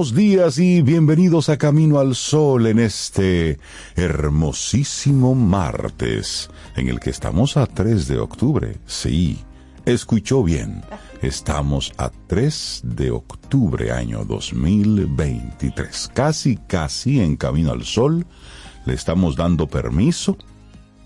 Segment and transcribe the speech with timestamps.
[0.00, 3.58] buenos días y bienvenidos a Camino al Sol en este
[3.96, 8.78] hermosísimo martes, en el que estamos a 3 de octubre.
[8.86, 9.44] Sí,
[9.84, 10.82] escuchó bien.
[11.20, 16.12] Estamos a 3 de octubre año 2023.
[16.14, 18.24] Casi, casi en Camino al Sol.
[18.86, 20.38] Le estamos dando permiso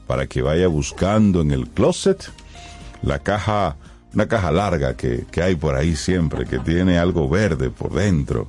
[0.06, 2.30] para que vaya buscando en el closet
[3.02, 3.76] la caja
[4.14, 8.48] una caja larga que, que, hay por ahí siempre, que tiene algo verde por dentro.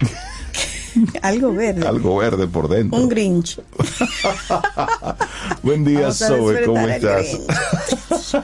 [1.22, 1.86] algo verde.
[1.86, 2.98] Algo verde por dentro.
[3.00, 3.60] Un Grinch.
[5.62, 7.38] Buen día, Zoe, ¿cómo estás?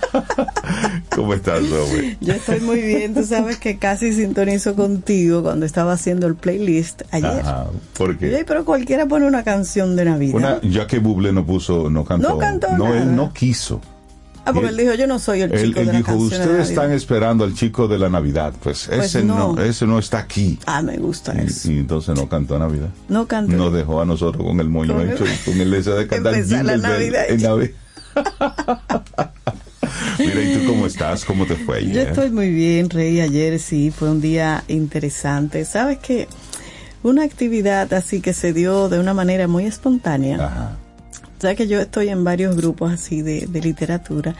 [1.15, 2.17] ¿Cómo estás, Zoe?
[2.21, 7.03] Yo estoy muy bien, tú sabes que casi sintonizo contigo cuando estaba haciendo el playlist
[7.11, 7.41] ayer.
[7.41, 8.37] Ajá, ¿por qué?
[8.39, 10.35] Sí, pero cualquiera pone una canción de Navidad.
[10.35, 12.31] Una, ya que Buble no puso, no cantó.
[12.31, 13.03] No cantó No, nada.
[13.03, 13.81] él no quiso.
[14.49, 16.31] Ah, porque él, dijo, yo no soy el chico Él, de él la dijo, canción
[16.31, 16.97] de ustedes están Navidad".
[16.97, 18.55] esperando al chico de la Navidad.
[18.63, 19.55] Pues, Pues ese no.
[19.55, 19.63] no.
[19.63, 20.59] ese no está aquí.
[20.67, 21.71] Ah, me gusta Y, eso.
[21.73, 22.89] y entonces no cantó Navidad.
[23.09, 23.57] No canto.
[23.57, 26.65] Nos dejó a nosotros con el moño hecho y con el deseo de cantar Empezar
[26.65, 27.25] la Navidad.
[27.29, 27.71] en Navidad.
[30.19, 31.25] Mira, ¿y tú cómo estás?
[31.25, 31.93] ¿Cómo te fue ayer?
[31.95, 33.21] Yo estoy muy bien, Rey.
[33.21, 35.65] Ayer sí fue un día interesante.
[35.65, 36.29] Sabes que
[37.03, 40.37] una actividad así que se dio de una manera muy espontánea.
[40.45, 40.77] Ajá.
[41.39, 44.35] Sabes que yo estoy en varios grupos así de, de literatura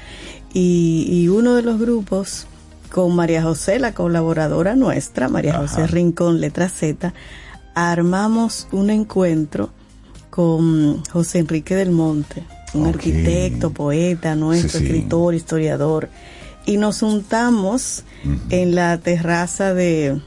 [0.53, 2.47] y, y uno de los grupos
[2.91, 5.67] con María José, la colaboradora nuestra, María Ajá.
[5.69, 7.13] José Rincón, letra Z,
[7.75, 9.71] armamos un encuentro
[10.31, 14.85] con José Enrique del Monte, un arquitecto, poeta, nuestro Sí, sí.
[14.85, 16.09] escritor, historiador,
[16.65, 18.05] y nos juntamos
[18.51, 20.21] en la terraza de,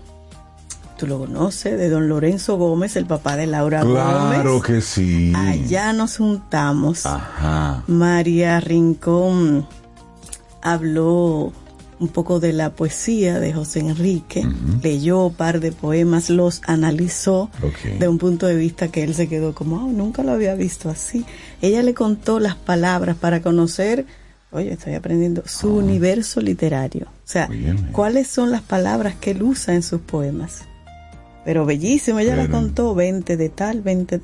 [1.00, 4.64] tú lo conoces, de don Lorenzo Gómez, el papá de Laura Claro Gómez.
[4.66, 5.32] que sí.
[5.36, 7.06] Allá nos juntamos.
[7.06, 7.84] Ajá.
[7.88, 9.66] María Rincón
[10.62, 11.54] habló
[12.00, 14.48] un poco de la poesía de José Enrique,
[14.82, 17.50] leyó un par de poemas, los analizó
[18.00, 20.90] de un punto de vista que él se quedó como, "Ah, nunca lo había visto
[20.90, 21.26] así.
[21.62, 24.06] Ella le contó las palabras para conocer,
[24.52, 27.08] oye, estoy aprendiendo, su universo literario.
[27.08, 27.92] O sea, Muy bien, bien.
[27.92, 30.62] cuáles son las palabras que él usa en sus poemas.
[31.50, 34.22] Pero bellísimo, ella Pero- contó 20 de tal, 20.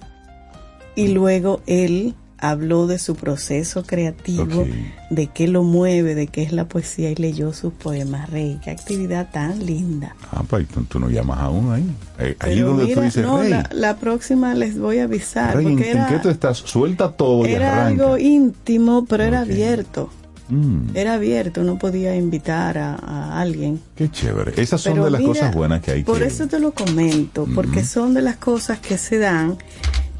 [0.95, 4.67] Y luego él habló de su proceso creativo, Ok.
[5.09, 8.29] de qué lo mueve, de qué es la poesía y leyó sus poemas.
[8.29, 10.15] Rey, qué actividad tan linda.
[10.31, 11.89] Ah, pues tú, tú no llamas aún ahí.
[12.19, 15.55] Eh, ahí donde tú mira, dices, no, Rey, la, la próxima les voy a avisar.
[15.55, 16.57] Rey, ¿en, porque en era, qué tú estás?
[16.59, 18.03] Suelta todo y era arranca.
[18.03, 19.49] algo íntimo, pero era Ok.
[19.49, 20.11] abierto.
[20.49, 23.79] Mm, Era abierto, no podía invitar a, a alguien.
[23.95, 24.53] qué chévere.
[24.61, 26.25] Esas son Pero de las mira, cosas buenas que hay Por que...
[26.25, 29.57] eso te lo comento, porque son de las cosas que se dan,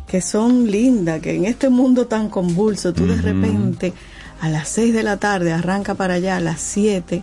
[0.08, 3.94] que son lindas, que en este mundo tan convulso, tú de repente
[4.42, 7.22] a las 6 de la tarde arranca para allá, a las 7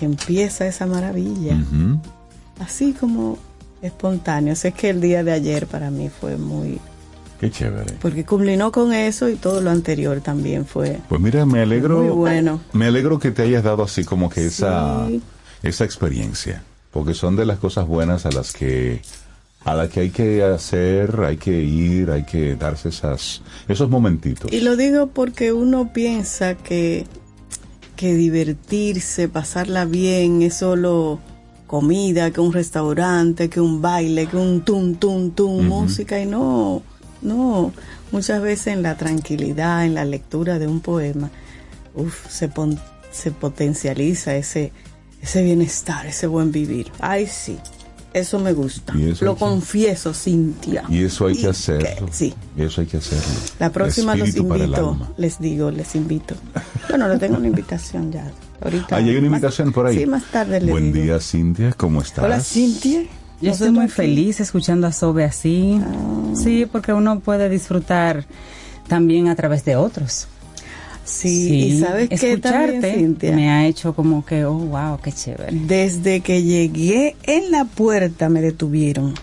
[0.00, 1.56] empieza esa maravilla,
[2.58, 3.38] así como
[3.82, 4.54] espontáneo.
[4.56, 6.78] Sé que el día de ayer para mí fue muy,
[7.40, 7.94] Qué chévere.
[8.02, 12.02] porque culminó con eso y todo lo anterior también fue Pues mira, me alegro.
[12.02, 12.60] muy bueno.
[12.74, 15.22] Me alegro que te hayas dado así como que esa, Sí.
[15.62, 19.00] esa experiencia, porque son de las cosas buenas a las que
[19.64, 24.50] a las que hay que hacer, hay que ir, hay que darse esas esos momentitos.
[24.52, 27.04] Y lo digo porque uno piensa que,
[27.96, 31.20] que divertirse, pasarla bien, es solo
[31.66, 36.82] comida, que un restaurante, que un baile, que un tum, tum, tum, música, y no,
[37.22, 37.72] no.
[38.12, 41.30] Muchas veces en la tranquilidad, en la lectura de un poema,
[41.94, 42.78] uf, se, pon-
[43.12, 44.72] se potencializa ese,
[45.22, 46.90] ese bienestar, ese buen vivir.
[47.00, 47.56] Ay, sí.
[48.12, 48.92] Eso me gusta.
[48.98, 50.82] Eso Lo confieso, Cintia.
[50.88, 52.08] Y eso hay Y que hacerlo.
[52.10, 52.34] sí.
[52.56, 53.22] Y eso hay que hacerlo.
[53.60, 56.34] La próxima los invito, les digo, les invito.
[56.88, 58.28] Bueno, le tengo una invitación ya.
[58.60, 58.96] Ahorita.
[58.96, 59.98] Ah, ¿ya hay una invitación por ahí.
[59.98, 61.04] Sí, más tarde le Buen digo.
[61.04, 62.24] día, Cintia, ¿cómo estás?
[62.24, 63.02] Hola, Cintia.
[63.40, 63.92] Yo estoy muy aquí.
[63.92, 65.80] feliz escuchando a Sobe así.
[65.82, 66.32] Ah.
[66.34, 68.24] Sí, porque uno puede disfrutar
[68.88, 70.26] también a través de otros.
[71.04, 73.32] Sí, y sabes qué también, Cintia.
[73.34, 75.50] me ha hecho como que, oh, wow, qué chévere.
[75.52, 79.14] Desde que llegué en la puerta me detuvieron.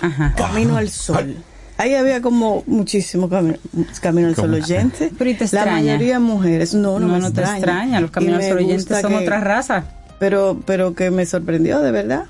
[0.00, 0.34] Ajá.
[0.36, 1.36] Camino al sol.
[1.76, 3.58] Ahí había como muchísimo cami-
[4.00, 5.10] camino al sol oyente.
[5.18, 5.72] Pero ¿y te La extraña?
[5.94, 6.72] mayoría mujeres.
[6.72, 7.56] No, no, No, me no te extraña.
[7.58, 9.84] extraña, los caminos me oyentes gusta son que- otra raza.
[10.20, 12.24] Pero, pero que me sorprendió de verdad.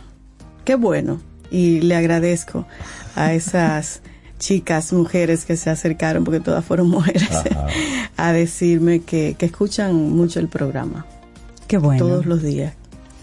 [0.65, 1.21] Qué bueno.
[1.55, 2.67] Y le agradezco
[3.15, 4.01] a esas
[4.41, 7.67] chicas, mujeres que se acercaron, porque todas fueron mujeres, Ajá.
[8.17, 11.07] a decirme que, que escuchan mucho el programa
[11.69, 12.05] Qué bueno.
[12.05, 12.75] todos los días.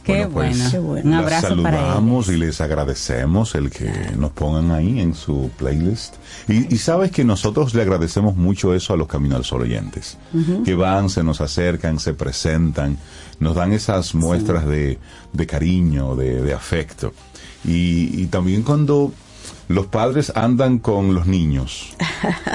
[0.04, 0.72] Qué Bueno, pues, bueno.
[0.72, 1.06] Qué bueno.
[1.06, 2.38] Un Las abrazo para saludamos ellos.
[2.42, 6.16] y les agradecemos el que nos pongan ahí en su playlist.
[6.48, 10.18] Y, y sabes que nosotros le agradecemos mucho eso a los Camino al Sol oyentes,
[10.66, 12.98] que van, se nos acercan, se presentan,
[13.40, 14.98] nos dan esas muestras de,
[15.34, 17.14] de cariño, de, de afecto.
[17.66, 19.12] Y, y también cuando
[19.72, 21.94] los padres andan con los niños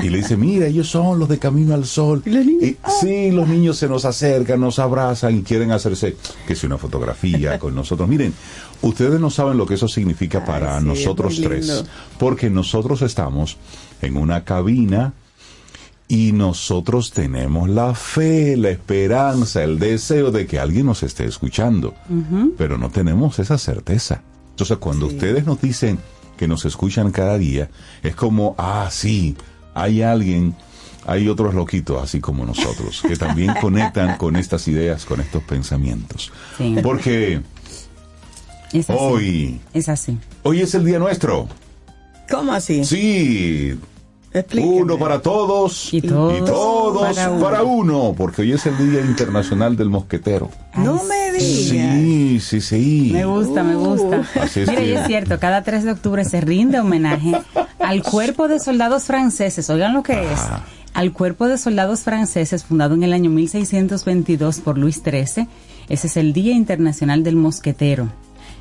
[0.03, 2.23] y le dicen, mira, ellos son los de Camino al Sol.
[2.25, 2.63] ¿Y los niños?
[2.63, 6.17] Y sí, los niños se nos acercan, nos abrazan y quieren hacerse,
[6.47, 8.09] que si una fotografía con nosotros.
[8.09, 8.35] Miren,
[8.83, 11.85] ustedes no saben lo que eso significa para sí, es nosotros tres,
[12.19, 13.57] porque nosotros estamos
[14.03, 15.15] en una cabina
[16.09, 21.95] y nosotros tenemos la fe, la esperanza, el deseo de que alguien nos esté escuchando,
[22.57, 24.23] pero no tenemos esa certeza.
[24.57, 25.99] Entonces, cuando ustedes nos dicen
[26.39, 27.69] que nos escuchan cada día,
[28.03, 29.37] es como, ah, sí,
[29.75, 30.55] hay alguien,
[31.07, 36.33] hay otros loquitos así como nosotros, que también conectan con estas ideas, con estos pensamientos.
[36.57, 36.75] Sí.
[36.83, 37.43] Porque
[38.73, 38.99] Es así.
[38.99, 40.17] hoy, Es así.
[40.43, 41.49] hoy es el día nuestro.
[42.31, 42.83] ¿Cómo así?
[42.87, 43.79] Sí,
[44.41, 44.83] Explíqueme.
[44.83, 48.15] uno para todos Y todos todos para para, uno.
[48.17, 50.51] porque hoy es el Día Internacional del Mosquetero.
[50.77, 51.95] No me digas.
[51.95, 53.11] Sí, sí, sí.
[53.13, 54.23] Me gusta, me gusta.
[54.41, 57.33] Así es Mira, y es cierto, cada 3 de octubre se rinde homenaje
[57.79, 59.69] al cuerpo de soldados franceses.
[59.71, 60.41] Oigan lo que es.
[60.95, 65.47] Al cuerpo de soldados franceses fundado en el año 1622 por Luis XIII.
[65.89, 68.09] Ese es el Día Internacional del Mosquetero.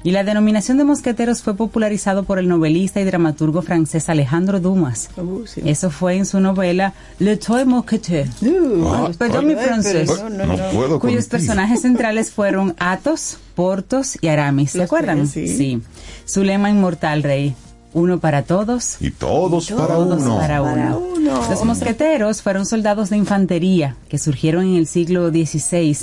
[0.05, 5.09] Y la denominación de mosqueteros fue popularizado por el novelista y dramaturgo francés Alejandro Dumas.
[5.17, 5.61] Uh, sí.
[5.65, 8.27] Eso fue en su novela Le Toy Mosqueteur.
[8.41, 10.07] Uh, Ah, Perdón, mi ay, francés.
[10.07, 11.21] no, no, No cuyos contigo.
[11.31, 14.71] personajes centrales fueron Athos, Portos y Aramis.
[14.73, 15.27] ¿Se Los acuerdan?
[15.27, 15.81] tres, sí.
[16.25, 17.55] Su lema inmortal, Rey.
[17.93, 20.37] Uno para todos, Y todos, para todos uno.
[20.37, 20.71] para uno.
[20.75, 21.49] Para uno.
[21.49, 25.97] Los mosqueteros fueron soldados de infantería que surgieron en el siglo XVI,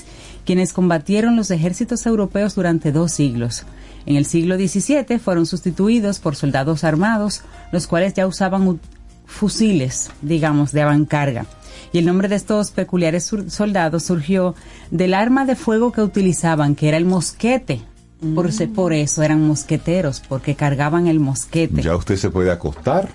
[0.44, 3.64] quienes combatieron los ejércitos europeos durante dos siglos.
[4.06, 8.80] En el siglo XVII fueron sustituidos por soldados armados, los cuales ya usaban
[9.26, 11.46] fusiles, digamos, de avancarga.
[11.92, 14.54] Y el nombre de estos peculiares soldados surgió
[14.90, 17.82] del arma de fuego que utilizaban, que era el mosquete.
[18.34, 21.82] Por, se- por eso eran mosqueteros, porque cargaban el mosquete.
[21.82, 23.08] Ya usted se puede acostar.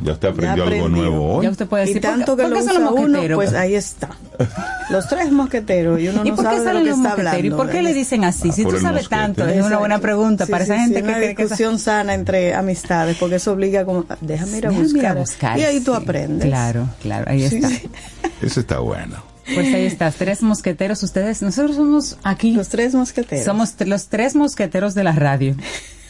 [0.00, 1.02] Ya usted aprendió algo aprendió.
[1.02, 1.44] nuevo hoy.
[1.44, 2.92] Ya usted puede Y decir, ¿por qué- tanto que por lo qué son usa los
[2.92, 3.36] uno, mosqueteros?
[3.36, 4.08] pues ahí está.
[4.90, 6.96] Los tres mosqueteros y uno ¿Y no por qué sabe de lo salen que los
[6.98, 7.34] está mosqueteros?
[7.34, 7.54] hablando.
[7.54, 8.48] ¿Y por qué le dicen así?
[8.48, 9.20] Ah, si por tú sabes mosquete.
[9.20, 11.42] tanto, es una buena pregunta Sí, para sí, esa sí, gente que una cree que
[11.42, 15.16] discusión sana entre amistades, porque eso obliga como, déjame ir a Déjame ir buscar.
[15.16, 16.00] a buscar, y ahí tú sí.
[16.02, 16.46] aprendes.
[16.48, 17.68] Claro, claro, ahí Sí, está.
[17.68, 17.82] sí.
[18.42, 19.16] Ese está bueno.
[19.52, 21.02] Pues ahí está, tres mosqueteros.
[21.02, 23.44] Ustedes, nosotros somos aquí, Los tres mosqueteros.
[23.44, 25.54] somos los tres mosqueteros de la radio.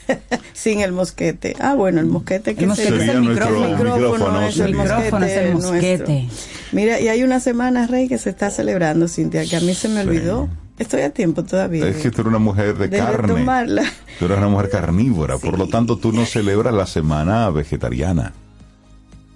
[0.53, 1.55] Sin el mosquete.
[1.61, 3.05] Ah, bueno, el mosquete que El mosquete sería?
[3.05, 4.41] es el micrófono.
[4.43, 6.29] es el micrófono es el mosquete.
[6.73, 9.88] Mira, y hay una semana, Rey, que se está celebrando, Cintia, que a mí se
[9.88, 10.49] me olvidó.
[10.79, 11.88] Estoy a tiempo todavía.
[11.88, 13.29] Es que tú eres una mujer de, De carne.
[13.29, 13.83] retomarla.
[14.19, 15.37] Tú eres una mujer carnívora.
[15.38, 18.33] Por lo tanto, tú no celebras la semana vegetariana,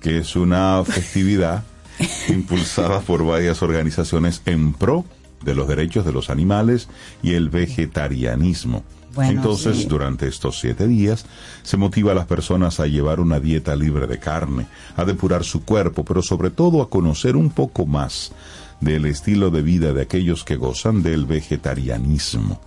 [0.00, 1.64] que es una festividad
[2.28, 5.04] impulsada por varias organizaciones en pro
[5.44, 6.88] de los derechos de los animales
[7.24, 8.84] y el vegetarianismo.
[9.14, 9.84] Bueno, Entonces, sí.
[9.86, 11.24] durante estos siete días,
[11.62, 14.66] se motiva a las personas a llevar una dieta libre de carne,
[14.96, 18.32] a depurar su cuerpo, pero sobre todo a conocer un poco más
[18.80, 22.60] del estilo de vida de aquellos que gozan del vegetarianismo.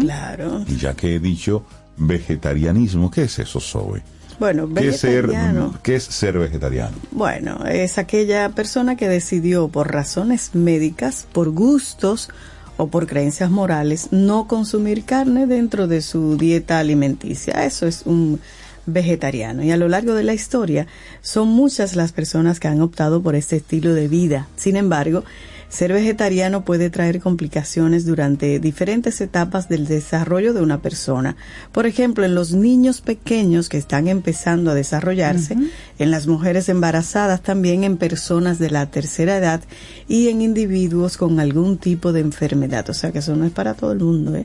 [0.00, 0.64] Claro.
[0.68, 1.64] Y ya que he dicho
[1.96, 4.02] vegetarianismo, ¿qué es eso, Zoe?
[4.38, 5.78] Bueno, ¿Qué es, ser, vegetariano.
[5.82, 6.96] ¿Qué es ser vegetariano?
[7.10, 12.28] Bueno, es aquella persona que decidió por razones médicas, por gustos
[12.76, 17.64] o por creencias morales no consumir carne dentro de su dieta alimenticia.
[17.64, 18.40] Eso es un
[18.86, 19.62] vegetariano.
[19.62, 20.86] Y a lo largo de la historia
[21.20, 24.48] son muchas las personas que han optado por este estilo de vida.
[24.56, 25.24] Sin embargo,
[25.72, 31.34] ser vegetariano puede traer complicaciones durante diferentes etapas del desarrollo de una persona.
[31.72, 35.56] Por ejemplo, en los niños pequeños que están empezando a desarrollarse,
[35.98, 39.62] en las mujeres embarazadas, también en personas de la tercera edad
[40.08, 42.90] y en individuos con algún tipo de enfermedad.
[42.90, 44.36] O sea que eso no es para todo el mundo.
[44.36, 44.44] ¿eh?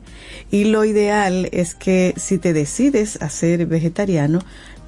[0.50, 4.39] Y lo ideal es que si te decides a ser vegetariano,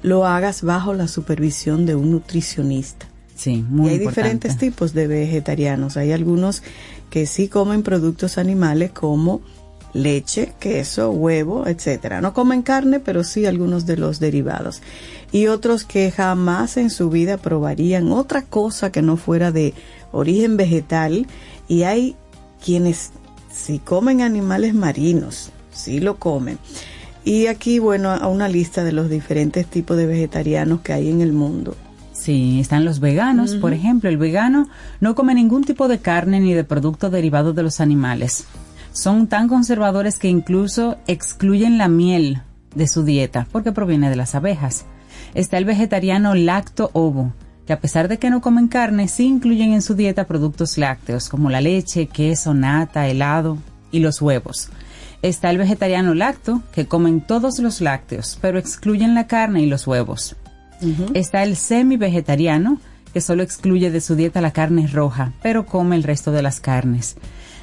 [0.02, 3.09] lo hagas bajo la supervisión de un nutricionista.
[3.40, 4.20] Sí, muy y hay importante.
[4.20, 5.96] diferentes tipos de vegetarianos.
[5.96, 6.62] Hay algunos
[7.08, 9.40] que sí comen productos animales como
[9.94, 12.20] leche, queso, huevo, etcétera.
[12.20, 14.82] No comen carne, pero sí algunos de los derivados.
[15.32, 19.72] Y otros que jamás en su vida probarían otra cosa que no fuera de
[20.12, 21.26] origen vegetal.
[21.66, 22.16] Y hay
[22.62, 23.10] quienes
[23.50, 26.58] si comen animales marinos, sí lo comen.
[27.24, 31.22] Y aquí, bueno, a una lista de los diferentes tipos de vegetarianos que hay en
[31.22, 31.74] el mundo.
[32.30, 34.08] Sí, están los veganos, por ejemplo.
[34.08, 34.68] El vegano
[35.00, 38.44] no come ningún tipo de carne ni de producto derivado de los animales.
[38.92, 42.40] Son tan conservadores que incluso excluyen la miel
[42.72, 44.84] de su dieta porque proviene de las abejas.
[45.34, 47.32] Está el vegetariano lacto-ovo,
[47.66, 51.28] que a pesar de que no comen carne, sí incluyen en su dieta productos lácteos
[51.28, 53.58] como la leche, queso, nata, helado
[53.90, 54.70] y los huevos.
[55.20, 59.88] Está el vegetariano lacto, que comen todos los lácteos, pero excluyen la carne y los
[59.88, 60.36] huevos.
[61.14, 62.80] Está el semi-vegetariano,
[63.12, 66.60] que solo excluye de su dieta la carne roja, pero come el resto de las
[66.60, 67.16] carnes.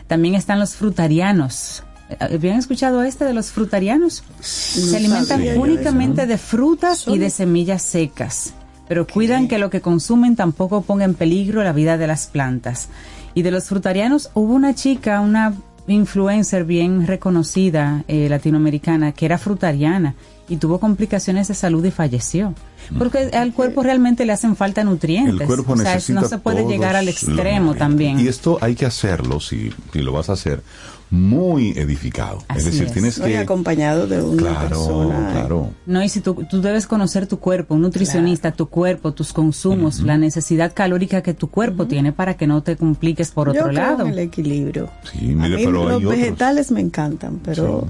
[0.07, 1.83] También están los frutarianos.
[2.19, 4.23] ¿Habían escuchado este de los frutarianos?
[4.39, 8.53] Se alimentan únicamente de frutas y de semillas secas,
[8.87, 12.87] pero cuidan que lo que consumen tampoco ponga en peligro la vida de las plantas.
[13.33, 15.53] Y de los frutarianos hubo una chica, una
[15.87, 20.15] influencer bien reconocida eh, latinoamericana, que era frutariana
[20.49, 22.53] y tuvo complicaciones de salud y falleció.
[22.97, 25.41] Porque al cuerpo realmente le hacen falta nutrientes.
[25.41, 28.19] El cuerpo o sea, necesita no se puede llegar al extremo también.
[28.19, 30.61] Y esto hay que hacerlo, si, si lo vas a hacer,
[31.09, 32.43] muy edificado.
[32.47, 32.93] Así es decir, es.
[32.93, 33.37] tienes No, que...
[33.37, 35.29] acompañado de una Claro, persona.
[35.33, 35.69] claro.
[35.85, 39.99] No, y si tú, tú debes conocer tu cuerpo, un nutricionista, tu cuerpo, tus consumos,
[40.01, 43.73] la necesidad calórica que tu cuerpo tiene para que no te compliques por Yo otro
[43.73, 44.05] creo lado.
[44.05, 44.89] en el equilibrio.
[45.11, 46.11] Sí, mire, a mí pero los hay otros.
[46.11, 47.87] vegetales me encantan, pero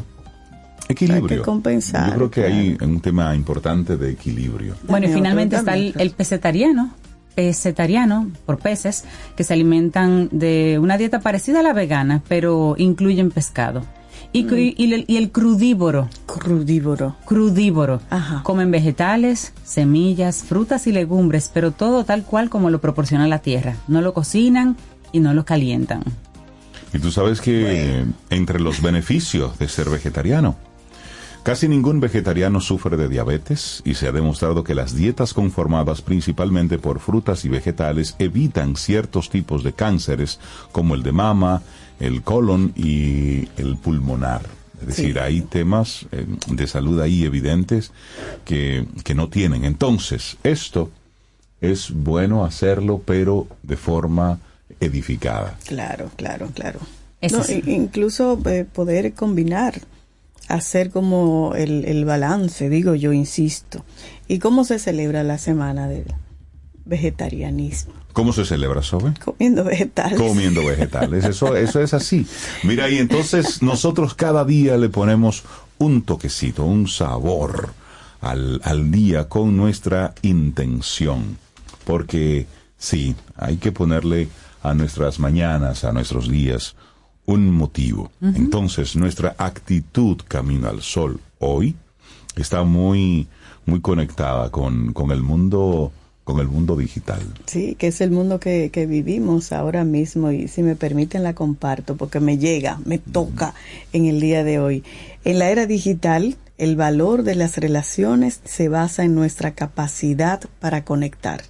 [0.89, 1.23] Equilibrio.
[1.29, 4.75] Hay que compensar, Yo creo que hay un tema importante de equilibrio.
[4.87, 6.93] Bueno, y finalmente está el, el pesetariano,
[7.35, 9.03] pesetariano, por peces,
[9.35, 13.83] que se alimentan de una dieta parecida a la vegana, pero incluyen pescado.
[14.33, 14.55] Y, Mm.
[14.77, 17.15] y el- y el crudívoro, crudívoro.
[17.25, 18.01] crudívoro.
[18.09, 18.41] Ajá.
[18.43, 23.75] Comen vegetales, semillas, frutas y legumbres, pero todo tal cual como lo proporciona la tierra.
[23.87, 24.75] No lo cocinan
[25.11, 26.03] y no lo calientan.
[26.93, 30.55] Y tú sabes que entre los beneficios de ser vegetariano,
[31.47, 36.77] casi ningún vegetariano sufre de diabetes y se ha demostrado que las dietas conformadas principalmente
[36.77, 40.41] por frutas y vegetales evitan ciertos tipos de cánceres
[40.73, 41.61] como el de mama,
[42.01, 44.41] el colon y el pulmonar.
[44.81, 45.19] Es decir, Sí.
[45.19, 47.93] hay temas eh, de salud ahí evidentes
[48.43, 49.63] que, que no tienen.
[49.63, 50.91] Entonces, esto
[51.61, 54.39] es bueno hacerlo, pero de forma
[54.81, 55.57] edificada.
[55.65, 56.81] Claro, claro, claro.
[57.21, 57.39] No,
[57.71, 59.79] incluso eh, poder combinar,
[60.47, 63.83] hacer como el, el balance, digo yo, insisto.
[64.27, 66.05] ¿Y cómo se celebra la semana del
[66.85, 67.93] vegetarianismo?
[68.13, 69.13] ¿Cómo se celebra, Sobe?
[69.23, 70.19] Comiendo vegetales.
[70.19, 71.23] Comiendo vegetales.
[71.23, 72.25] Eso, eso es así.
[72.63, 75.43] Mira, y entonces nosotros cada día le ponemos
[75.77, 77.69] un toquecito, un sabor
[78.21, 81.37] al, al día con nuestra intención.
[81.85, 84.29] Porque sí, hay que ponerle
[84.63, 86.75] a nuestras mañanas, a nuestros días,
[87.27, 88.09] un motivo.
[88.21, 91.75] Entonces, nuestra actitud camino al sol hoy
[92.37, 93.27] está muy,
[93.65, 95.91] muy conectada con, con el mundo,
[96.23, 97.19] con el mundo digital.
[97.45, 101.35] Sí, que es el mundo que, que vivimos ahora mismo y si me permiten la
[101.35, 103.53] comparto porque me llega, me toca
[103.91, 104.83] en el día de hoy.
[105.25, 110.85] En la era digital, el valor de las relaciones se basa en nuestra capacidad para
[110.85, 111.41] conectar.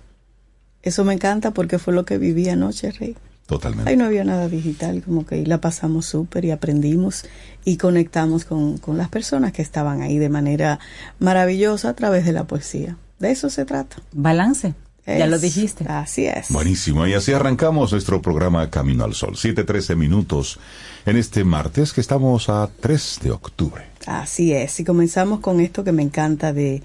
[0.81, 3.15] Eso me encanta porque fue lo que viví anoche, Rey.
[3.48, 3.89] Totalmente.
[3.89, 7.24] Ahí no había nada digital, como que ahí la pasamos súper y aprendimos
[7.66, 10.80] y conectamos con, con las personas que estaban ahí de manera
[11.20, 12.98] maravillosa a través de la poesía.
[13.20, 13.98] De eso se trata.
[14.12, 14.74] Balance,
[15.08, 15.86] ya lo Es- dijiste.
[15.88, 16.51] Así es.
[16.51, 19.36] Buenísimo, y así arrancamos nuestro programa Camino al Sol.
[19.36, 20.60] 7.13 minutos
[21.06, 23.84] en este martes que estamos a 3 de octubre.
[24.06, 24.80] Así es.
[24.80, 26.84] Y comenzamos con esto que me encanta de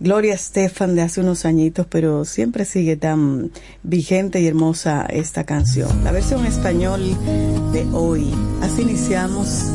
[0.00, 3.50] Gloria Estefan de hace unos añitos, pero siempre sigue tan
[3.82, 6.02] vigente y hermosa esta canción.
[6.02, 7.02] La versión español
[7.70, 8.32] de hoy.
[8.62, 9.66] Así iniciamos.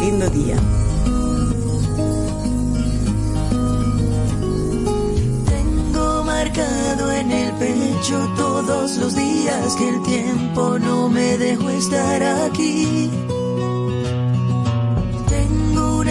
[0.00, 0.56] Lindo día.
[5.46, 12.20] Tengo marcado en el pecho todos los días que el tiempo no me dejó estar
[12.50, 13.08] aquí.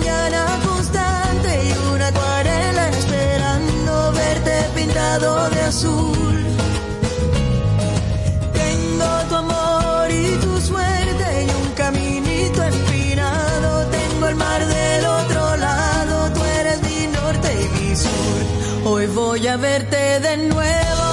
[0.00, 6.44] mañana constante y una acuarela esperando verte pintado de azul.
[8.52, 13.86] Tengo tu amor y tu suerte y un caminito empinado.
[13.90, 18.90] Tengo el mar del otro lado, tú eres mi norte y mi sur.
[18.90, 21.09] Hoy voy a verte de nuevo.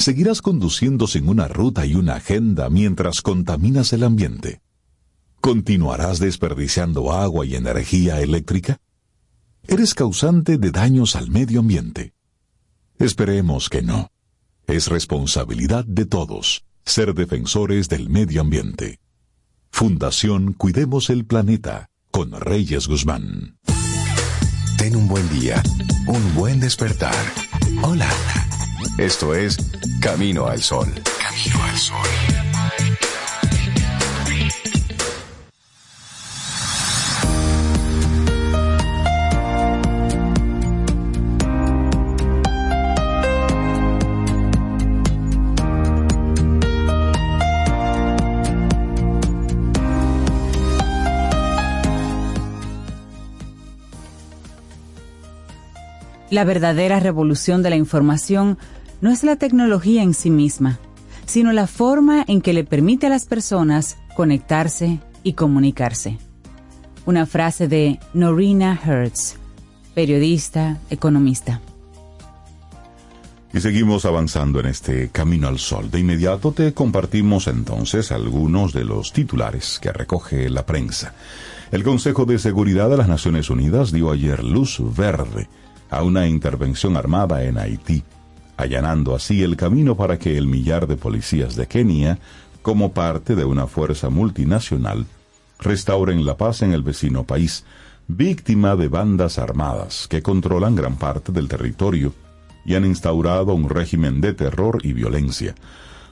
[0.00, 4.62] ¿Seguirás conduciendo sin una ruta y una agenda mientras contaminas el ambiente?
[5.42, 8.78] ¿Continuarás desperdiciando agua y energía eléctrica?
[9.68, 12.14] ¿Eres causante de daños al medio ambiente?
[12.98, 14.10] Esperemos que no.
[14.66, 19.00] Es responsabilidad de todos ser defensores del medio ambiente.
[19.70, 23.58] Fundación Cuidemos el Planeta con Reyes Guzmán.
[24.78, 25.62] Ten un buen día,
[26.06, 27.14] un buen despertar.
[27.82, 28.08] Hola.
[29.00, 29.56] Esto es
[30.02, 30.86] Camino al Sol.
[31.18, 31.96] Camino al Sol.
[56.28, 58.58] La verdadera revolución de la información
[59.00, 60.78] no es la tecnología en sí misma,
[61.26, 66.18] sino la forma en que le permite a las personas conectarse y comunicarse.
[67.06, 69.36] Una frase de Norina Hertz,
[69.94, 71.60] periodista, economista.
[73.52, 75.90] Y seguimos avanzando en este camino al sol.
[75.90, 81.14] De inmediato te compartimos entonces algunos de los titulares que recoge la prensa.
[81.72, 85.48] El Consejo de Seguridad de las Naciones Unidas dio ayer luz verde
[85.90, 88.04] a una intervención armada en Haití,
[88.60, 92.18] allanando así el camino para que el millar de policías de Kenia,
[92.62, 95.06] como parte de una fuerza multinacional,
[95.58, 97.64] restauren la paz en el vecino país,
[98.06, 102.12] víctima de bandas armadas que controlan gran parte del territorio
[102.64, 105.54] y han instaurado un régimen de terror y violencia.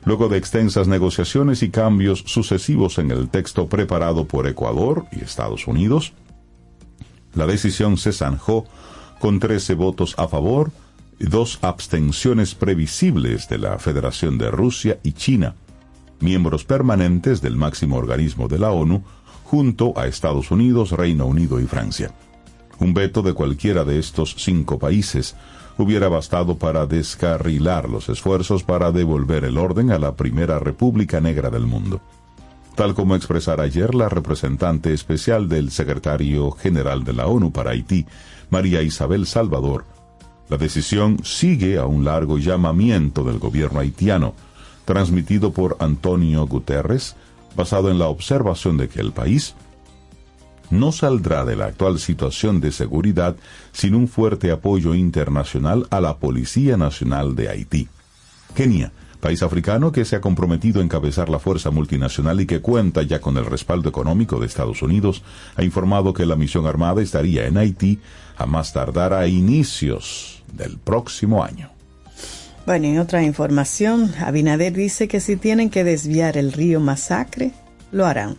[0.04, 5.66] Luego de extensas negociaciones y cambios sucesivos en el texto preparado por Ecuador y Estados
[5.66, 6.12] Unidos,
[7.34, 8.64] la decisión se zanjó
[9.18, 10.70] con 13 votos a favor
[11.26, 15.54] dos abstenciones previsibles de la Federación de Rusia y China,
[16.20, 19.02] miembros permanentes del máximo organismo de la ONU,
[19.44, 22.12] junto a Estados Unidos, Reino Unido y Francia.
[22.78, 25.34] Un veto de cualquiera de estos cinco países
[25.78, 31.50] hubiera bastado para descarrilar los esfuerzos para devolver el orden a la primera República Negra
[31.50, 32.00] del mundo.
[32.74, 38.06] Tal como expresara ayer la representante especial del secretario general de la ONU para Haití,
[38.50, 39.84] María Isabel Salvador,
[40.48, 44.34] la decisión sigue a un largo llamamiento del gobierno haitiano,
[44.84, 47.16] transmitido por Antonio Guterres,
[47.54, 49.54] basado en la observación de que el país
[50.70, 53.36] no saldrá de la actual situación de seguridad
[53.72, 57.88] sin un fuerte apoyo internacional a la Policía Nacional de Haití.
[58.54, 63.02] Kenia, país africano que se ha comprometido a encabezar la fuerza multinacional y que cuenta
[63.02, 65.22] ya con el respaldo económico de Estados Unidos,
[65.56, 67.98] ha informado que la misión armada estaría en Haití
[68.36, 71.70] a más tardar a inicios del próximo año.
[72.66, 77.52] Bueno, en otra información, Abinader dice que si tienen que desviar el río Masacre,
[77.92, 78.36] lo harán.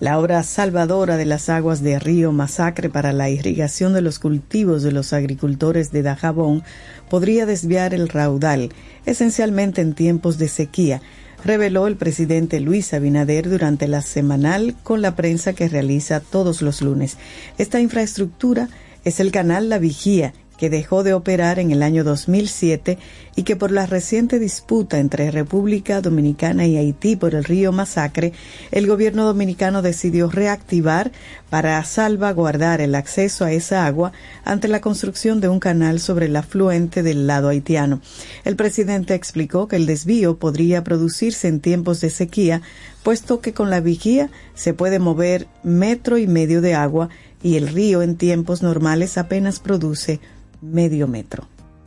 [0.00, 4.82] La obra salvadora de las aguas de Río Masacre para la irrigación de los cultivos
[4.82, 6.62] de los agricultores de Dajabón
[7.08, 8.70] podría desviar el raudal,
[9.06, 11.00] esencialmente en tiempos de sequía,
[11.44, 16.80] reveló el presidente Luis Abinader durante la semanal con la prensa que realiza todos los
[16.80, 17.16] lunes.
[17.58, 18.68] Esta infraestructura
[19.04, 20.32] es el canal La Vigía,
[20.64, 22.96] que dejó de operar en el año 2007
[23.36, 28.32] y que por la reciente disputa entre República Dominicana y Haití por el río Masacre,
[28.70, 31.12] el gobierno dominicano decidió reactivar
[31.50, 36.36] para salvaguardar el acceso a esa agua ante la construcción de un canal sobre el
[36.36, 38.00] afluente del lado haitiano.
[38.46, 42.62] El presidente explicó que el desvío podría producirse en tiempos de sequía,
[43.02, 47.10] puesto que con la vigía se puede mover metro y medio de agua
[47.42, 50.18] y el río en tiempos normales apenas produce
[50.64, 51.46] medio metro.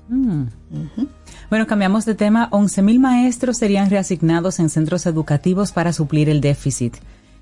[0.10, 0.44] Mm.
[1.50, 2.50] Bueno, cambiamos de tema.
[2.52, 6.96] 11.000 maestros serían reasignados en centros educativos para suplir el déficit.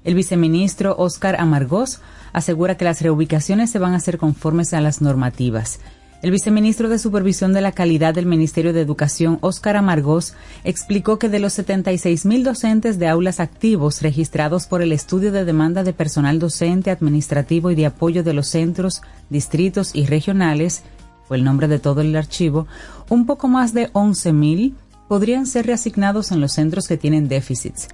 [0.04, 5.02] El viceministro Oscar Amargós asegura que las reubicaciones se van a hacer conformes a las
[5.02, 5.80] normativas.
[6.21, 11.30] El viceministro de Supervisión de la Calidad del Ministerio de Educación, Óscar Amargós, explicó que
[11.30, 16.39] de los 76.000 docentes de aulas activos registrados por el estudio de demanda de personal
[16.39, 20.84] docente, administrativo y de apoyo de los centros, distritos y regionales,
[21.28, 22.68] fue el nombre de todo el archivo,
[23.10, 24.74] un poco más de 11.000
[25.08, 27.88] podrían ser reasignados en los centros que tienen déficits.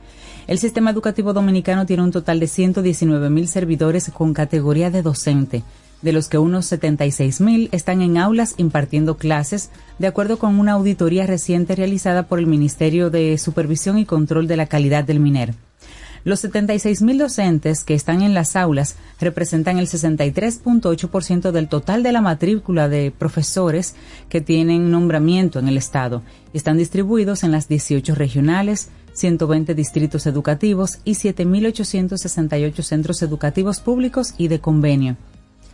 [0.48, 5.64] El sistema educativo dominicano tiene un total de 119.000 servidores con categoría de docente,
[6.02, 11.28] de los que unos 76.000 están en aulas impartiendo clases, de acuerdo con una auditoría
[11.28, 15.54] reciente realizada por el Ministerio de Supervisión y Control de la Calidad del MINER.
[16.24, 22.22] Los 76.000 docentes que están en las aulas representan el 63.8% del total de la
[22.22, 23.96] matrícula de profesores
[24.30, 26.22] que tienen nombramiento en el Estado
[26.54, 34.48] están distribuidos en las 18 regionales, 120 distritos educativos y 7.868 centros educativos públicos y
[34.48, 35.18] de convenio.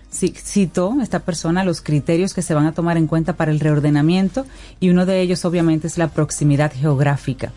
[0.09, 4.45] Citó esta persona los criterios que se van a tomar en cuenta para el reordenamiento
[4.79, 7.51] y uno de ellos obviamente es la proximidad geográfica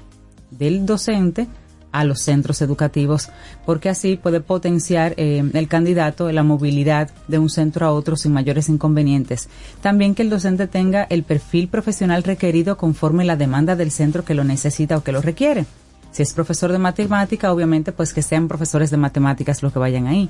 [0.50, 1.46] del docente
[1.92, 3.28] a los centros educativos,
[3.66, 8.32] porque así puede potenciar eh, el candidato la movilidad de un centro a otro sin
[8.32, 9.48] mayores inconvenientes.
[9.80, 14.34] También que el docente tenga el perfil profesional requerido conforme la demanda del centro que
[14.34, 15.66] lo necesita o que lo requiere.
[16.12, 20.06] Si es profesor de matemática, obviamente, pues que sean profesores de matemáticas los que vayan
[20.06, 20.28] ahí.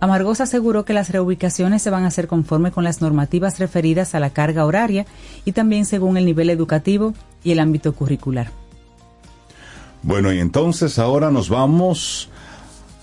[0.00, 4.20] Amargos aseguró que las reubicaciones se van a hacer conforme con las normativas referidas a
[4.20, 5.06] la carga horaria
[5.44, 8.61] y también según el nivel educativo y el ámbito curricular.
[10.02, 12.28] Bueno, y entonces ahora nos vamos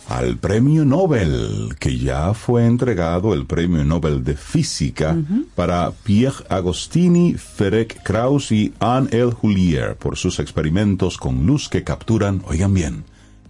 [0.10, 5.16] al premio Nobel, que ya fue entregado el premio Nobel de Física
[5.56, 9.34] para Pierre Agostini, Ferenc Krauss y Anne L.
[9.42, 13.06] Hulier por sus experimentos con luz que capturan, oigan bien,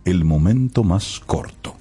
[0.06, 1.76] el momento más corto.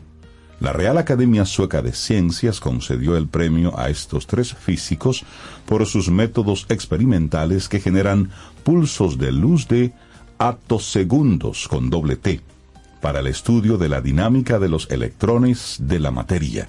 [0.60, 5.24] La Real Academia Sueca de Ciencias concedió el premio a estos tres físicos
[5.66, 8.30] por sus métodos experimentales que generan
[8.64, 9.92] pulsos de luz de
[10.78, 12.40] segundos con doble T
[13.00, 16.68] para el estudio de la dinámica de los electrones de la materia.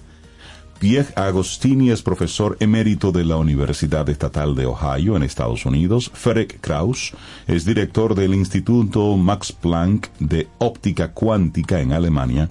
[0.80, 6.10] Pierre Agostini es profesor emérito de la Universidad Estatal de Ohio en Estados Unidos.
[6.14, 7.14] Ferenc Kraus
[7.48, 12.50] es director del Instituto Max Planck de Óptica Cuántica en Alemania.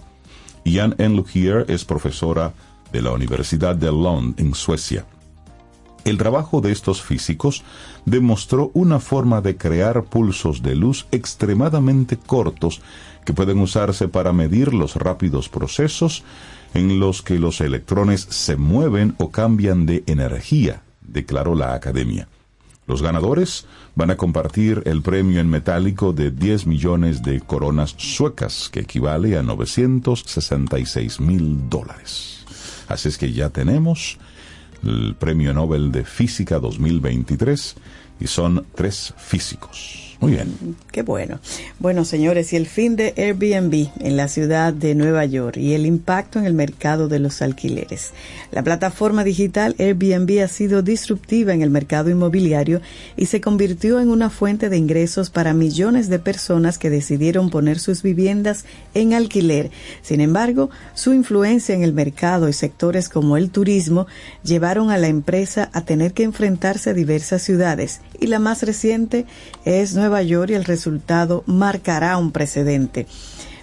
[0.67, 2.53] Jan Enlugier es profesora
[2.93, 5.07] de la Universidad de Lund en Suecia.
[6.09, 7.65] El trabajo de estos físicos
[8.07, 12.81] demostró una forma de crear pulsos de luz extremadamente cortos
[13.27, 16.25] que pueden usarse para medir los rápidos procesos
[16.73, 22.27] en los que los electrones se mueven o cambian de energía, declaró la Academia.
[22.87, 28.71] Los ganadores van a compartir el premio en metálico de 10 millones de coronas suecas,
[28.73, 32.47] que equivale a 966 mil dólares.
[32.89, 34.19] Así es que ya tenemos
[34.85, 37.77] el Premio Nobel de Física 2023
[38.21, 40.08] y son tres físicos.
[40.21, 40.77] Muy bien.
[40.91, 41.39] Qué bueno.
[41.79, 45.87] Bueno, señores, y el fin de Airbnb en la ciudad de Nueva York y el
[45.87, 48.13] impacto en el mercado de los alquileres.
[48.51, 52.81] La plataforma digital Airbnb ha sido disruptiva en el mercado inmobiliario
[53.17, 57.79] y se convirtió en una fuente de ingresos para millones de personas que decidieron poner
[57.79, 59.71] sus viviendas en alquiler.
[60.03, 64.09] Sin embargo, su influencia en el mercado y sectores como el turismo
[64.43, 69.25] llevaron a la empresa a tener que enfrentarse a diversas ciudades y la más reciente
[69.65, 73.07] es Nueva Nueva York y el resultado marcará un precedente.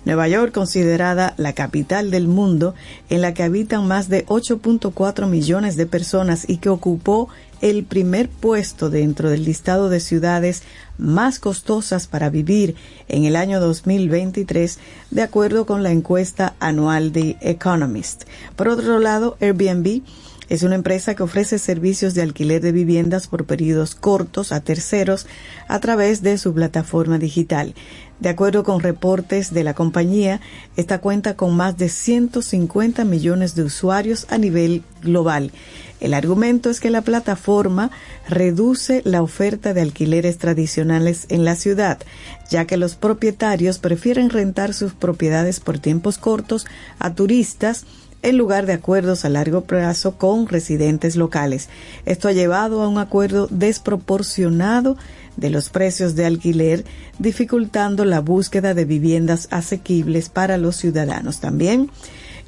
[0.06, 2.76] Nueva York, considerada la capital del mundo,
[3.10, 7.30] en la que habitan más de 8.4 millones de personas y que ocupó
[7.62, 10.62] el primer puesto dentro del listado de ciudades
[11.00, 12.76] más costosas para vivir
[13.08, 14.78] en el año 2023,
[15.10, 18.26] de acuerdo con la encuesta anual de Economist.
[18.56, 20.04] Por otro lado, Airbnb
[20.50, 25.28] es una empresa que ofrece servicios de alquiler de viviendas por periodos cortos a terceros
[25.68, 27.74] a través de su plataforma digital.
[28.20, 30.40] De acuerdo con reportes de la compañía,
[30.78, 35.52] esta cuenta con más de 150 millones de usuarios a nivel global.
[36.00, 37.92] El argumento es que la plataforma
[38.30, 42.00] reduce la oferta de alquileres tradicionales en la ciudad,
[42.50, 46.66] ya que los propietarios prefieren rentar sus propiedades por tiempos cortos
[47.00, 47.86] a turistas
[48.26, 51.70] en lugar de acuerdos a largo plazo con residentes locales.
[52.08, 54.98] Esto ha llevado a un acuerdo desproporcionado
[55.38, 56.86] de los precios de alquiler,
[57.20, 61.40] dificultando la búsqueda de viviendas asequibles para los ciudadanos.
[61.40, 61.92] También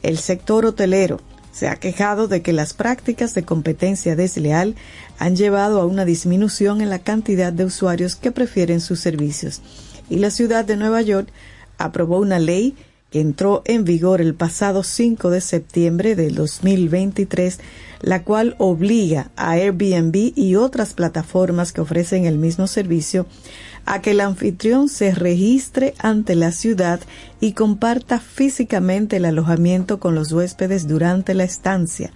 [0.01, 4.75] el sector hotelero se ha quejado de que las prácticas de competencia desleal
[5.19, 9.61] han llevado a una disminución en la cantidad de usuarios que prefieren sus servicios.
[10.09, 11.29] Y la ciudad de Nueva York
[11.77, 12.75] aprobó una ley
[13.09, 17.59] que entró en vigor el pasado 5 de septiembre del 2023,
[18.01, 23.25] la cual obliga a Airbnb y otras plataformas que ofrecen el mismo servicio
[23.85, 26.99] a que el anfitrión se registre ante la ciudad
[27.39, 32.11] y comparta físicamente el alojamiento con los huéspedes durante la estancia.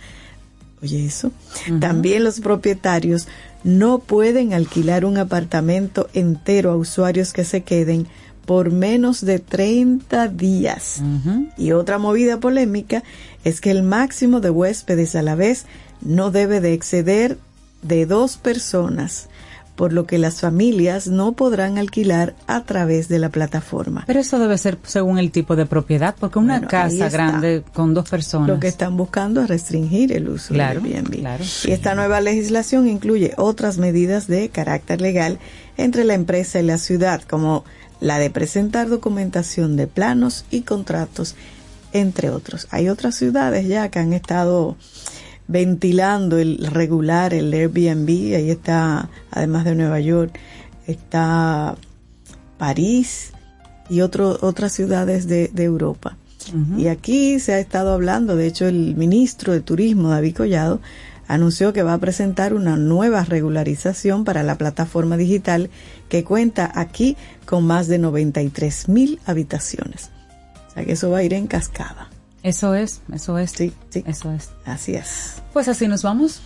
[0.83, 1.31] Oye, eso.
[1.79, 3.27] También los propietarios
[3.63, 8.07] no pueden alquilar un apartamento entero a usuarios que se queden
[8.45, 11.01] por menos de 30 días.
[11.57, 13.03] Y otra movida polémica
[13.43, 15.65] es que el máximo de huéspedes a la vez
[16.01, 17.37] no debe de exceder
[17.81, 19.29] de dos personas,
[19.75, 24.03] por lo que las familias no podrán alquilar a través de la plataforma.
[24.05, 28.07] Pero eso debe ser según el tipo de propiedad, porque una casa grande con dos
[28.09, 28.47] personas.
[28.47, 31.39] Lo que están buscando es restringir el uso de Airbnb.
[31.65, 35.39] Y esta nueva legislación incluye otras medidas de carácter legal
[35.77, 37.63] entre la empresa y la ciudad, como
[38.01, 41.35] la de presentar documentación de planos y contratos,
[41.93, 42.67] entre otros.
[42.71, 44.75] Hay otras ciudades ya que han estado
[45.47, 50.37] ventilando el regular, el Airbnb, ahí está, además de Nueva York,
[50.87, 51.75] está
[52.57, 53.33] París
[53.89, 56.17] y otro, otras ciudades de, Europa.
[56.75, 60.81] Y aquí se ha estado hablando, de hecho el ministro de Turismo, David Collado,
[61.33, 65.69] anunció que va a presentar una nueva regularización para la plataforma digital
[66.09, 70.09] que cuenta aquí con más de 93 mil habitaciones.
[70.69, 72.09] O sea que eso va a ir en cascada.
[72.43, 73.51] Eso es, eso es.
[73.51, 74.03] Sí, sí.
[74.07, 74.49] Eso es.
[74.65, 75.41] Así es.
[75.53, 76.41] Pues así nos vamos.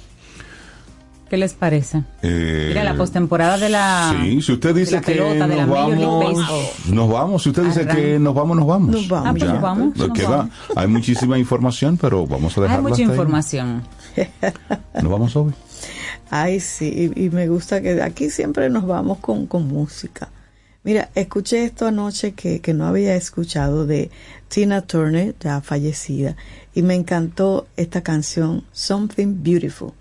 [1.30, 2.04] ¿Qué les parece?
[2.22, 4.16] Eh, Mira, la postemporada de la.
[4.22, 6.38] Sí, si usted dice que nos vamos,
[6.88, 7.44] nos vamos.
[7.44, 8.92] Si usted dice que nos vamos, nos vamos.
[8.92, 9.28] Nos vamos.
[9.28, 9.98] Ah, pues nos vamos.
[9.98, 13.84] Nos Hay muchísima información, pero vamos a dejarlo Hay mucha información.
[15.02, 15.54] ¿Nos vamos hoy?
[16.30, 20.30] Ay, sí, y, me gusta que aquí siempre nos vamos con, con música.
[20.84, 24.12] Mira, escuché esto anoche que, que no había escuchado de
[24.48, 26.36] Tina Turner, ya fallecida,
[26.76, 29.94] y me encantó esta canción, Something Beautiful.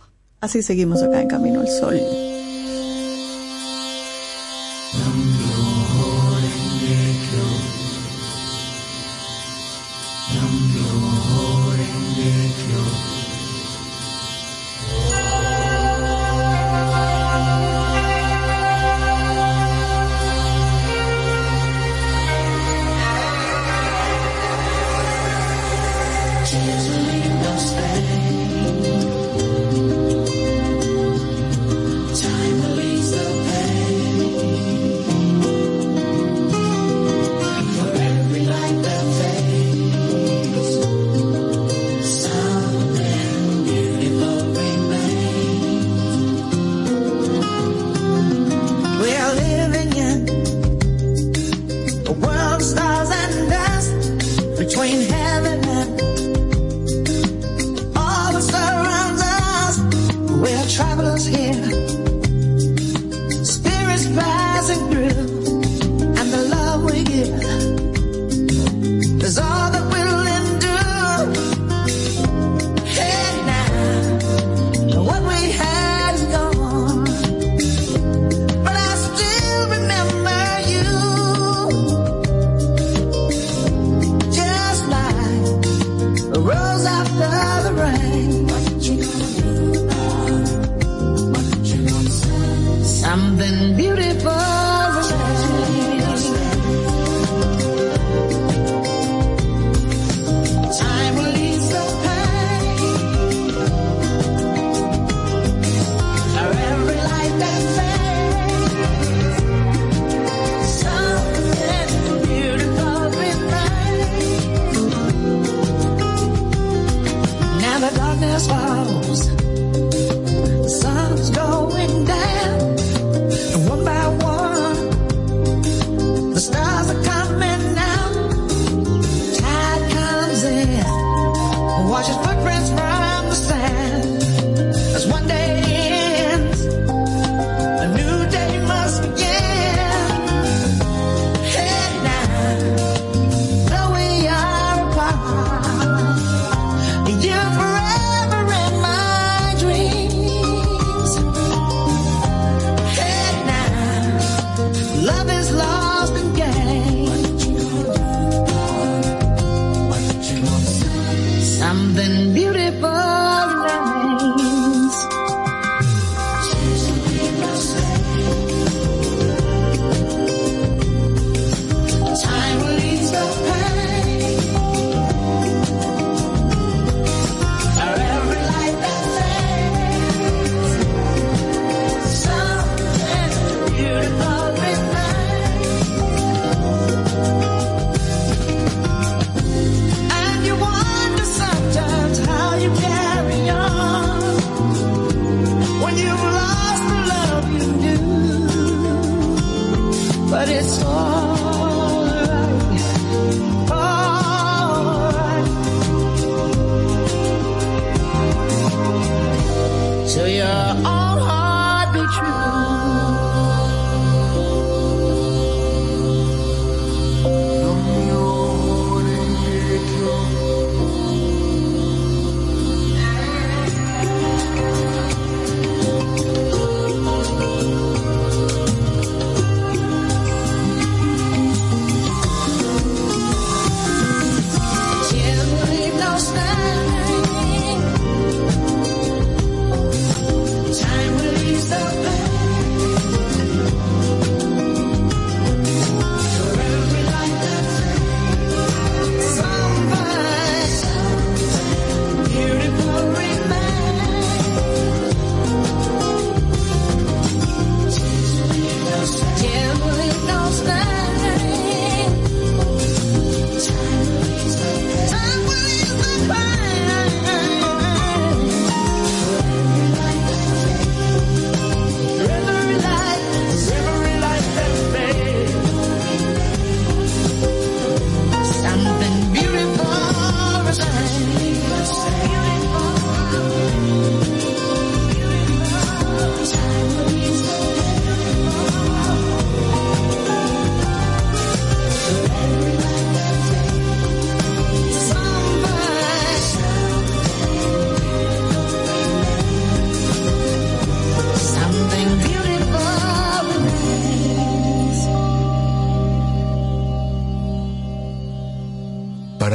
[0.45, 2.34] Así seguimos acá en Camino al Sol.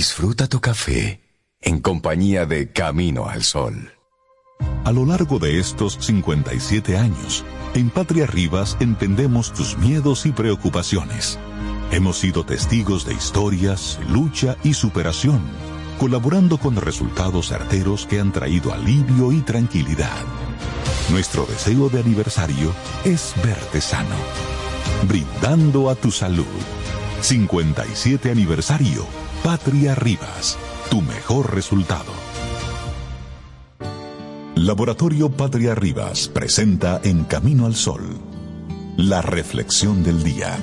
[0.00, 1.20] Disfruta tu café
[1.60, 3.92] en compañía de Camino al Sol.
[4.86, 7.44] A lo largo de estos 57 años,
[7.74, 11.38] en Patria Rivas entendemos tus miedos y preocupaciones.
[11.92, 15.42] Hemos sido testigos de historias, lucha y superación,
[15.98, 20.24] colaborando con resultados certeros que han traído alivio y tranquilidad.
[21.10, 22.72] Nuestro deseo de aniversario
[23.04, 24.16] es verte sano,
[25.06, 26.46] brindando a tu salud.
[27.20, 29.06] 57 aniversario
[29.42, 30.58] Patria Rivas,
[30.90, 32.12] tu mejor resultado.
[34.54, 38.02] Laboratorio Patria Rivas presenta En Camino al Sol,
[38.98, 40.58] la reflexión del día.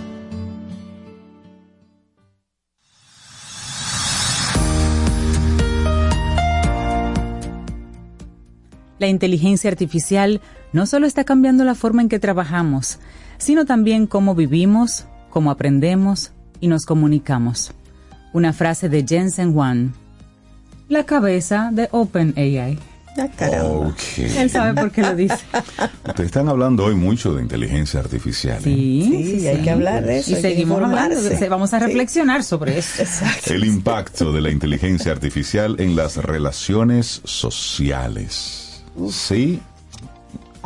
[9.00, 10.40] La inteligencia artificial
[10.72, 13.00] no solo está cambiando la forma en que trabajamos,
[13.40, 17.74] sino también cómo vivimos, cómo aprendemos y nos comunicamos
[18.34, 19.94] una frase de Jensen Huang,
[20.90, 22.78] la cabeza de OpenAI.
[23.20, 25.38] Ah, Él sabe por qué lo dice.
[26.08, 28.58] Ustedes están hablando hoy mucho de inteligencia artificial.
[28.58, 28.64] ¿eh?
[28.64, 30.32] Sí, sí, hay que hablar de eso.
[30.32, 31.16] Y seguimos hablando,
[31.50, 33.02] vamos a reflexionar sobre eso.
[33.02, 33.54] Exacto.
[33.54, 38.84] El impacto de la inteligencia artificial en las relaciones sociales.
[39.10, 39.62] Sí,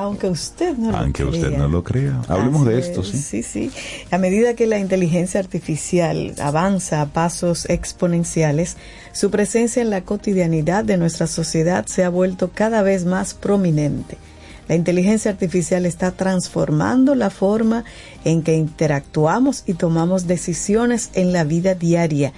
[0.04, 1.41] aunque usted no Aunque lo crea.
[1.41, 2.22] usted no lo crea.
[2.28, 3.18] Hablemos de esto, sí.
[3.18, 3.72] Sí, sí.
[4.12, 8.78] A medida que la inteligencia artificial avanza a pasos exponenciales,
[9.14, 14.18] su presencia en la cotidianidad de nuestra sociedad se ha vuelto cada vez más prominente.
[14.68, 17.84] La inteligencia artificial está transformando la forma
[18.24, 22.32] en que interactuamos y tomamos decisiones en la vida diaria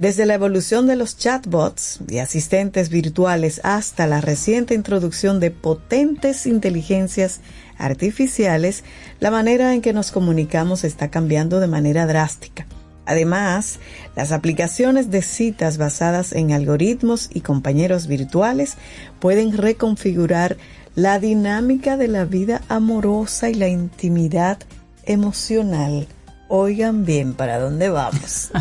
[0.00, 6.46] desde la evolución de los chatbots y asistentes virtuales hasta la reciente introducción de potentes
[6.46, 7.40] inteligencias
[7.76, 8.82] artificiales,
[9.20, 12.66] la manera en que nos comunicamos está cambiando de manera drástica.
[13.04, 13.78] Además,
[14.16, 18.78] las aplicaciones de citas basadas en algoritmos y compañeros virtuales
[19.18, 20.56] pueden reconfigurar
[20.94, 24.58] la dinámica de la vida amorosa y la intimidad
[25.04, 26.06] emocional.
[26.48, 28.50] Oigan bien para dónde vamos.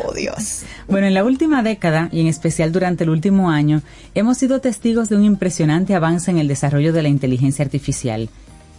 [0.00, 0.62] Oh Dios.
[0.88, 3.82] Bueno, en la última década y en especial durante el último año,
[4.14, 8.30] hemos sido testigos de un impresionante avance en el desarrollo de la inteligencia artificial.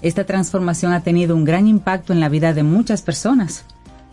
[0.01, 3.63] Esta transformación ha tenido un gran impacto en la vida de muchas personas,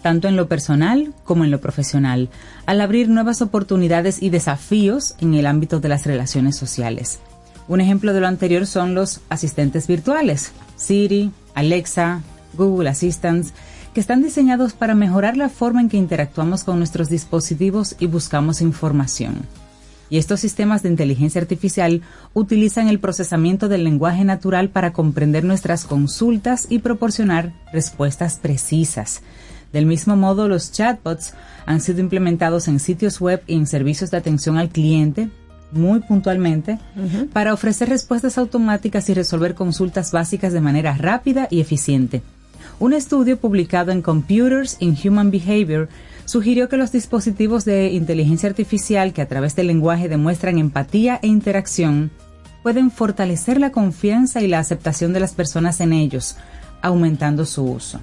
[0.03, 2.29] tanto en lo personal como en lo profesional,
[2.67, 7.21] al abrir nuevas oportunidades y desafíos en el ámbito de las relaciones sociales.
[7.67, 12.23] Un ejemplo de lo anterior son los asistentes virtuales, Siri, Alexa,
[12.55, 13.47] Google Assistant,
[13.95, 18.61] que están diseñados para mejorar la forma en que interactuamos con nuestros dispositivos y buscamos
[18.61, 19.47] información.
[20.11, 22.03] Y estos sistemas de inteligencia artificial
[22.35, 29.23] utilizan el procesamiento del lenguaje natural para comprender nuestras consultas y proporcionar respuestas precisas.
[29.73, 31.35] Del mismo modo, los chatbots
[31.65, 35.31] han sido implementados en sitios web y en servicios de atención al cliente
[35.73, 36.81] muy puntualmente
[37.33, 42.23] para ofrecer respuestas automáticas y resolver consultas básicas de manera rápida y eficiente.
[42.79, 45.89] Un estudio publicado en Computers in Human Behavior
[46.25, 51.27] sugirió que los dispositivos de inteligencia artificial que a través del lenguaje demuestran empatía e
[51.27, 52.11] interacción
[52.63, 56.37] pueden fortalecer la confianza y la aceptación de las personas en ellos,
[56.83, 58.01] aumentando su uso.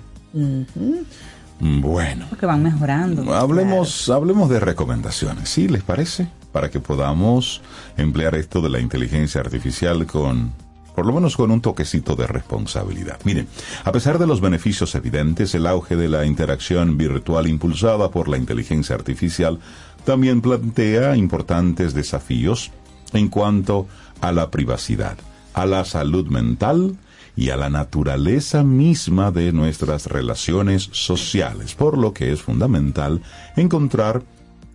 [1.60, 2.26] Bueno.
[2.30, 3.34] Porque van mejorando.
[3.34, 5.68] Hablemos, hablemos de recomendaciones, ¿sí?
[5.68, 6.28] ¿Les parece?
[6.51, 7.62] Para que podamos
[7.97, 10.51] emplear esto de la inteligencia artificial con
[10.98, 13.20] por lo menos con un toquecito de responsabilidad.
[13.24, 13.48] Miren,
[13.84, 18.36] a pesar de los beneficios evidentes, el auge de la interacción virtual impulsada por la
[18.36, 19.60] inteligencia artificial
[20.06, 22.72] también plantea importantes desafíos
[23.14, 23.88] en cuanto
[24.22, 25.20] a la privacidad,
[25.54, 26.98] a la salud mental
[27.36, 33.22] y a la naturaleza misma de nuestras relaciones sociales, por lo que es fundamental
[33.56, 34.24] encontrar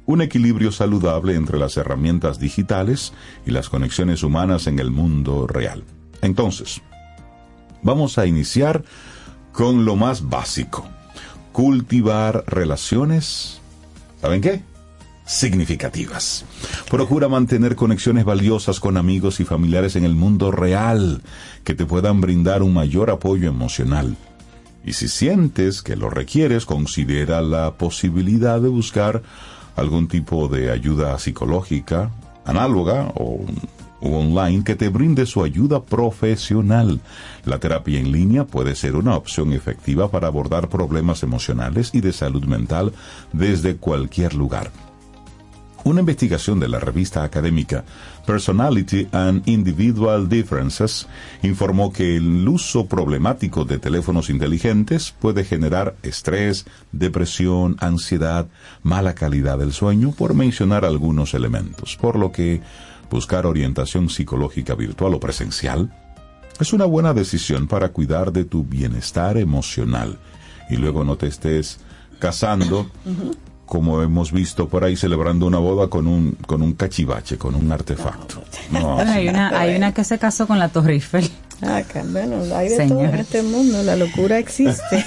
[0.06, 3.12] un equilibrio saludable entre las herramientas digitales
[3.44, 5.82] y las conexiones humanas en el mundo real.
[6.22, 6.80] Entonces,
[7.82, 8.84] vamos a iniciar
[9.52, 10.88] con lo más básico.
[11.52, 13.60] Cultivar relaciones,
[14.20, 14.62] ¿saben qué?
[15.26, 16.44] Significativas.
[16.90, 21.22] Procura mantener conexiones valiosas con amigos y familiares en el mundo real
[21.64, 24.16] que te puedan brindar un mayor apoyo emocional.
[24.84, 29.22] Y si sientes que lo requieres, considera la posibilidad de buscar
[29.76, 32.10] algún tipo de ayuda psicológica,
[32.44, 33.44] análoga o
[34.02, 37.00] o online que te brinde su ayuda profesional.
[37.44, 42.12] La terapia en línea puede ser una opción efectiva para abordar problemas emocionales y de
[42.12, 42.92] salud mental
[43.32, 44.70] desde cualquier lugar.
[45.84, 47.84] Una investigación de la revista académica
[48.24, 51.08] Personality and Individual Differences
[51.42, 58.46] informó que el uso problemático de teléfonos inteligentes puede generar estrés, depresión, ansiedad,
[58.84, 62.60] mala calidad del sueño, por mencionar algunos elementos, por lo que
[63.12, 65.92] buscar orientación psicológica virtual o presencial
[66.58, 70.18] es una buena decisión para cuidar de tu bienestar emocional
[70.70, 71.78] y luego no te estés
[72.18, 72.90] casando
[73.66, 77.72] como hemos visto por ahí celebrando una boda con un con un cachivache, con un
[77.72, 78.42] artefacto.
[79.06, 81.30] hay, una, hay una que se casó con la Torre Eiffel.
[81.62, 85.04] Ah, bueno, hay de todo en este mundo, la locura existe.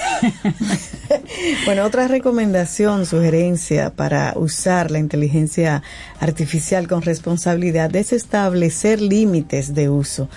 [1.65, 5.83] bueno, otra recomendación, sugerencia para usar la inteligencia
[6.19, 10.29] artificial con responsabilidad es establecer límites de uso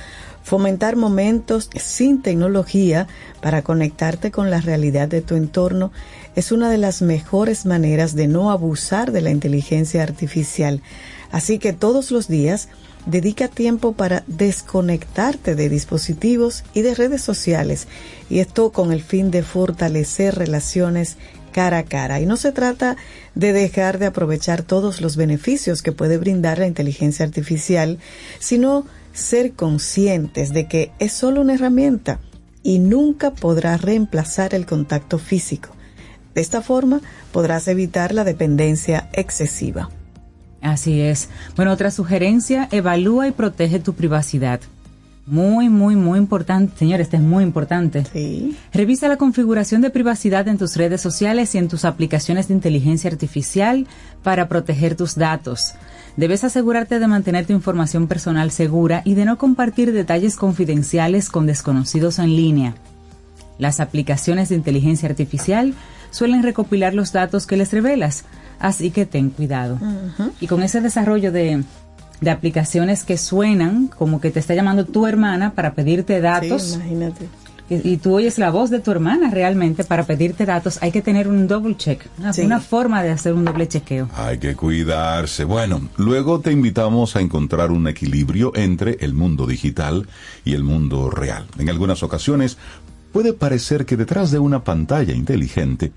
[0.48, 3.06] fomentar momentos sin tecnología
[3.42, 5.92] para conectarte con la realidad de tu entorno
[6.36, 10.80] es una de las mejores maneras de no abusar de la inteligencia artificial.
[11.30, 12.70] Así que todos los días
[13.08, 17.88] dedica tiempo para desconectarte de dispositivos y de redes sociales
[18.28, 21.16] y esto con el fin de fortalecer relaciones
[21.52, 22.20] cara a cara.
[22.20, 22.96] Y no se trata
[23.34, 27.98] de dejar de aprovechar todos los beneficios que puede brindar la inteligencia artificial,
[28.38, 32.20] sino ser conscientes de que es solo una herramienta
[32.62, 35.70] y nunca podrá reemplazar el contacto físico.
[36.34, 37.00] De esta forma
[37.32, 39.88] podrás evitar la dependencia excesiva.
[40.60, 41.28] Así es.
[41.56, 44.60] Bueno, otra sugerencia, evalúa y protege tu privacidad.
[45.26, 48.06] Muy, muy, muy importante, señor, este es muy importante.
[48.10, 48.56] Sí.
[48.72, 53.10] Revisa la configuración de privacidad en tus redes sociales y en tus aplicaciones de inteligencia
[53.10, 53.86] artificial
[54.22, 55.74] para proteger tus datos.
[56.16, 61.44] Debes asegurarte de mantener tu información personal segura y de no compartir detalles confidenciales con
[61.44, 62.74] desconocidos en línea.
[63.58, 65.74] Las aplicaciones de inteligencia artificial
[66.10, 68.24] suelen recopilar los datos que les revelas,
[68.58, 69.78] así que ten cuidado.
[70.40, 71.62] Y con ese desarrollo de,
[72.20, 76.74] de, aplicaciones que suenan como que te está llamando tu hermana para pedirte datos.
[76.76, 77.28] imagínate.
[77.70, 81.28] Y, tú oyes la voz de tu hermana realmente para pedirte datos, hay que tener
[81.28, 82.06] un double check,
[82.38, 84.08] una forma de hacer un doble chequeo.
[84.14, 85.44] Hay que cuidarse.
[85.44, 90.08] Bueno, luego te invitamos a encontrar un equilibrio entre el mundo digital
[90.46, 91.46] y el mundo real.
[91.58, 92.56] En algunas ocasiones
[93.12, 95.92] puede parecer que detrás de una pantalla inteligente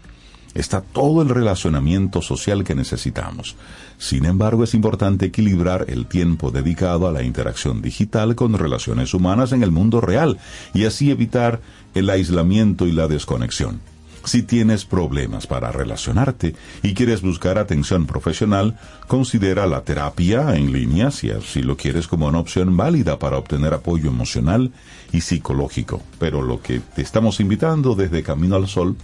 [0.53, 3.55] está todo el relacionamiento social que necesitamos.
[3.97, 9.51] Sin embargo, es importante equilibrar el tiempo dedicado a la interacción digital con relaciones humanas
[9.51, 10.39] en el mundo real
[10.73, 11.61] y así evitar
[11.93, 13.79] el aislamiento y la desconexión.
[14.23, 18.77] Si tienes problemas para relacionarte y quieres buscar atención profesional,
[19.07, 23.73] considera la terapia en línea si así lo quieres como una opción válida para obtener
[23.73, 24.71] apoyo emocional
[25.11, 26.03] y psicológico.
[26.19, 28.95] Pero lo que te estamos invitando desde Camino al Sol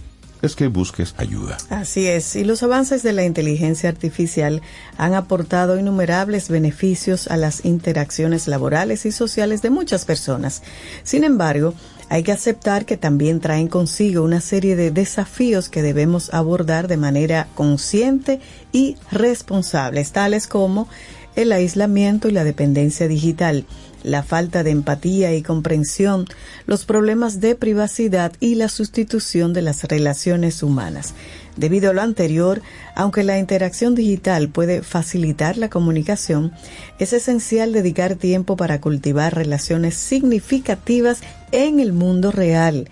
[0.42, 1.58] es que busques ayuda.
[1.70, 4.62] Así es, y los avances de la inteligencia artificial
[4.96, 10.62] han aportado innumerables beneficios a las interacciones laborales y sociales de muchas personas.
[11.02, 11.74] Sin embargo,
[12.08, 16.96] hay que aceptar que también traen consigo una serie de desafíos que debemos abordar de
[16.96, 18.40] manera consciente
[18.72, 20.88] y responsable, tales como
[21.36, 23.64] el aislamiento y la dependencia digital,
[24.02, 26.26] la falta de empatía y comprensión,
[26.66, 31.14] los problemas de privacidad y la sustitución de las relaciones humanas.
[31.56, 32.62] Debido a lo anterior,
[32.94, 36.52] aunque la interacción digital puede facilitar la comunicación,
[37.00, 41.20] es esencial dedicar tiempo para cultivar relaciones significativas
[41.50, 42.88] en el mundo real.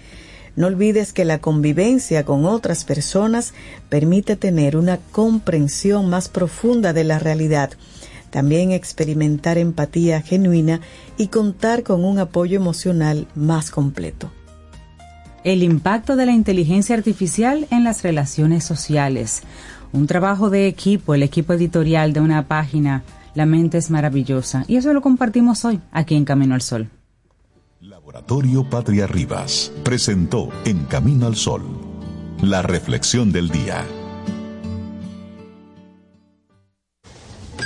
[0.56, 3.52] No olvides que la convivencia con otras personas
[3.88, 7.70] permite tener una comprensión más profunda de la realidad,
[8.36, 10.82] también experimentar empatía genuina
[11.16, 14.30] y contar con un apoyo emocional más completo
[15.42, 19.42] el impacto de la inteligencia artificial en las relaciones sociales.
[19.92, 24.64] Un trabajo de equipo, el equipo editorial de una página, La mente es maravillosa.
[24.66, 26.90] Y eso lo compartimos hoy aquí en Camino al Sol.
[27.80, 31.62] Laboratorio Patria Rivas presentó En Camino al Sol,
[32.42, 33.84] la reflexión del día.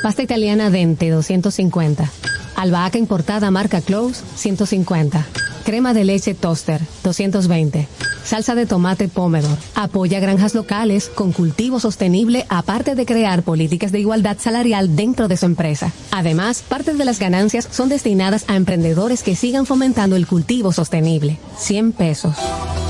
[0.03, 2.09] Pasta italiana Dente 250.
[2.61, 5.27] Albahaca importada marca Close 150.
[5.65, 7.89] Crema de leche Toaster, 220.
[8.23, 9.57] Salsa de tomate Pomedor.
[9.75, 15.39] Apoya granjas locales con cultivo sostenible, aparte de crear políticas de igualdad salarial dentro de
[15.39, 15.91] su empresa.
[16.11, 21.39] Además, parte de las ganancias son destinadas a emprendedores que sigan fomentando el cultivo sostenible.
[21.57, 22.37] 100 pesos.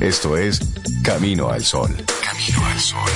[0.00, 0.60] Esto es
[1.02, 1.96] Camino al Sol.
[2.22, 3.10] Camino al Sol.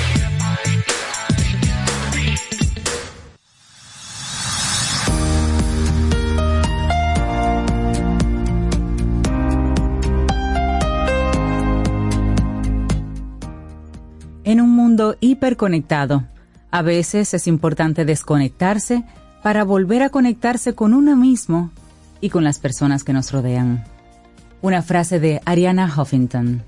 [14.44, 16.24] En un mundo hiperconectado,
[16.70, 19.04] a veces es importante desconectarse
[19.42, 21.70] para volver a conectarse con uno mismo
[22.20, 23.84] y con las personas que nos rodean.
[24.62, 26.62] Una frase de Ariana Huffington.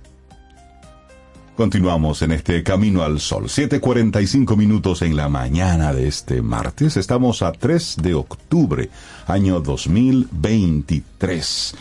[1.56, 3.44] Continuamos en este Camino al Sol.
[3.44, 6.98] 7.45 minutos en la mañana de este martes.
[6.98, 8.90] Estamos a 3 de octubre,
[9.26, 11.74] año 2023.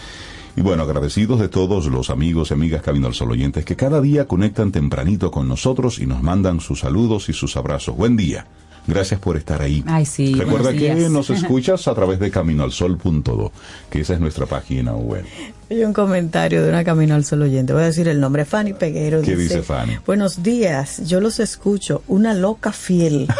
[0.55, 3.99] Y bueno, agradecidos de todos los amigos y amigas Camino al Sol oyentes que cada
[3.99, 7.97] día conectan tempranito con nosotros y nos mandan sus saludos y sus abrazos.
[7.97, 8.47] Buen día.
[8.87, 9.83] Gracias por estar ahí.
[9.87, 10.33] Ay, sí.
[10.35, 13.51] Recuerda que nos escuchas a través de caminoalsol.do,
[13.89, 15.25] que esa es nuestra página web.
[15.69, 17.73] Hay un comentario de una Camino al Sol oyente.
[17.73, 18.45] Voy a decir el nombre.
[18.45, 19.21] Fanny Peguero.
[19.23, 19.97] ¿Qué dice Fanny?
[20.05, 21.01] Buenos días.
[21.07, 22.03] Yo los escucho.
[22.07, 23.27] Una loca fiel.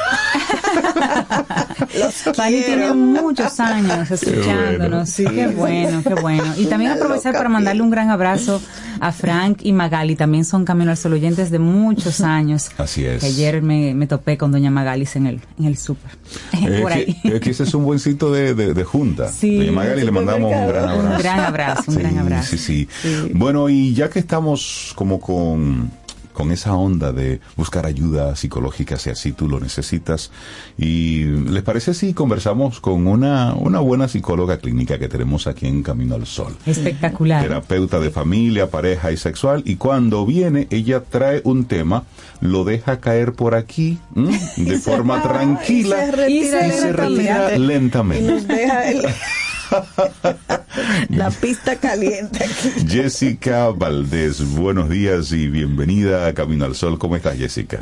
[2.36, 5.08] Fanny tiene muchos años escuchándonos.
[5.10, 5.24] Sí.
[5.26, 6.44] Qué bueno, qué bueno.
[6.58, 8.60] Y también Una aprovechar para mandarle un gran abrazo
[9.00, 10.16] a Frank y Magali.
[10.16, 12.70] También son Camino al Sol oyentes de muchos años.
[12.78, 13.22] Así es.
[13.22, 16.12] Que ayer me, me topé con Doña Magalis en el, en el súper.
[16.66, 17.20] Eh, Por ahí.
[17.22, 19.28] que, que ese es un buen sitio de, de- de junta.
[19.32, 21.00] Sí, Doña Magali le mandamos un gran abrazo.
[21.12, 22.58] Un gran abrazo, un Sí, gran abrazo.
[22.58, 22.88] Sí, sí,
[23.34, 25.90] Bueno, y ya que estamos como con,
[26.34, 30.32] con esa onda de buscar ayuda psicológica si así tú lo necesitas,
[30.78, 35.82] y ¿les parece si conversamos con una, una buena psicóloga clínica que tenemos aquí en
[35.82, 36.54] Camino al Sol?
[36.66, 37.42] Espectacular.
[37.42, 42.04] terapeuta de familia, pareja y sexual, y cuando viene ella trae un tema,
[42.42, 44.38] lo deja caer por aquí ¿m?
[44.58, 48.26] de forma tranquila Y se retira, Y se y se retira lentamente.
[48.26, 49.06] Y nos deja el-
[51.10, 52.88] la pista caliente aquí.
[52.88, 56.98] Jessica Valdés, buenos días y bienvenida a Camino al Sol.
[56.98, 57.80] ¿Cómo estás, Jessica?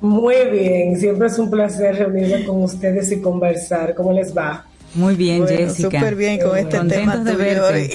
[0.00, 3.94] Muy bien, siempre es un placer reunirme con ustedes y conversar.
[3.94, 4.66] ¿Cómo les va?
[4.94, 5.98] Muy bien, Bueno, Jessica.
[5.98, 7.60] súper bien con este Contentos tema de verte.
[7.74, 7.90] hoy.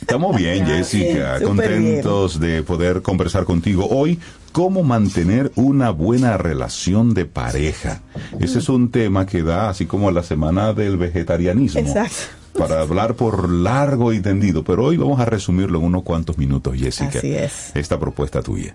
[0.00, 4.18] Estamos bien, Jessica, súper contentos de poder conversar contigo hoy.
[4.52, 8.02] ¿Cómo mantener una buena relación de pareja?
[8.38, 11.80] Ese es un tema que da así como la semana del vegetarianismo.
[11.80, 12.43] Exacto.
[12.58, 16.74] Para hablar por largo y tendido, pero hoy vamos a resumirlo en unos cuantos minutos,
[16.76, 17.18] Jessica.
[17.18, 17.72] Así es.
[17.74, 18.74] Esta propuesta tuya.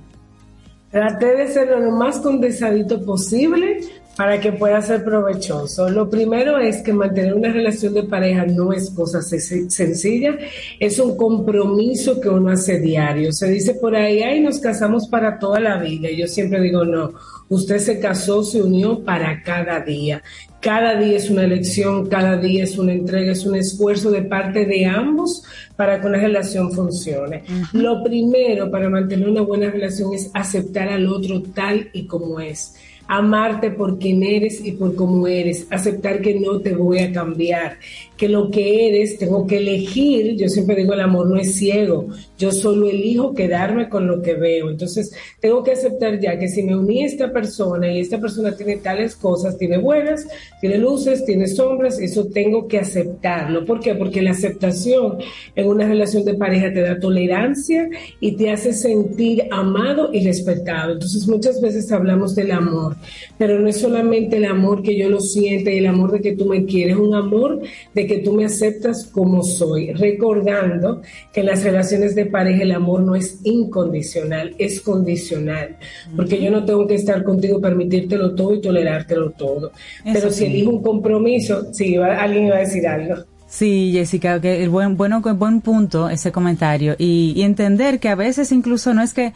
[0.92, 3.80] Traté de ser lo más condensadito posible
[4.18, 5.88] para que pueda ser provechoso.
[5.90, 10.36] Lo primero es que mantener una relación de pareja no es cosa se- sencilla,
[10.80, 13.32] es un compromiso que uno hace diario.
[13.32, 16.10] Se dice por ahí, ay, nos casamos para toda la vida.
[16.12, 17.14] Yo siempre digo, no,
[17.50, 20.22] usted se casó, se unió para cada día.
[20.62, 24.66] Cada día es una elección, cada día es una entrega, es un esfuerzo de parte
[24.66, 25.44] de ambos
[25.76, 27.44] para que una relación funcione.
[27.72, 32.76] Lo primero para mantener una buena relación es aceptar al otro tal y como es.
[33.08, 35.66] Amarte por quien eres y por cómo eres.
[35.72, 37.78] Aceptar que no te voy a cambiar.
[38.20, 40.36] Que lo que eres tengo que elegir.
[40.36, 42.08] Yo siempre digo, el amor no es ciego.
[42.38, 44.70] Yo solo elijo quedarme con lo que veo.
[44.70, 48.56] Entonces, tengo que aceptar ya que si me uní a esta persona y esta persona
[48.58, 50.28] tiene tales cosas, tiene buenas,
[50.60, 53.66] tiene luces, tiene sombras, eso tengo que aceptarlo.
[53.66, 53.96] ¿Por qué?
[53.96, 55.20] Porque la aceptación
[55.56, 57.88] en una relación de pareja te da tolerancia
[58.20, 60.94] y te hace sentir amado y respetado.
[60.94, 62.98] Entonces, muchas veces hablamos del amor,
[63.40, 66.36] pero no es solamente el amor que yo lo siente y el amor de que
[66.36, 67.62] tú me quieres, es un amor
[67.96, 71.02] de que tú me aceptas como soy, recordando
[71.34, 75.78] que en las relaciones de pareja el amor no es incondicional, es condicional,
[76.18, 79.72] porque yo no tengo que estar contigo, permitírtelo todo y tolerártelo todo.
[80.04, 80.46] Pero si sí.
[80.46, 83.24] elijo un compromiso, sí, alguien iba a decir algo.
[83.48, 88.16] Sí, Jessica, que el buen, bueno, buen punto ese comentario y, y entender que a
[88.16, 89.34] veces incluso no es que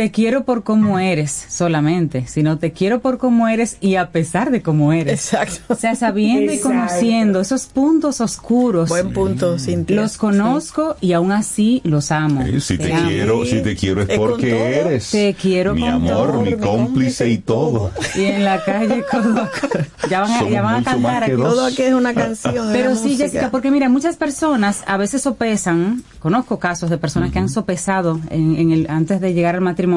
[0.00, 4.50] te quiero por cómo eres solamente, sino te quiero por cómo eres y a pesar
[4.50, 5.12] de cómo eres.
[5.12, 5.74] Exacto.
[5.74, 8.88] O sea, sabiendo y conociendo esos puntos oscuros.
[8.88, 9.94] Buen punto, Cintia.
[9.94, 12.40] Los conozco y aún así los amo.
[12.46, 15.90] Eh, si te quiero, si te quiero es Es porque eres Te quiero mi con
[15.90, 17.90] amor, todo, mi cómplice y todo.
[18.14, 19.84] Y en la calle codo a codo.
[20.08, 21.36] Ya van a, ya van a cantar aquí.
[21.36, 22.70] Todo aquí es una canción.
[22.72, 23.24] Pero sí, música.
[23.24, 28.18] Jessica, porque mira, muchas personas a veces sopesan, conozco casos de personas que han sopesado
[28.30, 29.89] en, en el, antes de llegar al matrimonio,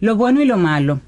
[0.00, 1.00] lo bueno y lo malo.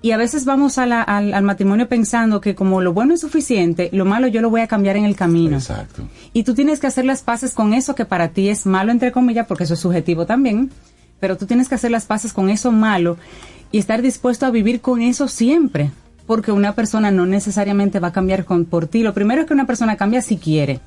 [0.00, 3.20] Y a veces vamos a la- al, al matrimonio pensando que como lo bueno es
[3.20, 5.56] suficiente, lo malo yo lo voy a cambiar en el camino.
[5.56, 6.02] Exacto.
[6.32, 9.10] Y tú tienes que hacer las paces con eso que para ti es malo, entre
[9.10, 10.70] comillas, porque eso es subjetivo también.
[11.18, 13.16] Pero tú tienes que hacer las paces con eso malo
[13.72, 15.90] y estar dispuesto a vivir con eso siempre.
[16.28, 19.02] Porque una persona no necesariamente va a cambiar con, por ti.
[19.02, 20.78] Lo primero es que una persona cambia si quiere.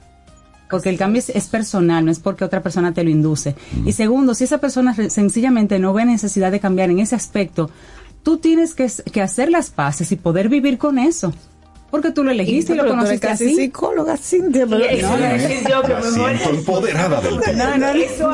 [0.72, 3.55] Porque el cambio es, es personal, no es porque otra persona te lo induce.
[3.86, 7.69] Y segundo, si esa persona re- sencillamente no ve necesidad de cambiar en ese aspecto,
[8.24, 8.86] tú tienes que,
[9.22, 11.34] hacer las paces y poder vivir con eso.
[11.89, 13.55] Porque tú lo elegiste y, lo conociste casi así.
[13.55, 14.65] psicóloga, Cintia.
[14.65, 17.78] Pero a decir yo que mejor empoderada del tema.
[17.78, 18.32] No, no, eso,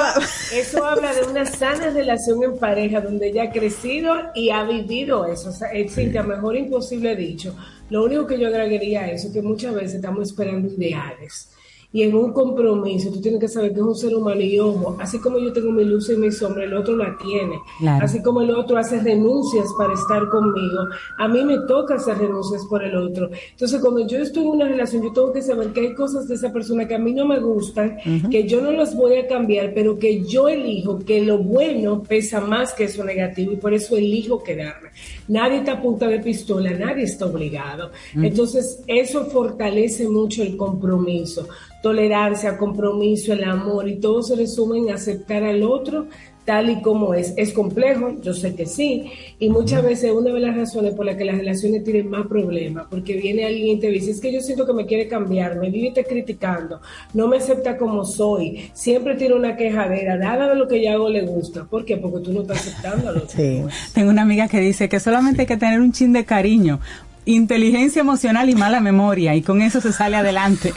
[0.53, 5.25] eso habla de una sana relación en pareja donde ella ha crecido y ha vivido
[5.25, 5.49] eso.
[5.49, 7.55] O sea, eh, Cintia, mejor imposible dicho.
[7.89, 11.49] Lo único que yo agregaría a eso es que muchas veces estamos esperando ideales.
[11.93, 14.97] Y en un compromiso, tú tienes que saber que es un ser humano y ojo,
[14.99, 17.59] así como yo tengo mi luz y mi sombra, el otro la tiene.
[17.79, 18.03] Claro.
[18.03, 20.79] Así como el otro hace renuncias para estar conmigo,
[21.17, 23.29] a mí me toca hacer renuncias por el otro.
[23.51, 26.35] Entonces, cuando yo estoy en una relación, yo tengo que saber que hay cosas de
[26.35, 27.97] esa persona que a mí no me gustan,
[28.29, 32.41] que yo no las voy a cambiar, pero que yo elijo que lo bueno pesa
[32.41, 34.89] más que eso negativo y por eso elijo quedarme.
[35.27, 37.91] Nadie está a punta de pistola, nadie está obligado.
[38.15, 41.47] Entonces, eso fortalece mucho el compromiso,
[41.83, 46.07] tolerancia, compromiso, el amor y todo se resume en aceptar al otro
[46.47, 47.33] tal y como es.
[47.35, 51.17] Es complejo, yo sé que sí, y muchas veces una de las razones por las
[51.17, 54.39] que las relaciones tienen más problemas, porque viene alguien y te dice, es que yo
[54.39, 56.79] siento que me quiere cambiar, me vive criticando,
[57.13, 61.09] no me acepta como soy, siempre tiene una quejadera, nada de lo que yo hago
[61.09, 61.65] le gusta.
[61.65, 61.97] ¿Por qué?
[61.97, 63.27] Porque tú no estás aceptando otro.
[63.27, 63.63] Sí.
[63.93, 66.79] Tengo una amiga que dice que solamente hay que tener un chin de cariño,
[67.27, 70.73] inteligencia emocional y mala memoria, y con eso se sale adelante.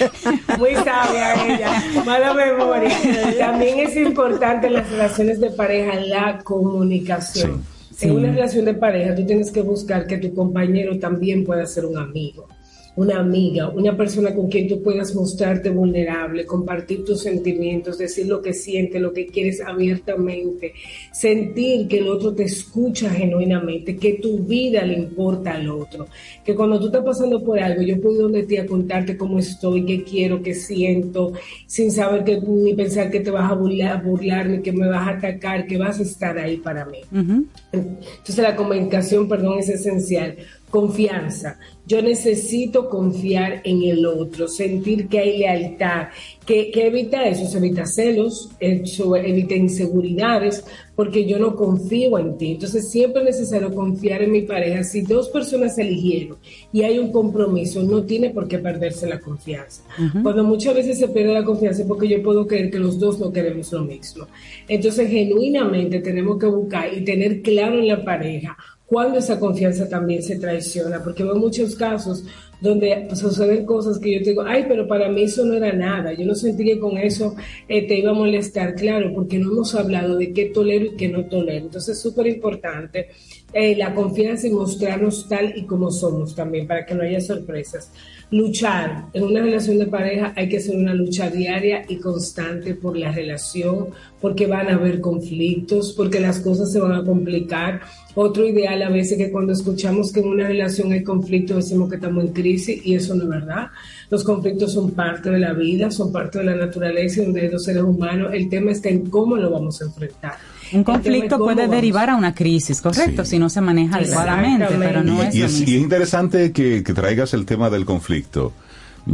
[0.58, 2.96] Muy sabia ella, mala memoria.
[3.38, 7.64] También es importante en las relaciones de pareja la comunicación.
[7.94, 8.06] Sí.
[8.06, 11.86] En una relación de pareja tú tienes que buscar que tu compañero también pueda ser
[11.86, 12.48] un amigo,
[12.96, 18.40] una amiga, una persona con quien tú puedas mostrarte vulnerable, compartir tus sentimientos, decir lo
[18.40, 20.74] que sientes, lo que quieres abiertamente,
[21.12, 26.06] sentir que el otro te escucha genuinamente, que tu vida le importa al otro,
[26.44, 29.38] que cuando tú estás pasando por algo, yo puedo ir donde ti a contarte cómo
[29.38, 31.32] estoy, qué quiero, qué siento,
[31.66, 35.08] sin saber que ni pensar que te vas a burlar, burlar ni que me vas
[35.08, 36.98] a atacar, que vas a estar ahí para mí.
[37.10, 37.46] Ujú.
[37.72, 40.36] Entonces la comunicación, perdón, es esencial.
[40.74, 41.56] Confianza.
[41.86, 46.08] Yo necesito confiar en el otro, sentir que hay lealtad.
[46.44, 47.46] ¿Qué, qué evita eso?
[47.46, 50.64] Se evita celos, eso evita inseguridades,
[50.96, 52.52] porque yo no confío en ti.
[52.52, 54.82] Entonces siempre es necesario confiar en mi pareja.
[54.82, 56.38] Si dos personas se eligieron
[56.72, 59.84] y hay un compromiso, no tiene por qué perderse la confianza.
[60.24, 63.20] Cuando muchas veces se pierde la confianza es porque yo puedo creer que los dos
[63.20, 64.26] no queremos lo mismo.
[64.66, 68.56] Entonces genuinamente tenemos que buscar y tener claro en la pareja
[68.86, 72.24] cuando esa confianza también se traiciona, porque veo muchos casos
[72.60, 76.12] donde suceden cosas que yo te digo, ay, pero para mí eso no era nada,
[76.12, 77.34] yo no sentí que con eso
[77.68, 81.08] eh, te iba a molestar, claro, porque no hemos hablado de qué tolero y qué
[81.08, 81.66] no tolero.
[81.66, 83.08] Entonces es súper importante
[83.52, 87.90] eh, la confianza y mostrarnos tal y como somos también, para que no haya sorpresas.
[88.34, 92.96] Luchar en una relación de pareja hay que hacer una lucha diaria y constante por
[92.96, 97.82] la relación, porque van a haber conflictos, porque las cosas se van a complicar.
[98.16, 101.94] Otro ideal a veces que cuando escuchamos que en una relación hay conflicto decimos que
[101.94, 103.68] estamos en crisis y eso no es verdad.
[104.10, 107.62] Los conflictos son parte de la vida, son parte de la naturaleza y de los
[107.62, 108.32] seres humanos.
[108.34, 110.34] El tema está en cómo lo vamos a enfrentar.
[110.74, 113.24] Un conflicto puede vamos- derivar a una crisis, ¿correcto?
[113.24, 113.32] Sí.
[113.32, 115.76] Si no se maneja adecuadamente, pero no es y, es, y mismo.
[115.76, 118.52] es interesante que, que traigas el tema del conflicto,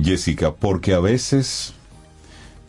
[0.02, 1.74] Jessica, porque a veces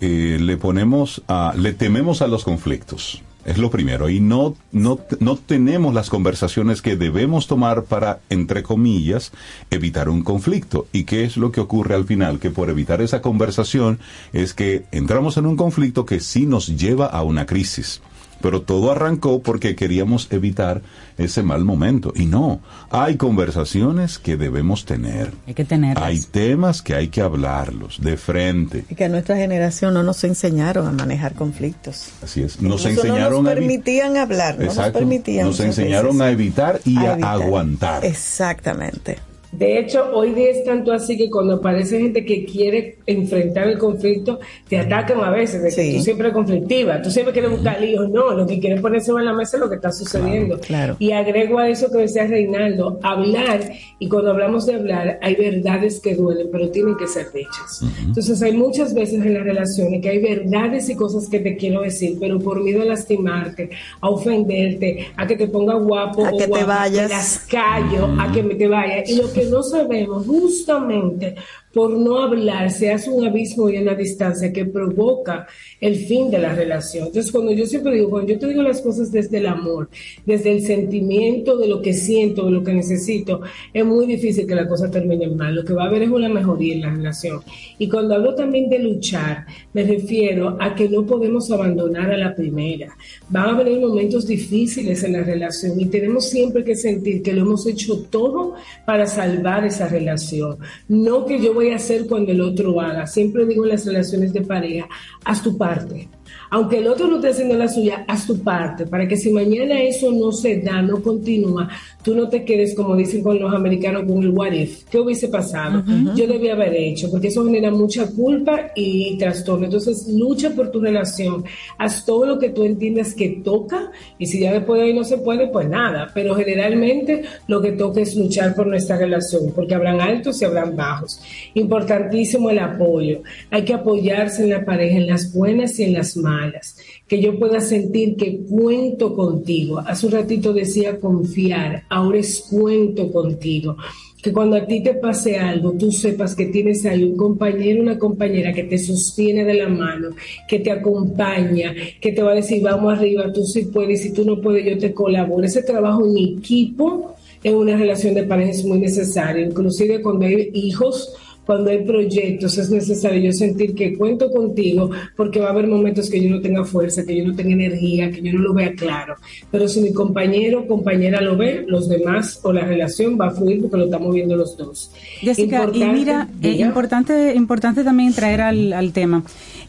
[0.01, 3.21] eh, le ponemos a, le tememos a los conflictos.
[3.43, 4.07] Es lo primero.
[4.07, 9.31] Y no, no, no tenemos las conversaciones que debemos tomar para, entre comillas,
[9.71, 10.85] evitar un conflicto.
[10.91, 12.37] ¿Y qué es lo que ocurre al final?
[12.37, 13.97] Que por evitar esa conversación
[14.31, 18.01] es que entramos en un conflicto que sí nos lleva a una crisis.
[18.41, 20.81] Pero todo arrancó porque queríamos evitar
[21.17, 22.13] ese mal momento.
[22.15, 25.31] Y no, hay conversaciones que debemos tener.
[25.47, 26.03] Hay que tenerlas.
[26.03, 28.85] Hay temas que hay que hablarlos de frente.
[28.89, 32.09] Y que a nuestra generación no nos enseñaron a manejar conflictos.
[32.23, 32.61] Así es.
[32.61, 35.47] Nos Incluso enseñaron no a nos permitían hablar, no nos permitían.
[35.47, 37.41] Nos enseñaron veces a evitar y a, evitar.
[37.41, 38.05] aguantar.
[38.05, 39.30] Exactamente.
[39.51, 43.77] De hecho, hoy día es tanto así que cuando aparece gente que quiere enfrentar el
[43.77, 44.39] conflicto,
[44.69, 45.97] te atacan a veces, de que Sí.
[45.97, 48.09] tú siempre eres conflictiva, tú siempre quieres buscar líos.
[48.09, 50.57] No, lo que quieres poner de la mesa es lo que está sucediendo.
[50.59, 50.95] claro.
[50.99, 55.99] Y agrego a eso que decía Reinaldo, hablar, y cuando hablamos de hablar, hay verdades
[55.99, 57.81] que duelen, pero tienen que ser dichas.
[58.05, 61.81] Entonces, hay muchas veces en las relaciones que hay verdades y cosas que te quiero
[61.81, 66.37] decir, pero por miedo a lastimarte, a ofenderte, a que te ponga guapo A o
[66.37, 67.09] que te guapa, vayas.
[67.09, 69.03] las callo, a que me te vaya.
[69.05, 71.35] Y lo que no sabemos, justamente
[71.73, 75.47] por no hablar, se hace un abismo y una distancia que provoca
[75.79, 77.07] el fin de la relación.
[77.07, 79.89] Entonces, cuando yo siempre digo, cuando yo te digo las cosas desde el amor,
[80.25, 83.41] desde el sentimiento de lo que siento, de lo que necesito,
[83.73, 85.55] es muy difícil que la cosa termine mal.
[85.55, 87.41] Lo que va a haber es una mejoría en la relación.
[87.77, 92.35] Y cuando hablo también de luchar, me refiero a que no podemos abandonar a la
[92.35, 92.95] primera.
[93.29, 97.41] Van a venir momentos difíciles en la relación y tenemos siempre que sentir que lo
[97.41, 98.55] hemos hecho todo
[98.85, 100.57] para salvar esa relación.
[100.87, 103.05] No que yo voy a hacer cuando el otro haga.
[103.07, 104.87] Siempre digo en las relaciones de pareja,
[105.23, 106.09] haz tu parte.
[106.49, 109.81] Aunque el otro no esté haciendo la suya, haz tu parte para que si mañana
[109.81, 111.69] eso no se da, no continúa,
[112.03, 114.83] tú no te quedes, como dicen con los americanos, con el what if.
[114.89, 115.83] ¿Qué hubiese pasado?
[116.15, 119.65] Yo debía haber hecho, porque eso genera mucha culpa y trastorno.
[119.65, 121.43] Entonces, lucha por tu relación.
[121.77, 125.03] Haz todo lo que tú entiendas que toca y si ya después de ahí no
[125.03, 126.09] se puede, pues nada.
[126.13, 130.75] Pero generalmente lo que toca es luchar por nuestra relación, porque habrán altos y habrán
[130.75, 131.21] bajos.
[131.53, 133.21] Importantísimo el apoyo.
[133.49, 136.77] Hay que apoyarse en la pareja, en las buenas y en las malas.
[137.11, 139.79] Que yo pueda sentir que cuento contigo.
[139.79, 143.75] Hace un ratito decía confiar, ahora es cuento contigo.
[144.23, 147.99] Que cuando a ti te pase algo, tú sepas que tienes ahí un compañero, una
[147.99, 150.11] compañera que te sostiene de la mano,
[150.47, 154.23] que te acompaña, que te va a decir, vamos arriba, tú sí puedes, si tú
[154.23, 155.43] no puedes, yo te colaboro.
[155.43, 159.45] Ese trabajo en equipo en una relación de pareja es muy necesario.
[159.45, 161.13] Inclusive cuando hay hijos,
[161.45, 166.09] cuando hay proyectos, es necesario yo sentir que cuento contigo porque va a haber momentos
[166.09, 168.73] que yo no tenga fuerza, que yo no tenga energía, que yo no lo vea
[168.73, 169.15] claro.
[169.49, 173.31] Pero si mi compañero o compañera lo ve, los demás o la relación va a
[173.31, 174.91] fluir porque lo estamos viendo los dos.
[175.19, 179.23] Jessica, y Importante- mira, eh, importante, importante también traer al, al tema.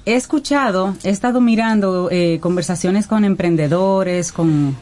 [0.04, 4.76] He escuchado, he estado mirando eh, conversaciones con emprendedores, con,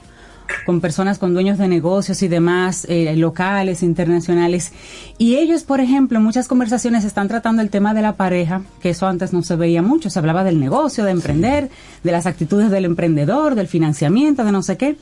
[0.67, 4.73] con personas, con dueños de negocios y demás, eh, locales, internacionales.
[5.19, 8.91] Y ellos, por ejemplo, en muchas conversaciones están tratando el tema de la pareja, que
[8.91, 10.11] eso antes no se veía mucho.
[10.11, 11.71] Se hablaba del negocio, de emprender,
[12.03, 14.97] de las actitudes del emprendedor, del financiamiento, de no sé qué.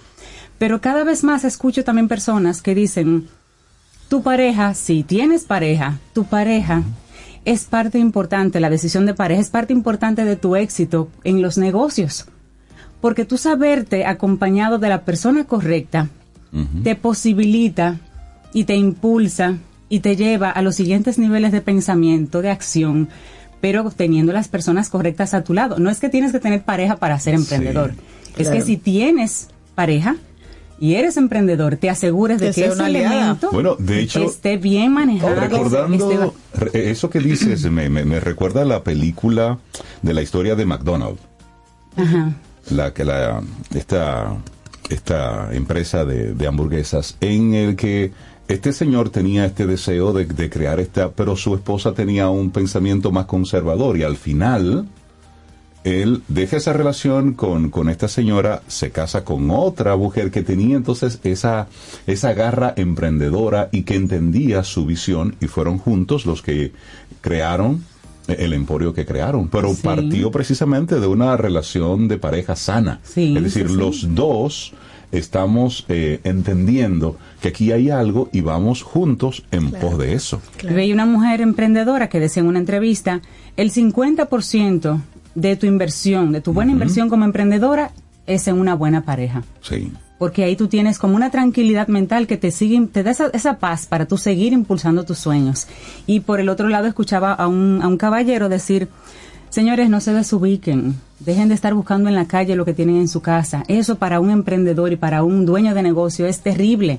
[0.58, 3.28] Pero cada vez más escucho también personas que dicen,
[4.08, 6.82] tu pareja, si tienes pareja, tu pareja
[7.44, 11.58] es parte importante, la decisión de pareja es parte importante de tu éxito en los
[11.58, 12.26] negocios.
[13.00, 16.08] Porque tú saberte acompañado de la persona correcta
[16.82, 17.98] te posibilita
[18.54, 19.58] y te impulsa
[19.90, 23.08] y te lleva a los siguientes niveles de pensamiento, de acción,
[23.60, 25.78] pero teniendo las personas correctas a tu lado.
[25.78, 27.92] No es que tienes que tener pareja para ser emprendedor.
[28.36, 30.16] Es que si tienes pareja
[30.80, 35.34] y eres emprendedor, te asegures de Que ese elemento Bueno, de hecho, esté bien manejado.
[35.34, 39.58] esté Recordando ba- re- eso que dices, me, me- me recuerda a la película
[40.02, 41.20] de la historia de McDonald's,
[41.96, 42.32] Ajá.
[42.70, 43.42] La que la
[43.74, 44.36] esta
[44.90, 48.12] esta empresa de, de hamburguesas, en el que
[48.48, 53.12] este señor tenía este deseo de, de crear esta, pero su esposa tenía un pensamiento
[53.12, 54.88] más conservador y al final
[55.84, 60.76] él deja esa relación con, con esta señora, se casa con otra mujer que tenía
[60.76, 61.68] entonces esa,
[62.06, 66.72] esa garra emprendedora y que entendía su visión y fueron juntos los que
[67.20, 67.84] crearon
[68.28, 69.80] el emporio que crearon, pero Sí.
[69.82, 73.00] partió precisamente de una relación de pareja sana.
[73.02, 74.72] Sí, es decir, sí, los dos
[75.10, 80.40] estamos eh, entendiendo que aquí hay algo y vamos juntos en pos de eso.
[80.62, 83.22] Veía una mujer emprendedora que decía en una entrevista,
[83.56, 85.00] el 50%
[85.34, 87.92] de tu inversión, de tu buena inversión como emprendedora,
[88.26, 89.42] es en una buena pareja.
[89.62, 89.90] Sí.
[90.18, 93.58] Porque ahí tú tienes como una tranquilidad mental que te sigue, te da esa, esa
[93.58, 95.68] paz para tú seguir impulsando tus sueños.
[96.06, 98.88] Y por el otro lado escuchaba a un, a un caballero decir,
[99.48, 103.06] señores, no se desubiquen, dejen de estar buscando en la calle lo que tienen en
[103.08, 103.62] su casa.
[103.68, 106.98] Eso para un emprendedor y para un dueño de negocio es terrible,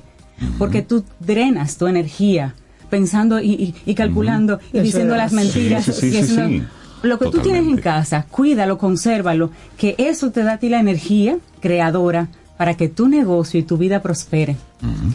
[0.58, 2.54] porque tú drenas tu energía
[2.88, 5.18] pensando y, y- y calculando y Eso diciendo es.
[5.18, 5.84] las mentiras.
[5.84, 6.62] Sí, sí, y sí,
[7.02, 10.80] lo que tú tienes en casa, cuídalo, consérvalo, que eso te da a ti la
[10.80, 12.28] energía creadora
[12.60, 14.54] para que tu negocio y tu vida prospere.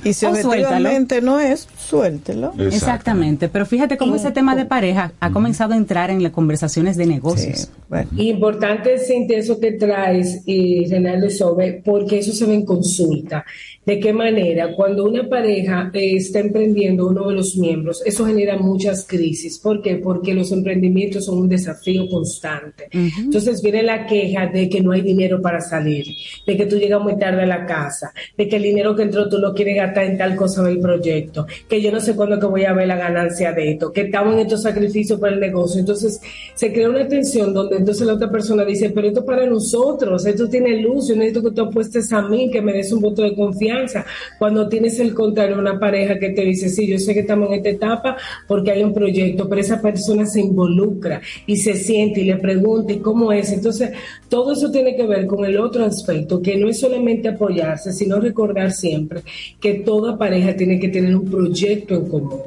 [0.04, 2.54] Y si objetivamente no es, suéltelo.
[2.60, 6.98] Exactamente, pero fíjate cómo ese tema de pareja ha comenzado a entrar en las conversaciones
[6.98, 7.70] de negocios.
[8.18, 13.46] Importante, Cintia, eso que traes y Renaldo Sobe, porque eso se ve en consulta.
[13.86, 14.74] ¿De qué manera?
[14.76, 19.60] Cuando una pareja eh, está emprendiendo uno de los miembros, eso genera muchas crisis.
[19.60, 19.98] ¿Por qué?
[19.98, 22.88] Porque los emprendimientos son un desafío constante.
[22.92, 26.08] Entonces viene la queja de que no hay dinero para salir,
[26.48, 29.30] de que tú llegas muy tarde a la casa, de que el dinero que entró
[29.30, 32.46] tú lo quieres gastar en tal cosa del proyecto, que yo no sé cuándo que
[32.46, 35.80] voy a ver la ganancia de esto, que estamos en estos sacrificios para el negocio.
[35.80, 36.20] Entonces
[36.54, 40.26] se crea una tensión donde entonces la otra persona dice, pero esto es para nosotros,
[40.26, 43.24] esto tiene luz, yo necesito que tú apuestes a mí, que me des un voto
[43.24, 44.06] de confianza.
[44.38, 47.56] Cuando tienes el contrario, una pareja que te dice, sí, yo sé que estamos en
[47.56, 52.26] esta etapa porque hay un proyecto, pero esa persona se involucra y se siente y
[52.26, 53.52] le pregunta, ¿y cómo es?
[53.52, 53.92] Entonces,
[54.30, 58.20] todo eso tiene que ver con el otro aspecto, que no es solamente apoyarse, sino
[58.20, 59.22] recordar siempre
[59.60, 62.42] que toda pareja tiene que tener un proyecto en común.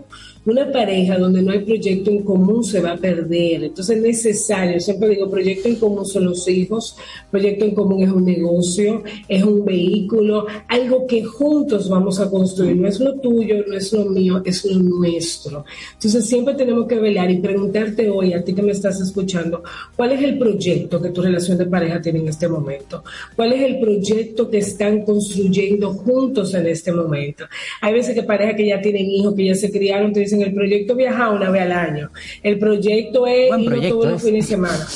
[0.48, 3.64] Una pareja donde no hay proyecto en común se va a perder.
[3.64, 6.96] Entonces es necesario, siempre digo, proyecto en común son los hijos,
[7.30, 12.76] proyecto en común es un negocio, es un vehículo, algo que juntos vamos a construir.
[12.76, 15.66] No es lo tuyo, no es lo mío, es lo nuestro.
[15.92, 19.62] Entonces siempre tenemos que velar y preguntarte hoy, a ti que me estás escuchando,
[19.96, 23.04] ¿cuál es el proyecto que tu relación de pareja tiene en este momento?
[23.36, 27.44] ¿Cuál es el proyecto que están construyendo juntos en este momento?
[27.82, 30.54] Hay veces que parejas que ya tienen hijos, que ya se criaron, te dicen, el
[30.54, 32.10] proyecto es viajar una vez al año.
[32.42, 34.30] El proyecto es Buen ir proyecto todos los ese.
[34.30, 34.86] fines de semana.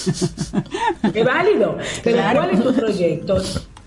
[1.14, 1.78] es válido.
[2.04, 2.40] Pero Claro.
[2.40, 3.42] ¿cuál es tu proyecto?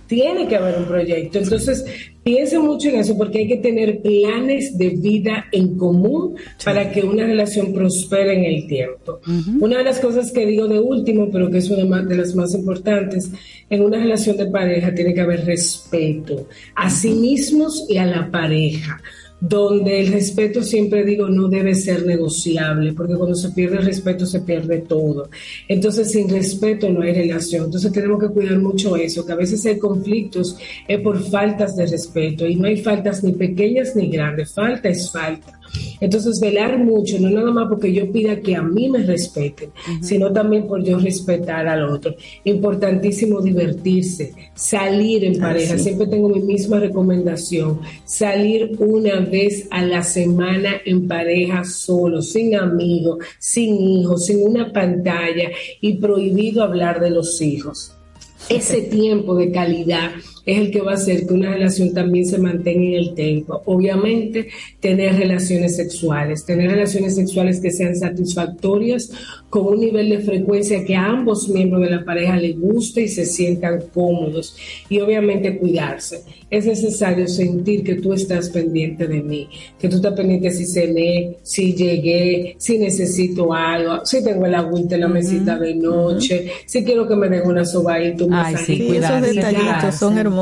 [0.07, 1.39] Tiene que haber un proyecto.
[1.39, 1.83] Entonces,
[2.23, 7.01] piensa mucho en eso porque hay que tener planes de vida en común para que
[7.01, 9.19] una relación prospere en el tiempo.
[9.59, 12.53] Una de las cosas que digo de último, pero que es una de las más
[12.53, 13.31] importantes,
[13.67, 18.29] en una relación de pareja tiene que haber respeto a sí mismos y a la
[18.29, 19.01] pareja
[19.39, 24.25] donde el respeto siempre digo no debe ser negociable, porque cuando se pierde el respeto
[24.25, 25.29] se pierde todo.
[25.67, 27.65] Entonces sin respeto no hay relación.
[27.65, 30.57] Entonces tenemos que cuidar mucho eso, que a veces hay conflictos
[30.87, 35.11] es por faltas de respeto y no hay faltas ni pequeñas ni grandes, falta es
[35.11, 35.59] falta.
[35.99, 39.69] Entonces velar mucho, no nada más porque yo pida que a mí me respeten,
[40.01, 42.15] sino también por yo respetar al otro.
[42.43, 45.77] Importantísimo divertirse, salir en Ah, pareja.
[45.77, 45.83] sí.
[45.85, 52.55] Siempre tengo mi misma recomendación, salir una vez a la semana en pareja solo, sin
[52.55, 55.49] amigos, sin hijos, sin una pantalla
[55.81, 57.91] y prohibido hablar de los hijos.
[58.49, 60.11] Ese tiempo de calidad
[60.45, 63.61] es el que va a hacer que una relación también se mantenga en el tiempo.
[63.65, 64.47] Obviamente,
[64.79, 69.11] tener relaciones sexuales, tener relaciones sexuales que sean satisfactorias
[69.49, 73.07] con un nivel de frecuencia que a ambos miembros de la pareja les guste y
[73.07, 74.55] se sientan cómodos.
[74.89, 76.21] Y obviamente cuidarse.
[76.49, 81.37] Es necesario sentir que tú estás pendiente de mí, que tú estás pendiente si cené,
[81.41, 86.83] si llegué, si necesito algo, si tengo el agüita en la mesita de noche, si
[86.83, 88.65] quiero que me den una sobadita, un Ay, sí.
[88.65, 89.97] Sí, esos Cuidarse, detallitos cuidarse.
[89.99, 90.34] son hermosos.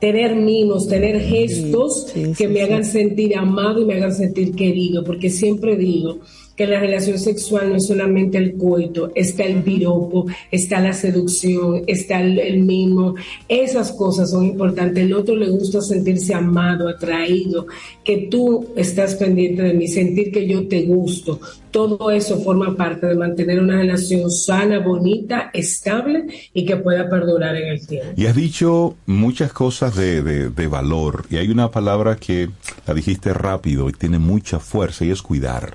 [0.00, 5.02] Tener mimos, tener gestos sí, que me hagan sentir amado y me hagan sentir querido,
[5.02, 6.18] porque siempre digo
[6.56, 11.82] que la relación sexual no es solamente el coito, está el piropo, está la seducción,
[11.86, 13.14] está el, el mimo,
[13.48, 15.04] esas cosas son importantes.
[15.04, 17.66] El otro le gusta sentirse amado, atraído,
[18.04, 21.40] que tú estás pendiente de mí, sentir que yo te gusto.
[21.72, 27.56] Todo eso forma parte de mantener una relación sana, bonita, estable y que pueda perdurar
[27.56, 28.12] en el tiempo.
[28.16, 31.24] Y has dicho muchas cosas de, de- de valor.
[31.30, 32.48] Y hay una palabra que
[32.86, 35.74] la dijiste rápido y tiene mucha fuerza y es cuidar.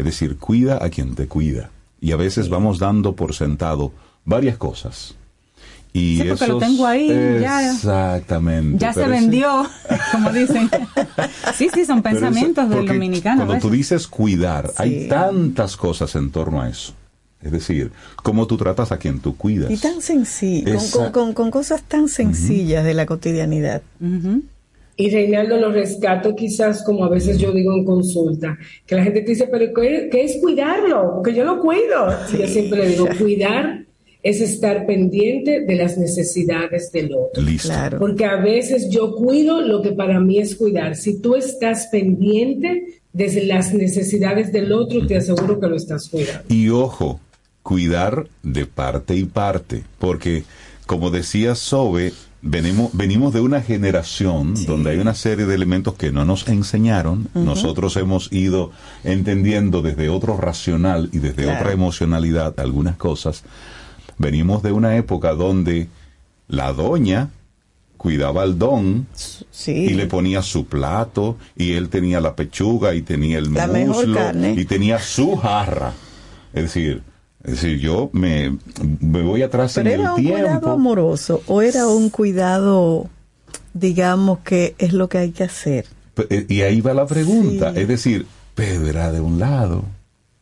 [0.00, 1.70] Es decir, cuida a quien te cuida.
[2.00, 3.92] Y a veces vamos dando por sentado
[4.24, 5.14] varias cosas.
[5.92, 7.08] Y Sí, porque lo tengo ahí,
[7.40, 7.72] ya.
[7.72, 8.78] Exactamente.
[8.78, 9.66] Ya se vendió,
[10.12, 10.70] como dicen.
[11.54, 13.44] Sí, sí, son pensamientos del porque dominicano.
[13.44, 14.74] Cuando tú dices cuidar, Sí.
[14.78, 16.94] hay tantas cosas en torno a eso.
[17.42, 17.90] Es decir,
[18.22, 19.70] cómo tú tratas a quien tú cuidas.
[19.70, 23.82] Y tan sencillo, con, Esa- con- con- con cosas tan sencillas de la cotidianidad.
[25.00, 29.22] Y Reinaldo lo rescato quizás como a veces yo digo en consulta, que la gente
[29.22, 31.14] te dice, pero ¿qué, qué es cuidarlo?
[31.14, 32.14] Porque yo lo cuido.
[32.34, 33.86] Y yo siempre le digo, cuidar
[34.22, 37.42] es estar pendiente de las necesidades del otro.
[37.42, 37.68] Listo.
[37.68, 37.98] Claro.
[37.98, 40.94] Porque a veces yo cuido lo que para mí es cuidar.
[40.96, 46.44] Si tú estás pendiente de las necesidades del otro, te aseguro que lo estás cuidando.
[46.48, 47.20] Y ojo,
[47.62, 50.44] cuidar de parte y parte, porque
[50.84, 52.12] como decía Sobe,
[52.42, 57.28] venimos, venimos de una generación donde hay una serie de elementos que no nos enseñaron.
[57.34, 58.72] Nosotros hemos ido
[59.04, 61.58] entendiendo desde otro racional y desde Claro.
[61.60, 63.42] otra emocionalidad algunas cosas.
[64.18, 65.88] Venimos de una época donde
[66.48, 67.30] la doña
[67.96, 69.06] cuidaba al don
[69.50, 69.72] Sí.
[69.72, 74.18] y le ponía su plato y él tenía la pechuga y tenía el La muslo
[74.56, 75.92] y tenía su jarra.
[76.54, 77.02] Es decir,
[77.44, 78.56] es decir, yo me,
[79.00, 80.70] me voy atrás Pero en era el un cuidado tiempo.
[80.70, 83.08] amoroso o era un cuidado,
[83.74, 85.86] digamos, que es lo que hay que hacer.
[86.28, 87.80] Eh, Y ahí va la pregunta, Sí.
[87.80, 89.84] es decir, Pedro era de un lado,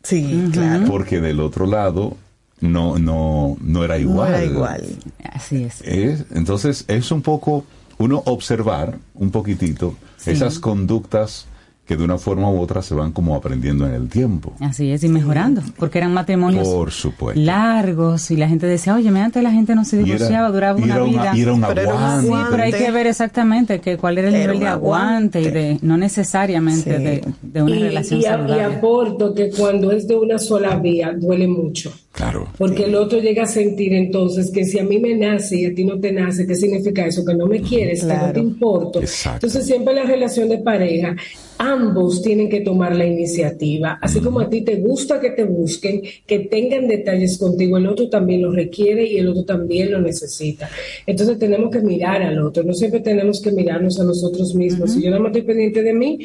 [0.03, 0.87] Sí, claro.
[0.87, 2.17] porque del otro lado
[2.61, 4.35] no, no, no era No igual.
[4.35, 4.85] era igual.
[5.33, 5.81] Así es.
[5.83, 7.65] Es- entonces es un poco
[7.99, 9.95] uno observar un poquitito
[10.27, 11.47] esas conductas
[11.89, 14.53] que de una forma u otra se van como aprendiendo en el tiempo.
[14.61, 17.41] Así es, y mejorando, porque eran matrimonios Por supuesto.
[17.41, 21.33] largos y la gente decía, oye, antes la gente no se divorciaba, duraba una vida.
[21.35, 22.29] y era un Pero era un aguante.
[22.29, 25.51] Sí, pero hay que ver exactamente que cuál era el Era nivel de aguante y
[25.51, 27.03] de no necesariamente Sí.
[27.03, 28.63] de, de una y, relación y a- y saludable.
[28.77, 31.91] aporto que cuando es de una sola vía duele mucho.
[32.13, 32.49] Claro.
[32.59, 35.75] Porque el otro llega a sentir entonces que si a mí me nace y a
[35.75, 37.25] ti no te nace, ¿qué significa eso?
[37.25, 39.01] Que no me quieres, que no te importo.
[39.01, 39.47] Exacto.
[39.47, 41.15] Entonces siempre la relación de pareja,
[41.59, 43.99] ambos tienen que tomar la iniciativa.
[44.01, 48.09] Así como a ti te gusta que te busquen, que tengan detalles contigo, el otro
[48.09, 50.71] también lo requiere y el otro también lo necesita.
[51.07, 54.93] Entonces tenemos que mirar al otro, no siempre tenemos que mirarnos a nosotros mismos.
[54.93, 56.19] Si yo nada más estoy pendiente de mí,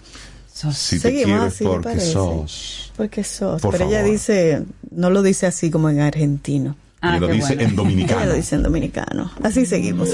[0.54, 2.12] Si te Seguimos quieres así, ¿le porque parece?
[2.12, 2.94] sos.
[2.98, 3.62] Porque sos.
[3.62, 6.76] Por Pero ella dice, no lo dice así como en argentino.
[7.00, 7.62] Ah, lo dice bueno.
[7.62, 8.26] en Ella dominicano.
[8.26, 9.32] lo dice en dominicano.
[9.42, 10.10] Así seguimos.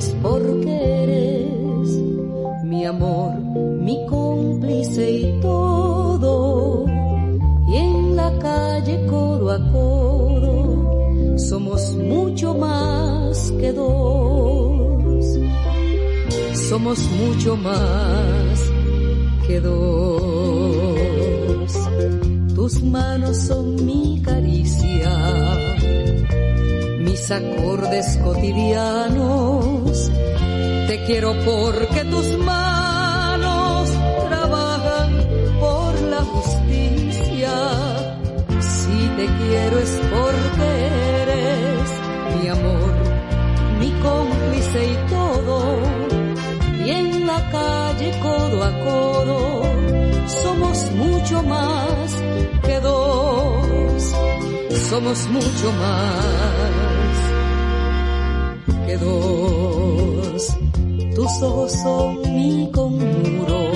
[0.00, 0.72] Es porque
[1.02, 1.88] eres
[2.64, 3.38] mi amor,
[3.86, 6.86] mi cómplice y todo.
[7.68, 15.38] Y en la calle codo a codo somos mucho más que dos.
[16.68, 18.72] Somos mucho más
[19.46, 20.20] que dos.
[22.54, 25.10] Tus manos son mi caricia
[27.10, 29.69] mis acordes cotidianos.
[31.06, 33.90] Quiero porque tus manos
[34.28, 35.10] trabajan
[35.58, 37.52] por la justicia.
[38.60, 40.68] Si te quiero es porque
[41.22, 41.90] eres
[42.40, 42.92] mi amor,
[43.80, 45.56] mi cómplice y todo.
[46.84, 49.62] Y en la calle codo a codo
[50.42, 52.22] somos mucho más
[52.64, 53.60] que dos
[54.90, 57.16] somos mucho más
[58.86, 60.56] que dos.
[61.14, 63.70] Tus ojos son mi conmuro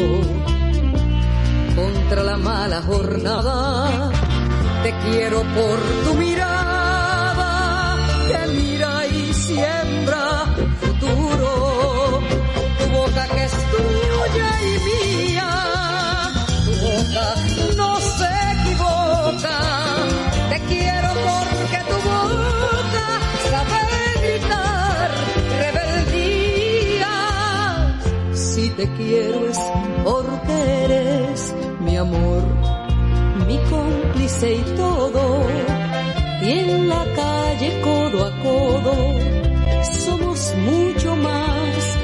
[1.77, 4.11] contra la mala jornada.
[4.83, 7.97] Te quiero por tu mirada
[8.29, 9.94] que mira y siembra
[28.85, 29.59] te quiero es
[30.05, 32.43] porque eres mi amor,
[33.47, 35.23] mi cómplice y todo.
[36.43, 38.95] Y en la calle codo a codo
[40.05, 41.99] somos mucho más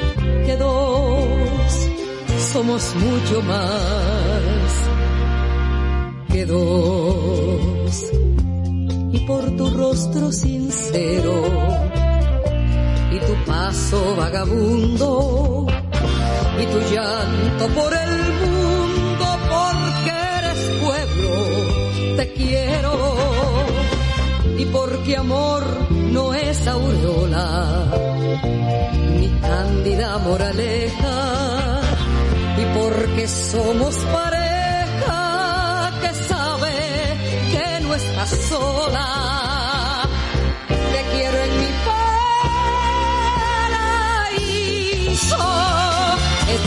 [0.47, 1.89] que dos.
[2.53, 4.71] Somos mucho más
[6.33, 8.13] que dos
[9.13, 11.43] y por tu rostro sincero
[13.13, 15.67] y tu paso vagabundo
[16.63, 22.93] y tu llanto por el mundo porque eres pueblo te quiero
[24.59, 27.87] y porque amor no es aureola,
[29.19, 31.81] ni cándida moraleja,
[32.59, 36.73] y porque somos pareja que sabe
[37.53, 39.50] que no estás sola.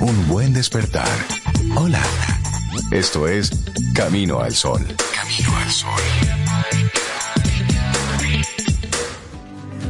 [0.00, 1.08] un buen despertar.
[1.74, 2.02] Hola.
[2.90, 3.50] Esto es
[3.94, 4.86] Camino al Sol.
[5.14, 6.00] Camino al Sol.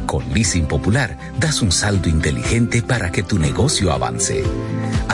[0.05, 4.43] Con Leasing Popular das un salto inteligente para que tu negocio avance.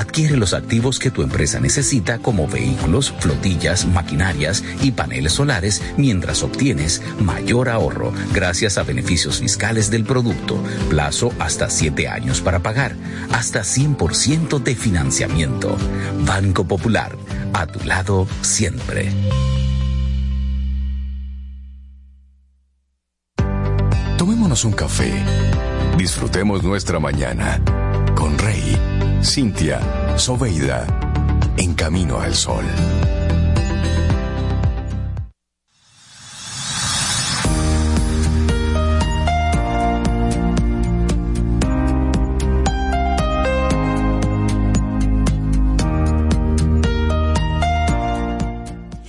[0.06, 6.44] Adquiere los activos que tu empresa necesita como vehículos, flotillas, maquinarias y paneles solares mientras
[6.44, 10.62] obtienes mayor ahorro gracias a beneficios fiscales del producto,
[10.92, 12.96] plazo hasta 7 años para pagar,
[13.34, 15.76] hasta 100% de financiamiento.
[16.24, 17.12] Banco Popular,
[17.54, 19.12] a tu lado siempre.
[24.20, 25.12] Tomémonos un café.
[25.98, 27.60] Disfrutemos nuestra mañana
[28.16, 28.78] con Rey,
[29.26, 29.80] Cintia,
[30.18, 30.86] Soveida,
[31.58, 32.64] en camino al sol.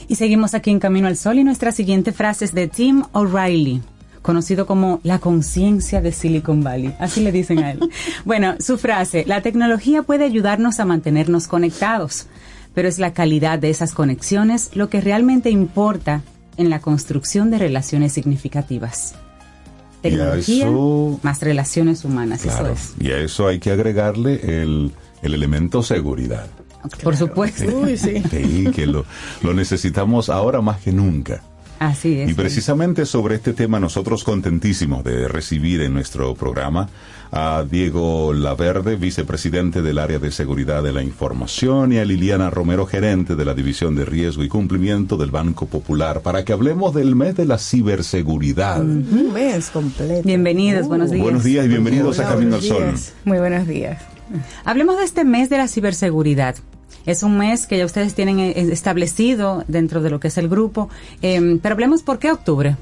[0.08, 3.82] Y seguimos aquí en Camino al Sol y nuestra siguiente frase es de Tim O'Reilly
[4.26, 6.94] conocido como la conciencia de Silicon Valley.
[6.98, 7.80] Así le dicen a él.
[8.26, 12.26] bueno, su frase, la tecnología puede ayudarnos a mantenernos conectados,
[12.74, 16.22] pero es la calidad de esas conexiones lo que realmente importa
[16.58, 19.14] en la construcción de relaciones significativas.
[20.02, 22.94] Tecnología eso- más relaciones humanas, Claro, eso es.
[23.06, 24.92] y a eso hay que agregarle el,
[25.22, 26.46] el elemento seguridad.
[27.02, 27.64] Por supuesto.
[27.78, 28.22] Uy, sí.
[28.30, 29.04] Sí, que lo,
[29.42, 31.42] lo necesitamos ahora más que nunca.
[31.78, 32.30] Así es.
[32.30, 36.88] Y precisamente sobre este tema nosotros contentísimos de recibir en nuestro programa
[37.32, 42.86] a Diego Laverde, vicepresidente del área de seguridad de la información, y a Liliana Romero,
[42.86, 47.14] gerente de la división de riesgo y cumplimiento del Banco Popular, para que hablemos del
[47.14, 48.80] mes de la ciberseguridad.
[48.80, 50.22] Un mes completo.
[50.24, 51.22] Bienvenidos, buenos días.
[51.22, 52.84] Buenos días y bienvenidos a Camino al Sol.
[52.84, 53.14] días.
[53.24, 54.02] Muy buenos días.
[54.64, 56.56] Hablemos de este mes de la ciberseguridad.
[57.06, 60.48] Es un mes que ya ustedes tienen eh, establecido dentro de lo que es el
[60.48, 60.88] grupo,
[61.22, 62.76] eh, pero hablemos por qué octubre.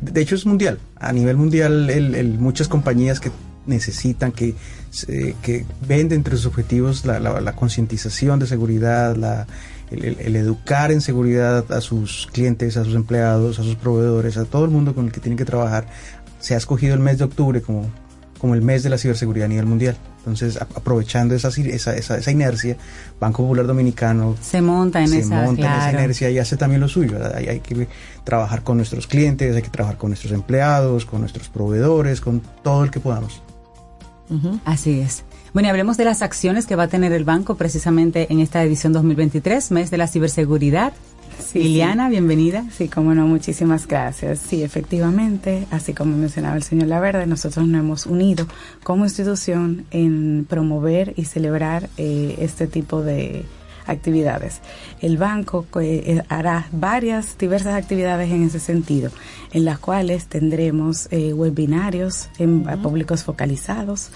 [0.00, 0.78] De hecho es mundial.
[0.96, 3.30] A nivel mundial, el- muchas compañías que
[3.66, 4.54] necesitan, que,
[4.90, 9.46] se- que ven entre sus objetivos la, la- la concientización de seguridad, la-
[9.90, 14.36] el, el- el educar en seguridad a sus clientes, a sus empleados, a sus proveedores,
[14.36, 15.86] a todo el mundo con el que tienen que trabajar.
[16.40, 17.86] Se ha escogido el mes de octubre como,
[18.38, 19.96] como el mes de la ciberseguridad a nivel mundial.
[20.26, 22.76] Entonces, aprovechando esa, esa, esa, esa inercia,
[23.20, 25.98] Banco Popular Dominicano Se monta en se esa, monta en esa claro.
[25.98, 27.18] inercia y hace también lo suyo.
[27.34, 27.88] Hay, hay que
[28.24, 32.84] trabajar con nuestros clientes, hay que trabajar con nuestros empleados, con nuestros proveedores, con todo
[32.84, 33.42] el que podamos.
[34.64, 35.24] Así es.
[35.52, 38.62] Bueno, y hablemos de las acciones que va a tener el banco precisamente en esta
[38.64, 40.92] edición 2023, mes de la ciberseguridad.
[41.54, 42.64] Liliana, bienvenida.
[42.70, 44.40] Sí, como no, muchísimas gracias.
[44.40, 48.46] Sí, efectivamente, así como mencionaba el señor Laverde, nosotros nos hemos unido
[48.82, 53.44] como institución en promover y celebrar eh, este tipo de
[53.86, 54.60] actividades.
[55.00, 59.10] El banco eh, hará varias, diversas actividades en ese sentido,
[59.52, 64.10] en las cuales tendremos eh, webinarios en, públicos focalizados,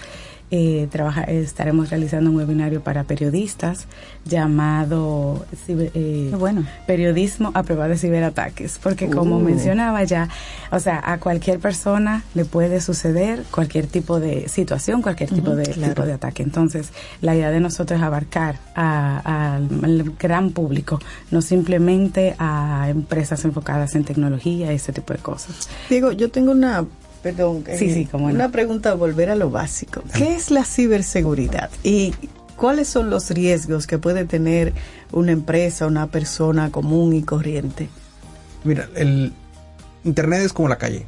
[0.50, 3.86] eh, trabaja, estaremos realizando un webinario para periodistas
[4.24, 6.64] llamado eh, bueno.
[6.86, 9.40] Periodismo a prueba de ciberataques, porque como Uh.
[9.40, 10.28] mencionaba ya,
[10.70, 15.64] o sea, a cualquier persona le puede suceder cualquier tipo de situación, cualquier tipo de
[15.64, 15.94] claro.
[15.94, 16.42] tipo de ataque.
[16.42, 19.68] Entonces, la idea de nosotros es abarcar al
[20.18, 20.98] gran público,
[21.30, 25.68] no simplemente a empresas enfocadas en tecnología y ese tipo de cosas.
[25.88, 26.84] Diego, yo tengo una,
[27.22, 28.34] perdón, Sí, eh, sí, cómo no.
[28.34, 30.02] una pregunta, volver a lo básico.
[30.14, 31.70] ¿Qué es la ciberseguridad?
[31.82, 32.14] ¿Y
[32.56, 34.72] cuáles son los riesgos que puede tener
[35.12, 37.88] una empresa, una persona común y corriente?
[38.64, 39.32] Mira, el
[40.04, 41.06] Internet es como la calle.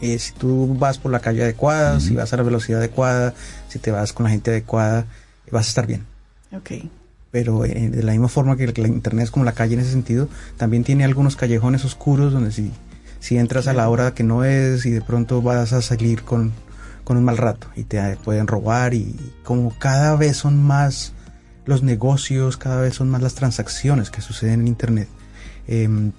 [0.00, 3.32] Eh, si tú vas por la calle adecuada, si vas a la velocidad adecuada,
[3.68, 5.06] si te vas con la gente adecuada,
[5.50, 6.04] vas a estar bien.
[6.52, 6.72] Ok.
[7.30, 9.90] Pero eh, de la misma forma que la Internet es como la calle en ese
[9.92, 12.70] sentido, también tiene algunos callejones oscuros donde si,
[13.24, 16.52] si entras a la hora que no es y de pronto vas a salir con,
[17.04, 21.14] con un mal rato y te pueden robar y como cada vez son más
[21.64, 25.08] los negocios, cada vez son más las transacciones que suceden en Internet.
[25.66, 26.12] em,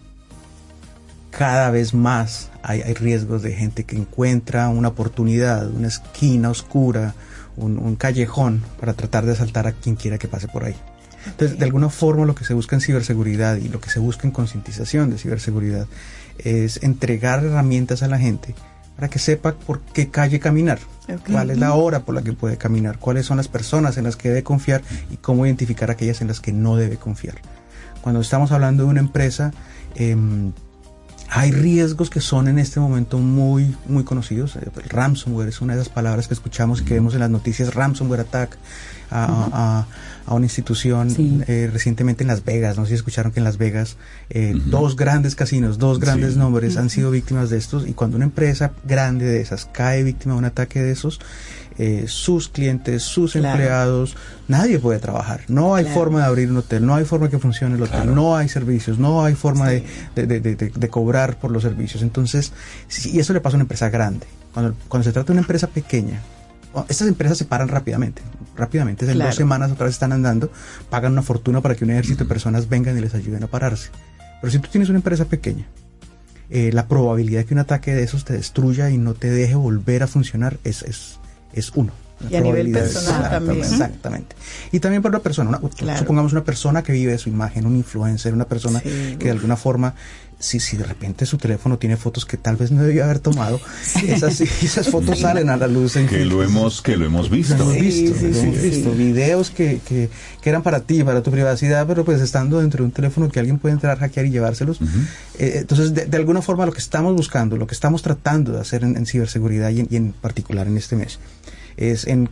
[1.29, 7.13] cada vez más hay, hay riesgos de gente que encuentra una oportunidad, una esquina oscura,
[7.55, 10.75] un, un callejón para tratar de asaltar a quien quiera que pase por ahí.
[11.27, 14.27] Entonces, de alguna forma lo que se busca en ciberseguridad y lo que se busca
[14.27, 15.87] en concientización de ciberseguridad
[16.39, 18.55] es entregar herramientas a la gente
[18.95, 20.79] para que sepa por qué calle caminar,
[21.33, 24.15] cuál es la hora por la que puede caminar, cuáles son las personas en las
[24.15, 24.81] que debe confiar
[25.11, 27.35] y cómo identificar aquellas en las que no debe confiar.
[28.01, 29.51] Cuando estamos hablando de una empresa,
[29.95, 30.53] em,
[31.29, 34.55] hay riesgos que son en este momento muy, muy conocidos.
[34.55, 37.29] Eh, El ransomware es una de esas palabras que escuchamos y que vemos en las
[37.31, 38.57] noticias, ransomware attack
[39.11, 39.85] a-
[40.27, 41.13] a una institución
[41.47, 42.77] eh, recientemente en Las Vegas.
[42.77, 43.97] No sé si escucharon que en Las Vegas
[44.29, 46.39] eh, dos grandes casinos, dos grandes Sí.
[46.39, 50.33] nombres han sido víctimas de estos y cuando una empresa grande de esas cae víctima
[50.33, 51.19] de un ataque de esos,
[51.77, 53.49] eh, sus clientes, sus Claro.
[53.49, 54.15] empleados,
[54.47, 55.41] nadie puede trabajar.
[55.47, 55.99] No hay Claro.
[55.99, 58.97] forma de abrir un hotel, no hay forma que funcione el hotel, no hay servicios,
[58.97, 59.83] no hay forma de,
[60.15, 62.01] de- de- de- de- de cobrar por los servicios.
[62.01, 62.51] Entonces,
[62.87, 64.25] si, y eso le pasa a una empresa grande.
[64.53, 66.21] Cuando, cuando se trata de una empresa pequeña,
[66.89, 68.21] estas empresas se paran rápidamente.
[68.55, 69.29] Rápidamente, en Claro.
[69.29, 70.49] dos semanas otra vez están andando,
[70.89, 73.89] pagan una fortuna para que un ejército de personas vengan y les ayuden a pararse.
[74.41, 75.65] Pero si tú tienes una empresa pequeña,
[76.49, 79.55] eh, la probabilidad de que un ataque de esos te destruya y no te deje
[79.55, 81.19] volver a funcionar es, es,
[81.53, 81.91] es uno.
[82.29, 83.73] Y a nivel personal Exactamente, también.
[83.73, 84.35] Exactamente.
[84.71, 85.99] Y también para una persona, una- Claro.
[85.99, 89.31] supongamos una persona que vive de su imagen, un influencer, una persona Sí, que de
[89.31, 89.95] alguna forma,
[90.39, 93.59] si, si de repente su teléfono tiene fotos que tal vez no debió haber tomado,
[94.07, 95.97] esas, esas fotos salen a la luz.
[95.97, 97.57] En Que lo hemos, que lo hemos visto.
[97.57, 98.69] lo hemos visto, sí, lo sí, hemos sí.
[98.69, 98.91] visto.
[98.93, 100.09] Videos que, que,
[100.41, 103.39] que eran para ti, para tu privacidad, pero pues estando dentro de un teléfono que
[103.39, 104.79] alguien puede entrar, hackear y llevárselos.
[105.37, 108.61] Eh, entonces, de, de alguna forma, lo que estamos buscando, lo que estamos tratando de
[108.61, 111.19] hacer en, en ciberseguridad y en, y en particular en este mes,
[111.77, 112.29] es en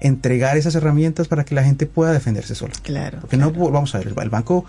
[0.00, 2.72] entregar esas herramientas para que la gente pueda defenderse sola.
[2.82, 3.20] Claro.
[3.20, 4.64] Porque no, vamos a ver, el, banco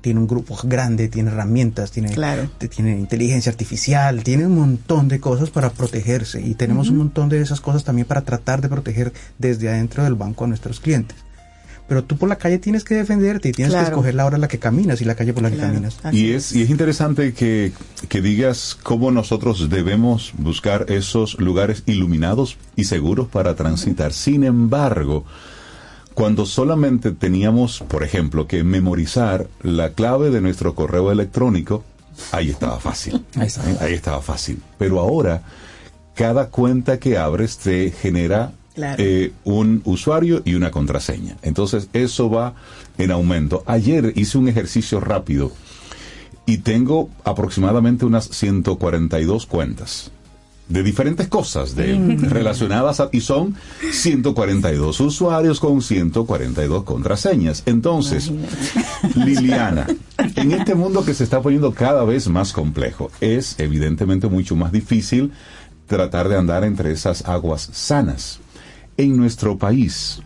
[0.00, 2.50] tiene un grupo grande, tiene herramientas, tiene, Claro.
[2.74, 7.40] tiene inteligencia artificial, tiene un montón de cosas para protegerse y tenemos un montón de
[7.42, 11.16] esas cosas también para tratar de proteger desde adentro del banco a nuestros clientes.
[11.90, 13.86] Pero tú por la calle tienes que defenderte y tienes Claro.
[13.86, 15.72] que escoger la hora en la que caminas y la calle por la que Claro.
[15.72, 15.98] caminas.
[16.04, 17.72] Así Y es, y es interesante que,
[18.08, 24.12] que digas cómo nosotros debemos buscar esos lugares iluminados y seguros para transitar.
[24.12, 25.24] Sin embargo,
[26.14, 31.82] cuando solamente teníamos, por ejemplo, que memorizar la clave de nuestro correo electrónico,
[32.30, 33.20] ahí estaba fácil.
[33.34, 33.62] Ahí está.
[33.84, 34.62] Ahí estaba fácil.
[34.78, 35.42] Pero ahora,
[36.14, 39.02] cada cuenta que abres te genera Claro.
[39.02, 41.36] eh, un usuario y una contraseña.
[41.42, 42.54] Entonces, eso va
[42.98, 43.64] en aumento.
[43.66, 45.52] Ayer hice un ejercicio rápido
[46.46, 50.12] y tengo aproximadamente unas 142 cuentas
[50.70, 53.56] de diferentes cosas de, relacionadas a, y son
[53.90, 57.64] 142 usuarios con 142 contraseñas.
[57.66, 58.30] Entonces,
[59.16, 59.86] Liliana,
[60.36, 64.70] en este mundo que se está poniendo cada vez más complejo, es evidentemente mucho más
[64.70, 65.32] difícil
[65.88, 68.38] tratar de andar entre esas aguas sanas.
[69.00, 70.20] En nuestro país,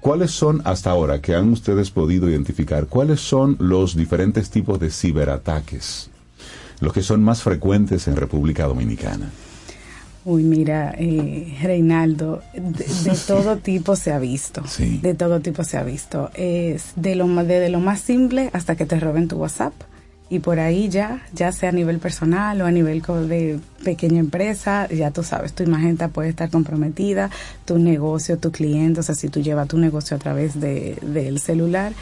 [0.00, 2.86] ¿cuáles son hasta ahora que han ustedes podido identificar?
[2.86, 6.08] ¿Cuáles son los diferentes tipos de ciberataques?
[6.80, 9.28] Los que son más frecuentes en República Dominicana.
[10.24, 12.70] Uy, mira, eh, Reinaldo, de,
[13.10, 14.66] de todo tipo se ha visto.
[14.66, 14.98] Sí.
[15.02, 16.30] De todo tipo se ha visto.
[16.32, 19.74] Es de lo, ma- desde lo más simple hasta que te roben tu WhatsApp.
[20.30, 24.88] Y por ahí ya, ya sea a nivel personal o a nivel de pequeña empresa,
[24.88, 27.30] ya tú sabes, tu imagen puede estar comprometida,
[27.64, 31.40] tu negocio, tu cliente, o sea, si tú llevas tu negocio a través de, del
[31.40, 31.92] celular,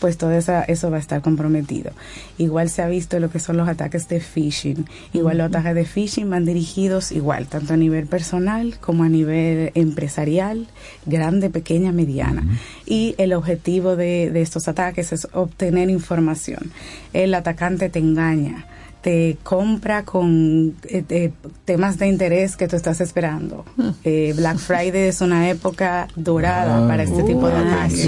[0.00, 1.90] pues todo esa, eso va a estar comprometido.
[2.36, 4.86] Igual se ha visto lo que son los ataques de phishing.
[5.12, 9.72] Igual los ataques de phishing van dirigidos igual, tanto a nivel personal como a nivel
[9.74, 10.68] empresarial,
[11.06, 12.44] grande, pequeña, mediana.
[12.86, 16.70] Y el objetivo de, de estos ataques es obtener información.
[17.12, 18.66] El atacante te engaña
[19.08, 21.30] te compra con eh, eh,
[21.64, 23.64] temas de interés que tú estás esperando.
[24.04, 28.06] Eh, Black Friday es una época dorada Ah, para este tipo de ataques.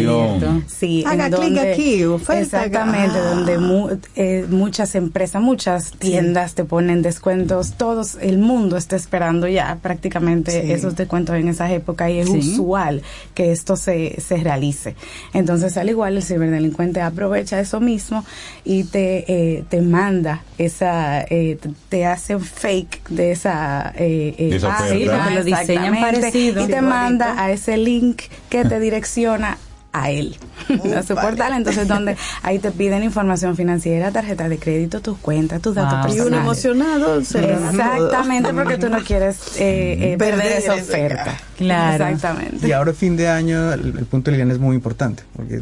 [0.67, 2.03] Sí, Haga en clic donde- aquí,
[2.39, 3.31] Exactamente, acá.
[3.31, 9.49] donde mu- eh, muchas empresas, muchas tiendas te ponen descuentos, todos, el mundo está esperando
[9.49, 10.71] ya prácticamente Sí.
[10.73, 12.39] esos descuentos en esa época y es Sí.
[12.41, 13.01] usual
[13.35, 14.97] que esto se, se realice.
[15.33, 18.23] Entonces, al igual, el ciberdelincuente aprovecha eso mismo
[18.67, 20.90] y te, eh, te manda esa,
[21.29, 25.19] eh, te- te hace un fake de esa, eh, eh, De esa página, oferta.
[25.25, 26.65] porque lo diseñan exactamente, parecido.
[26.65, 29.59] y te manda a ese link que te direcciona
[29.93, 30.37] a él,
[30.97, 31.53] a su portal.
[31.55, 36.01] Entonces, donde ahí te piden información financiera, tarjeta de crédito, tus cuentas, tus datos Wow.
[36.01, 36.29] Y personales.
[36.33, 41.37] uno emocionado se Exactamente, porque tú no quieres eh, eh, perder Perder esa oferta.
[41.57, 42.05] Claro.
[42.07, 42.69] Exactamente.
[42.69, 45.61] Y ahora fin de año, el, el punto de Liliana es muy importante, porque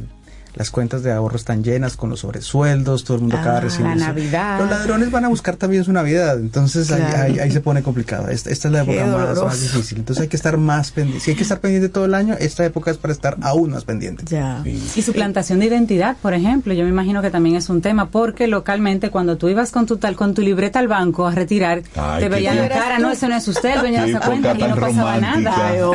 [0.59, 3.67] las cuentas de ahorro están llenas con los sobresueldos, todo el mundo acaba Ah, de
[3.67, 3.87] recibir.
[3.87, 4.05] la eso.
[4.07, 4.59] Navidad.
[4.59, 7.23] Los ladrones van a buscar también su Navidad, entonces ahí- Claro.
[7.23, 8.29] ahí, ahí se pone complicado.
[8.29, 9.99] Esta, esta es la época más, más difícil.
[9.99, 11.25] Entonces hay que estar más pendiente.
[11.25, 13.85] Si hay que estar pendiente todo el año, esta época es para estar aún más
[13.85, 14.25] pendiente.
[14.27, 14.63] Ya.
[14.65, 18.49] Y suplantación de identidad, por ejemplo, yo me imagino que también es un tema, porque
[18.49, 22.21] localmente cuando tú ibas con tu tal con tu libreta al banco a retirar, Ay,
[22.25, 24.59] te veían la cara, no, ese no es usted, el dueño de esa cuenta, y
[24.63, 25.51] no pasaba romántica.
[25.51, 25.77] nada.
[25.79, 25.93] Yo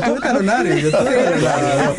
[0.00, 1.94] tuve talonario, yo tuve talonario.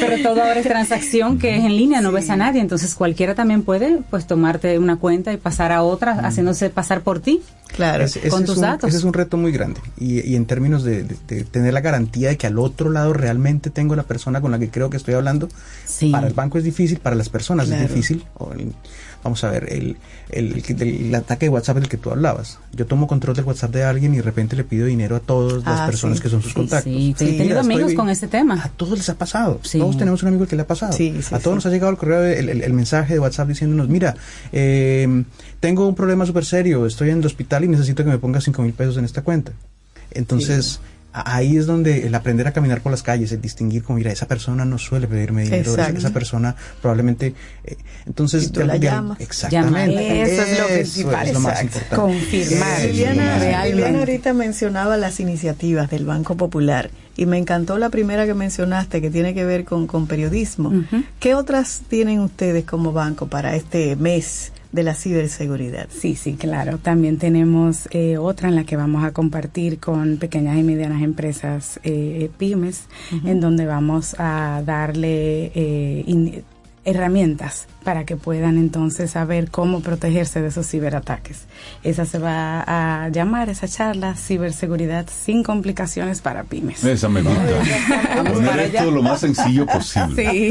[0.00, 3.34] Pero todo ahora es transacción que es en línea, no ves a nadie, entonces cualquiera
[3.34, 7.40] también puede pues tomarte una cuenta y pasar a otra haciéndose pasar por ti.
[7.74, 8.04] Claro.
[8.30, 8.88] Con es tus un- datos.
[8.88, 9.80] Ese es un reto muy grande.
[9.98, 13.12] Y, y en términos de, de- de tener la garantía de que al otro lado
[13.12, 15.48] realmente tengo la persona con la que creo que estoy hablando,
[15.84, 16.10] Sí.
[16.10, 17.82] para el banco es difícil, para las personas Claro.
[17.84, 18.24] es difícil.
[19.26, 19.96] Vamos a ver, el,
[20.30, 22.58] el, el- el ataque de WhatsApp del que tú hablabas.
[22.72, 25.64] Yo tomo control del WhatsApp de alguien y de repente le pido dinero a todas
[25.64, 26.92] las Ah, personas sí, que son sus sí, contactos.
[26.92, 28.62] Sí, te- he tenido amigos estoy- con ese tema.
[28.62, 29.60] A todos les ha pasado.
[29.62, 29.78] Sí.
[29.78, 30.92] Todos tenemos un amigo que le ha pasado.
[30.92, 31.56] Sí, sí, a todos sí.
[31.56, 34.14] nos ha llegado el correo, el, mensaje de WhatsApp diciéndonos, mira,
[34.52, 35.24] eh,
[35.60, 38.62] tengo un problema súper serio, estoy en el hospital y necesito que me pongas cinco
[38.62, 39.52] mil pesos en esta cuenta.
[40.12, 40.80] Entonces,
[41.24, 44.26] ahí es donde el aprender a caminar por las calles, el distinguir como, mira, esa
[44.26, 47.34] persona no suele pedirme dinero, esa, persona probablemente...
[47.64, 47.76] eh,
[48.06, 49.20] entonces, Y tú la llamas.
[49.20, 50.22] Exactamente.
[50.22, 51.26] Eso es lo principal.
[51.26, 51.96] es lo más importante.
[51.96, 52.80] Confirmar.
[52.80, 57.88] Eso es lo Liliana, ahorita mencionaba las iniciativas del Banco Popular y me encantó la
[57.88, 60.72] primera que mencionaste que tiene que ver con, con periodismo.
[61.18, 65.88] ¿Qué otras tienen ustedes como banco para este mes de la ciberseguridad?
[65.90, 66.78] Sí, sí, claro.
[66.78, 71.80] También tenemos eh, otra en la que vamos a compartir con pequeñas y medianas empresas
[71.84, 72.84] eh, pymes,
[73.24, 76.42] en donde vamos a darle eh, in-
[76.86, 81.42] herramientas para que puedan entonces saber cómo protegerse de esos ciberataques.
[81.82, 86.82] Esa se va a llamar, esa charla, ciberseguridad sin complicaciones para pymes.
[86.84, 87.42] Esa me gusta.
[88.32, 90.30] Poner esto lo más sencillo posible.
[90.30, 90.50] Sí.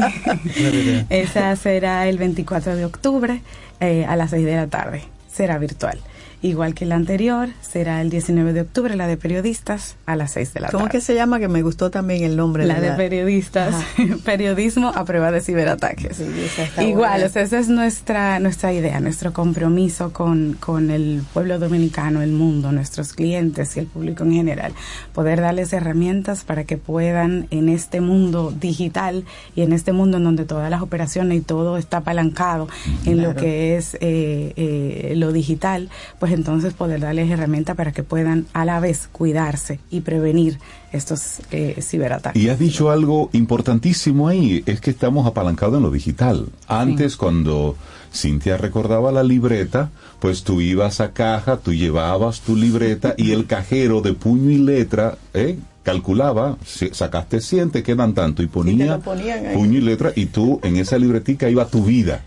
[1.10, 3.42] Esa será el 24 de octubre
[3.80, 5.02] eh, a las 6 de la tarde.
[5.32, 5.98] Será virtual.
[6.42, 10.54] Igual que la anterior, será el 19 de octubre, la de periodistas, a las 6
[10.54, 10.98] de la ¿Cómo tarde.
[10.98, 11.38] que se llama?
[11.38, 12.66] Que me gustó también el nombre.
[12.66, 13.74] La de la- periodistas,
[14.24, 16.16] periodismo a prueba de ciberataques.
[16.16, 21.58] Sí, Igual, o sea, esa es nuestra, nuestra idea, nuestro compromiso con, con el pueblo
[21.58, 24.72] dominicano, el mundo, nuestros clientes y el público en general.
[25.14, 30.24] Poder darles herramientas para que puedan en este mundo digital y en este mundo en
[30.24, 32.68] donde todas las operaciones y todo está apalancado
[33.04, 35.88] en lo que es eh, eh, lo digital,
[36.18, 40.58] pues entonces poder darles herramientas para que puedan a la vez cuidarse y prevenir
[40.92, 42.40] estos eh, ciberataques.
[42.40, 46.48] Y has dicho algo importantísimo ahí, es que estamos apalancados en lo digital.
[46.68, 47.76] Antes, cuando
[48.14, 49.90] Cintia recordaba la libreta,
[50.20, 54.58] pues tú ibas a caja, tú llevabas tu libreta y el cajero de puño y
[54.58, 55.58] letra, ¿eh?
[55.82, 60.98] calculaba, sacaste 100, te quedan tanto, y ponía puño y letra, y tú en esa
[60.98, 62.22] libretica iba tu vida.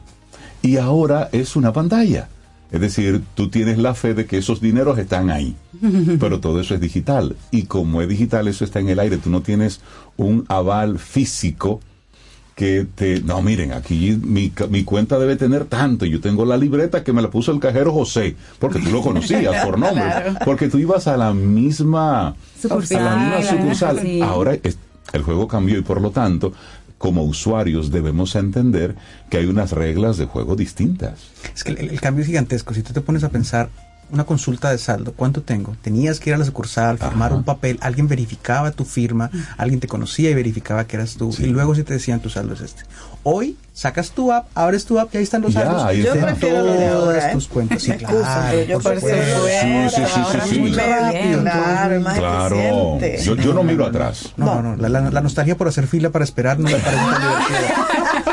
[0.61, 2.29] Y ahora es una pantalla.
[2.71, 5.55] Es decir, tú tienes la fe de que esos dineros están ahí,
[6.19, 7.35] pero todo eso es digital.
[7.51, 9.17] Y como es digital, eso está en el aire.
[9.17, 9.81] Tú no tienes
[10.17, 11.79] un aval físico
[12.55, 13.21] que te...
[13.21, 16.05] No, miren, aquí mi, mi cuenta debe tener tanto.
[16.05, 19.65] Yo tengo la libreta que me la puso el cajero José, porque tú lo conocías
[19.65, 20.03] por nombre.
[20.45, 23.07] Porque tú ibas a la misma Sucursal.
[23.07, 24.21] a la misma sucursal.
[24.23, 24.77] Ahora es-
[25.13, 26.53] el juego cambió y por lo tanto,
[26.99, 28.95] como usuarios debemos entender
[29.31, 31.31] que hay unas reglas de juego distintas.
[31.55, 32.75] Es que el, cambio es gigantesco.
[32.75, 33.69] Si tú te pones a pensar
[34.11, 35.75] una consulta de saldo, ¿cuánto tengo?
[35.81, 39.87] Tenías que ir a la sucursal, firmar un papel, alguien verificaba tu firma, alguien te
[39.87, 42.83] conocía y verificaba que eras tú, y luego si te decían tu saldo es este.
[43.23, 45.93] Hoy sacas tu app, abres tu app y ahí están los saldos.
[45.97, 47.29] Yo prefiero lo de todas ¿eh?
[47.33, 47.81] tus cuentas.
[47.81, 49.47] Sí, claro, yo por supuesto.
[49.47, 50.59] Sí, sí, sí, sí, sí.
[50.59, 52.17] mucho rápido, claro, más
[53.25, 54.33] yo, yo no miro atrás.
[54.37, 54.75] No, no, no.
[54.77, 58.23] La, la- la nostalgia por hacer fila para esperar no me parece tan divertida.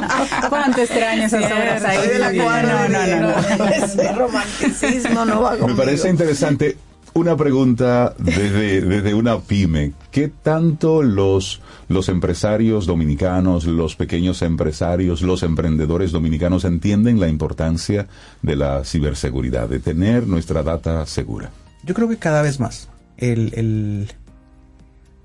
[0.48, 1.98] ¿Cuánto extraño esas horas ahí?
[1.98, 3.64] Soy de la No, cuadra, no, no, no.
[3.84, 6.76] Ese romanticismo no va Me parece interesante
[7.14, 9.92] una pregunta desde, desde una pyme.
[10.10, 18.06] ¿Qué tanto los, los empresarios dominicanos, los pequeños empresarios, los emprendedores dominicanos entienden la importancia
[18.42, 21.50] de la ciberseguridad, de tener nuestra data segura?
[21.84, 22.88] Yo creo que cada vez más.
[23.16, 24.12] El, el-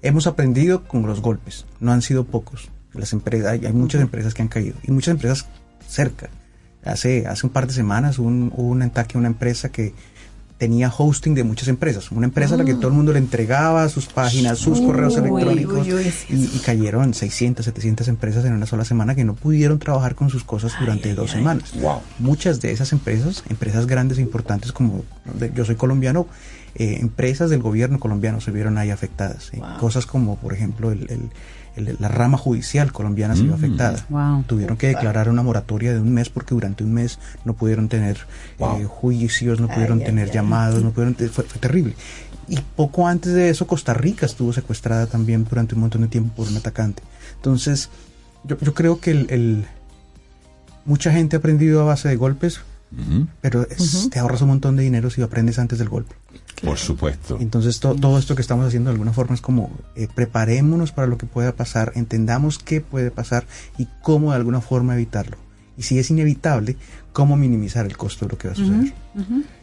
[0.01, 1.65] hemos aprendido con los golpes.
[1.81, 2.69] No han sido pocos.
[2.93, 5.45] Las empresas, hay, hay muchas empresas que han caído y muchas empresas
[5.87, 6.29] cerca.
[6.83, 9.93] Hace, hace un par de semanas hubo un, un ataque a una empresa que
[10.57, 12.11] tenía hosting de muchas empresas.
[12.11, 15.17] Una empresa a la que todo el mundo le entregaba sus páginas, sus Uy, correos
[15.17, 19.33] electrónicos uy, uy, y, y cayeron 600, 700 empresas en una sola semana que no
[19.33, 21.73] pudieron trabajar con sus cosas durante dos semanas.
[22.19, 25.03] Muchas de esas empresas, empresas grandes e importantes como
[25.55, 26.27] yo soy colombiano,
[26.75, 29.49] eh, empresas del gobierno colombiano se vieron ahí afectadas.
[29.51, 29.59] ¿sí?
[29.79, 31.29] Cosas como, por ejemplo, el- el-
[31.75, 33.55] el- la rama judicial colombiana se vio Mm.
[33.55, 34.05] afectada.
[34.09, 34.43] Wow.
[34.43, 38.17] Tuvieron que declarar una moratoria de un mes porque durante un mes no pudieron tener
[38.59, 40.35] eh, juicios, no pudieron Ay, tener ay, ay.
[40.35, 41.95] llamados, no pudieron, fue, fue terrible.
[42.47, 46.35] Y poco antes de eso, Costa Rica estuvo secuestrada también durante un montón de tiempo
[46.35, 47.01] por un atacante.
[47.37, 47.89] Entonces,
[48.43, 49.65] yo, yo creo que el, el-
[50.85, 52.59] mucha gente ha aprendido a base de golpes,
[53.39, 56.13] pero es- te ahorras un montón de dinero si aprendes antes del golpe.
[56.63, 57.37] Por supuesto.
[57.39, 61.07] Entonces to- todo esto que estamos haciendo de alguna forma es como eh, preparémonos para
[61.07, 63.45] lo que pueda pasar, entendamos qué puede pasar
[63.77, 65.37] y cómo de alguna forma evitarlo.
[65.81, 66.75] Y si es inevitable,
[67.11, 68.93] cómo minimizar el costo de lo que va a suceder.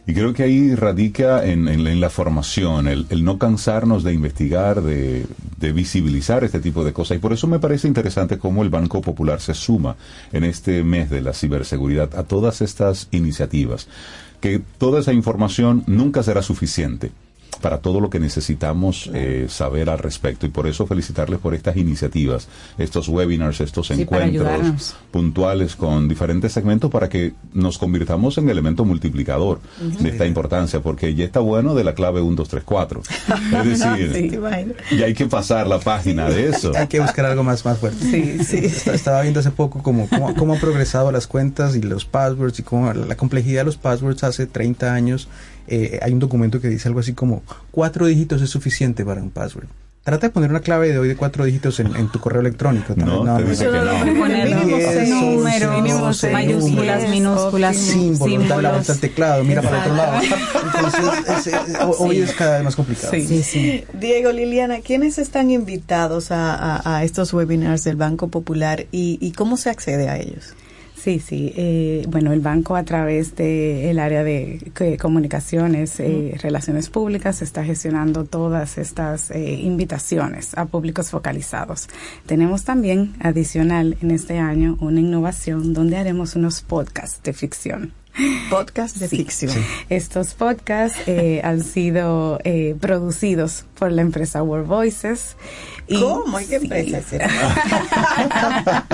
[0.05, 4.11] Y creo que ahí radica en, en- en la formación, el, el no cansarnos de
[4.13, 5.25] investigar, de,
[5.57, 7.15] de visibilizar este tipo de cosas.
[7.17, 9.95] Y por eso me parece interesante cómo el Banco Popular se suma
[10.33, 13.87] en este mes de la ciberseguridad a todas estas iniciativas.
[14.41, 17.11] Que toda esa información nunca será suficiente
[17.61, 20.45] para todo lo que necesitamos eh, saber al respecto.
[20.45, 22.47] Y por eso felicitarles por estas iniciativas,
[22.77, 28.85] estos webinars, estos Sí, encuentros puntuales con diferentes segmentos para que nos convirtamos en elemento
[28.85, 29.59] multiplicador
[29.99, 33.01] de esta importancia, porque ya está bueno de la clave 1, 2, 3, 4.
[33.61, 34.73] Es decir, Sí, imagino.
[34.97, 36.71] ya hay que pasar la página de eso.
[36.75, 38.03] Hay que buscar algo más, más fuerte.
[38.09, 38.57] Sí, sí.
[38.57, 42.59] Est- Estaba viendo hace poco cómo, cómo, cómo han progresado las cuentas y los passwords
[42.59, 45.27] y cómo la complejidad de los passwords hace 30 años.
[45.69, 49.29] Eh, hay un documento que dice algo así como cuatro dígitos es suficiente para un
[49.31, 49.67] password.
[50.03, 52.93] Trata de poner una clave de hoy de cuatro dígitos en, en tu correo electrónico.
[52.95, 53.35] No, no.
[53.35, 60.21] Poner Diez, números, mayúsculas, minúsculas, símbolos, la vuelta al teclado, mira para otro lado.
[60.75, 62.21] Entonces, es- es- hoy Sí.
[62.23, 63.11] es cada vez más complicado.
[63.11, 63.83] Sí, sí.
[63.93, 69.31] Diego, Liliana, ¿quiénes están invitados a, a- a estos webinars del Banco Popular y, y
[69.33, 70.53] cómo se accede a ellos?
[70.99, 71.53] Sí, sí.
[71.55, 77.63] eh, bueno, el banco a través del área de eh, comunicaciones, eh, relaciones públicas, está
[77.63, 81.87] gestionando todas estas eh, invitaciones a públicos focalizados.
[82.25, 87.93] Tenemos también, adicional en este año, una innovación donde haremos unos podcasts de ficción.
[88.49, 89.53] Podcast de ficción.
[89.89, 95.35] Estos podcasts eh, han sido eh, producidos por la empresa World Voices.
[95.87, 96.39] Y ¿Cómo?
[96.39, 97.27] ¿Y qué empresa será?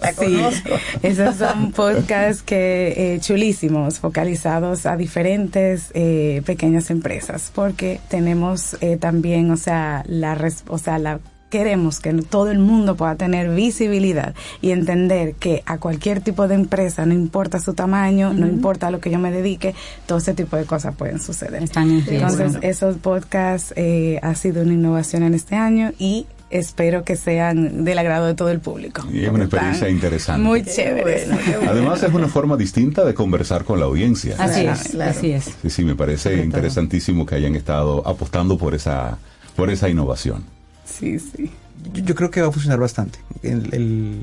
[0.00, 0.70] La Sí, conozco.
[1.02, 8.96] esos son podcasts que eh, chulísimos, focalizados a diferentes eh, pequeñas empresas, porque tenemos eh,
[8.96, 10.36] también, o sea, la,
[10.68, 11.20] o sea, la
[11.50, 16.54] queremos que todo el mundo pueda tener visibilidad y entender que a cualquier tipo de
[16.54, 19.74] empresa, no importa su tamaño, no importa a lo que yo me dedique,
[20.06, 21.62] todo ese tipo de cosas pueden suceder.
[21.62, 22.04] Están en.
[22.08, 27.84] Entonces, esos podcasts eh, ha sido una innovación en este año y espero que sean
[27.84, 29.02] del agrado de todo el público.
[29.12, 30.42] Y es una experiencia interesante.
[30.42, 31.26] Muy chévere.
[31.66, 34.36] Además es una forma distinta de conversar con la audiencia.
[34.38, 35.44] Así es, así es.
[35.62, 39.18] Sí, sí, me parece interesantísimo que hayan estado apostando por esa,
[39.56, 40.57] por esa innovación.
[40.88, 41.50] Sí, sí.
[41.92, 43.18] Yo, yo creo que va a funcionar bastante.
[43.42, 44.22] El, el-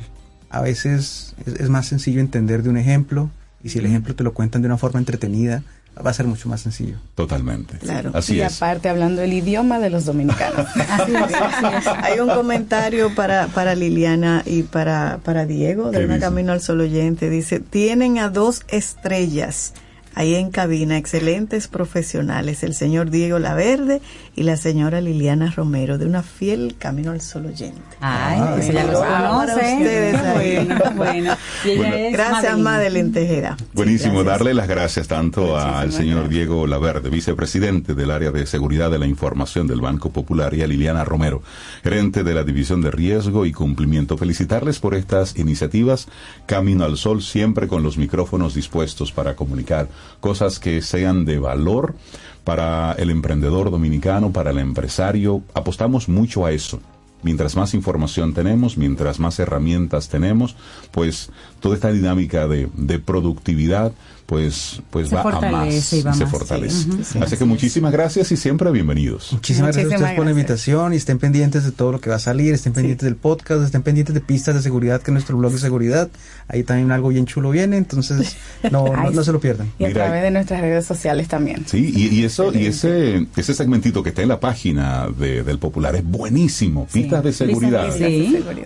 [0.49, 3.29] a veces es, es más sencillo entender de un ejemplo
[3.63, 5.63] y si el ejemplo te lo cuentan de una forma entretenida,
[6.05, 6.97] va a ser mucho más sencillo.
[7.15, 7.77] Totalmente.
[7.79, 8.11] Claro.
[8.13, 8.55] Así y es.
[8.57, 10.67] aparte hablando el idioma de los dominicanos.
[12.03, 16.25] Hay un comentario para, para Liliana y para, para Diego ¿Qué de Una dice?
[16.25, 17.29] Camino al Sol Oyente.
[17.29, 19.73] Dice, tienen a dos estrellas
[20.15, 24.01] ahí en cabina, excelentes profesionales, el señor Diego Laverde
[24.35, 27.79] y la señora Liliana Romero, de una fiel Camino al Sol Oyente.
[28.01, 28.91] Ay, esa ya bueno.
[28.93, 29.53] lo Para conoce.
[29.53, 30.65] ustedes Qué ahí.
[30.65, 31.37] bueno, bueno.
[31.65, 31.95] Y ella Bueno.
[31.95, 32.63] es Gracias, Madeline.
[32.63, 33.57] Madeline Tejeda.
[33.73, 34.39] Buenísimo, Sí, gracias.
[34.39, 39.07] darle las gracias tanto al señor Diego Laverde, vicepresidente del área de seguridad de la
[39.07, 41.41] información del Banco Popular, y a Liliana Romero,
[41.83, 44.17] gerente de la División de Riesgo y Cumplimiento.
[44.17, 46.07] Felicitarles por estas iniciativas.
[46.45, 49.87] Camino al Sol, siempre con los micrófonos dispuestos para comunicar
[50.19, 51.95] cosas que sean de valor
[52.43, 55.41] para el emprendedor dominicano, para el empresario.
[55.53, 56.79] Apostamos mucho a eso.
[57.23, 60.55] Mientras más información tenemos, mientras más herramientas tenemos,
[60.91, 63.93] pues toda esta dinámica de, de productividad,
[64.25, 66.75] pues, pues Se va a más y va se más, fortalece.
[66.83, 66.89] sí.
[66.89, 69.31] Ujú, sí, así que muchísimas gracias y siempre bienvenidos.
[69.33, 72.15] Muchísimas gracias a ustedes por la invitación y estén pendientes de todo lo que va
[72.15, 75.37] a salir, estén pendientes del podcast, estén pendientes de pistas de seguridad, que es nuestro
[75.37, 76.09] blog de seguridad,
[76.47, 78.35] ahí también algo bien chulo viene, entonces
[78.71, 79.67] no, no, no se lo pierdan.
[79.77, 81.63] Y a Mira, través de nuestras redes sociales también.
[81.67, 85.59] Sí, y, y eso, y ese, ese segmentito que está en la página de- del
[85.59, 86.87] Popular es buenísimo.
[86.91, 87.89] Pistas de seguridad.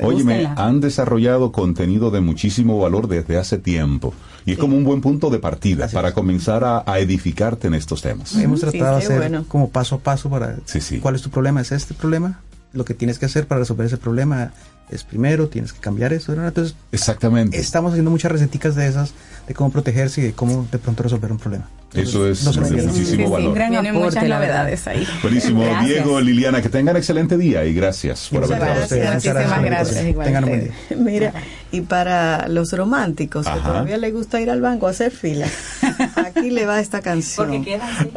[0.01, 4.13] Óyeme, han desarrollado contenido de muchísimo valor desde hace tiempo.
[4.45, 5.48] Y es como un buen punto de partida
[5.93, 8.35] para comenzar a, a edificarte en estos temas.
[8.35, 9.45] Hemos tratado de hacer bueno.
[9.47, 10.99] como paso a paso para Sí, sí.
[10.99, 12.39] cuál es tu problema, es este problema,
[12.73, 14.51] lo que tienes que hacer para resolver ese problema
[14.89, 16.47] es primero, tienes que cambiar eso, ¿no?
[16.47, 17.57] entonces Exactamente.
[17.59, 19.13] estamos haciendo muchas receticas de esas,
[19.47, 21.67] de cómo protegerse y de cómo de pronto resolver un problema.
[21.93, 23.61] Eso es de muchísimo Sí, sí, valor.
[23.61, 25.07] aporte, muchas novedades ahí.
[25.23, 25.85] Buenísimo, Gracias.
[25.87, 28.75] Diego, Liliana, que tengan excelente día y gracias por haber estado.
[29.01, 29.13] gracias.
[29.35, 30.73] Muchísimas gracias igual Tengan un buen día.
[30.97, 31.33] Mira,
[31.71, 33.67] y para los románticos que Ajá.
[33.67, 35.47] todavía les gusta ir al banco a hacer fila,
[36.15, 37.47] aquí le va esta canción.
[37.47, 38.09] Porque quedan así.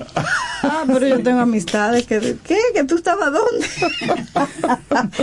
[0.65, 2.37] Ah, pero yo tengo amistades que...
[2.45, 2.59] ¿Qué?
[2.75, 3.67] ¿Que tú estabas dónde?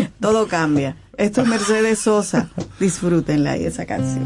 [0.20, 0.96] Todo cambia.
[1.18, 2.50] Esto es Mercedes Sosa.
[2.80, 4.26] Disfrútenla y esa canción.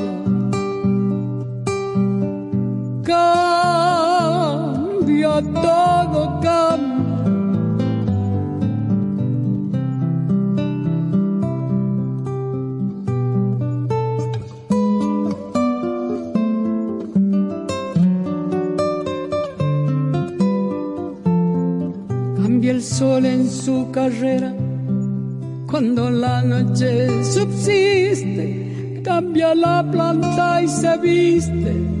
[3.03, 4.61] Cambia,
[5.41, 7.01] todo cambia.
[22.71, 24.53] El sol en su carrera
[25.69, 32.00] cuando la noche subsiste, cambia la planta y se viste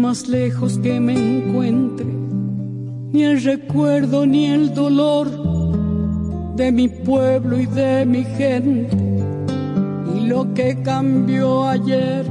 [0.00, 2.06] Más lejos que me encuentre,
[3.12, 5.28] ni el recuerdo ni el dolor
[6.56, 8.96] de mi pueblo y de mi gente.
[10.16, 12.24] Y lo que cambió ayer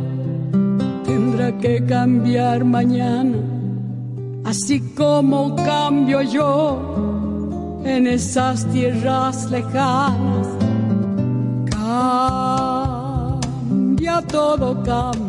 [1.06, 3.38] tendrá que cambiar mañana.
[4.46, 10.48] así como cambio yo en esas tierras lejanas.
[11.70, 13.02] Cambia
[14.24, 15.29] todo, cambia.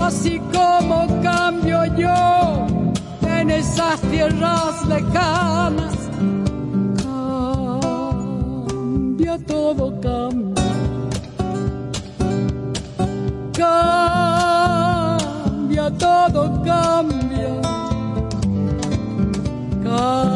[0.00, 2.66] así como cambio yo
[3.22, 5.94] en esas tierras lejanas.
[8.56, 10.50] Cambia todo, cambia
[15.70, 17.60] cambia, todo cambia.
[19.84, 20.29] Cambia,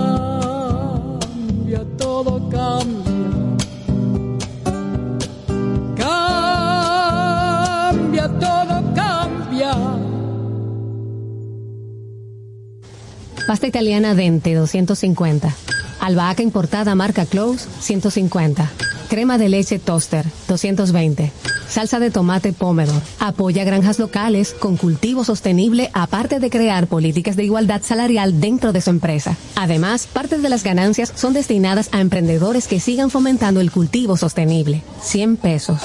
[13.46, 15.54] Pasta italiana Dente 250.
[16.00, 18.70] Albahaca importada marca Close 150.
[19.10, 21.30] Crema de leche Toaster 220.
[21.74, 23.02] Salsa de tomate Pomedor.
[23.18, 28.80] Apoya granjas locales con cultivo sostenible aparte de crear políticas de igualdad salarial dentro de
[28.80, 29.36] su empresa.
[29.56, 34.84] Además, parte de las ganancias son destinadas a emprendedores que sigan fomentando el cultivo sostenible.
[35.02, 35.80] 100 pesos.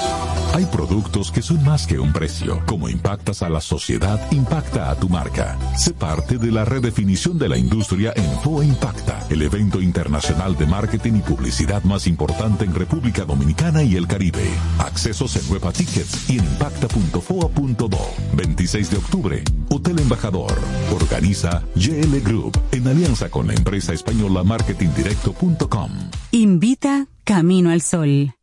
[0.52, 2.60] Hay productos que son más que un precio.
[2.66, 5.56] Como impactas a la sociedad, impacta a tu marca.
[5.76, 10.66] Sé parte de la redefinición de la industria en FOA Impacta, el evento internacional de
[10.66, 14.42] marketing y publicidad más importante en República Dominicana y el Caribe.
[14.78, 17.98] Accesos en Nueva Tickets y en impacta.foa.do.
[18.34, 20.52] 26 de octubre, Hotel Embajador.
[20.92, 25.90] Organiza GL Group en alianza con la empresa española marketingdirecto.com.
[26.32, 28.34] Invita Camino al Sol.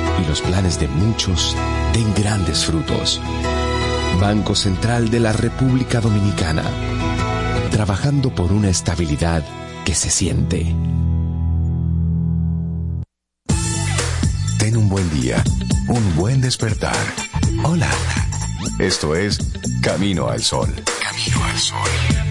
[0.19, 1.55] y los planes de muchos
[1.93, 3.21] den grandes frutos.
[4.19, 6.63] Banco Central de la República Dominicana.
[7.71, 9.43] Trabajando por una estabilidad
[9.85, 10.75] que se siente.
[14.59, 15.43] Ten un buen día,
[15.87, 16.95] un buen despertar.
[17.63, 17.89] Hola.
[18.79, 19.39] Esto es
[19.81, 20.69] Camino al Sol.
[21.01, 22.30] Camino al Sol.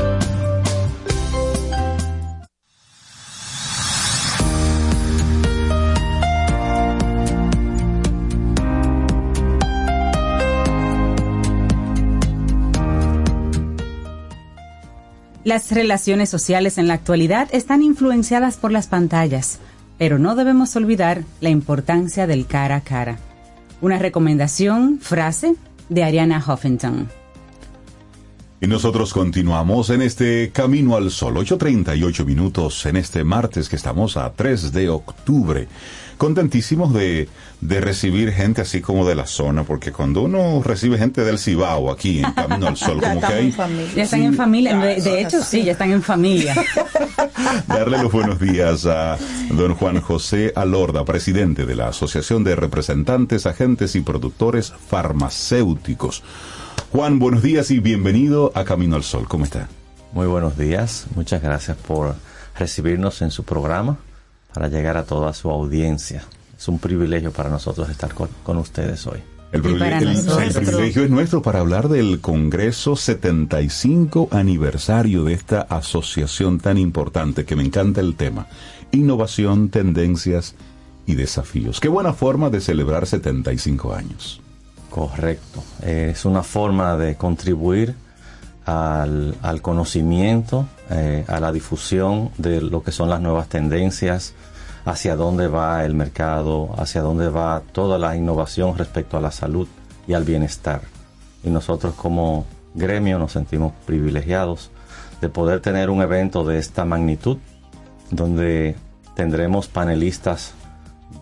[15.43, 19.57] Las relaciones sociales en la actualidad están influenciadas por las pantallas,
[19.97, 23.17] pero no debemos olvidar la importancia del cara a cara.
[23.81, 25.55] Una recomendación, frase,
[25.89, 27.09] de Ariana Huffington.
[28.59, 34.17] Y nosotros continuamos en este Camino al Sol, 8.38 minutos en este martes que estamos
[34.17, 35.67] a 3 de octubre.
[36.21, 37.29] Contentísimos de,
[37.61, 41.91] de recibir gente así como de la zona, porque cuando uno recibe gente del Cibao
[41.91, 43.55] aquí en Camino al Sol, como que hay...
[43.95, 46.53] Ya están en familia, de, de hecho sí, ya están en familia.
[47.67, 49.17] Darle los buenos días a
[49.49, 56.21] don Juan José Alorda, presidente de la Asociación de Representantes, Agentes y Productores Farmacéuticos.
[56.91, 59.27] Juan, buenos días y bienvenido a Camino al Sol.
[59.27, 59.69] ¿Cómo está?
[60.13, 61.07] Muy buenos días.
[61.15, 62.13] Muchas gracias por
[62.59, 63.97] recibirnos en su programa
[64.53, 66.23] para llegar a toda su audiencia.
[66.57, 69.19] Es un privilegio para nosotros estar con, con ustedes hoy.
[69.51, 70.09] El, privilegio,
[70.39, 76.77] el- el privilegio es nuestro para hablar del Congreso 75 aniversario de esta asociación tan
[76.77, 78.47] importante que me encanta el tema.
[78.91, 80.55] Innovación, tendencias
[81.05, 81.79] y desafíos.
[81.81, 84.39] Qué buena forma de celebrar 75 años.
[84.89, 85.63] Correcto.
[85.81, 87.95] Eh, es una forma de contribuir
[88.65, 94.33] al, al conocimiento, eh, a la difusión de lo que son las nuevas tendencias,
[94.85, 99.67] hacia dónde va el mercado, hacia dónde va toda la innovación respecto a la salud
[100.07, 100.81] y al bienestar.
[101.43, 104.71] Y nosotros como gremio nos sentimos privilegiados
[105.21, 107.37] de poder tener un evento de esta magnitud,
[108.09, 108.75] donde
[109.15, 110.53] tendremos panelistas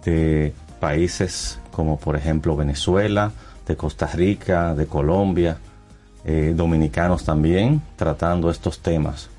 [0.06, 3.31] de países como por ejemplo Venezuela,
[3.68, 5.57] de Costa Rica, de Colombia,
[6.26, 9.30] eh, dominicanos también, tratando estos temas.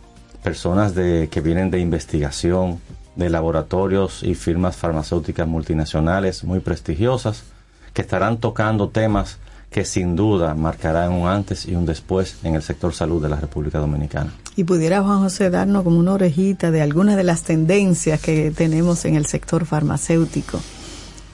[0.42, 2.80] Personas de, que vienen de investigación,
[3.20, 7.44] de laboratorios y firmas farmacéuticas multinacionales muy prestigiosas,
[7.92, 9.38] que estarán tocando temas
[9.70, 13.36] que sin duda marcarán un antes y un después en el sector salud de la
[13.36, 14.32] República Dominicana.
[14.56, 19.04] Y pudiera Juan José darnos como una orejita de algunas de las tendencias que tenemos
[19.04, 20.60] en el sector farmacéutico.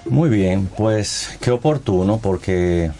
[0.08, 2.90] Muy bien, pues qué oportuno porque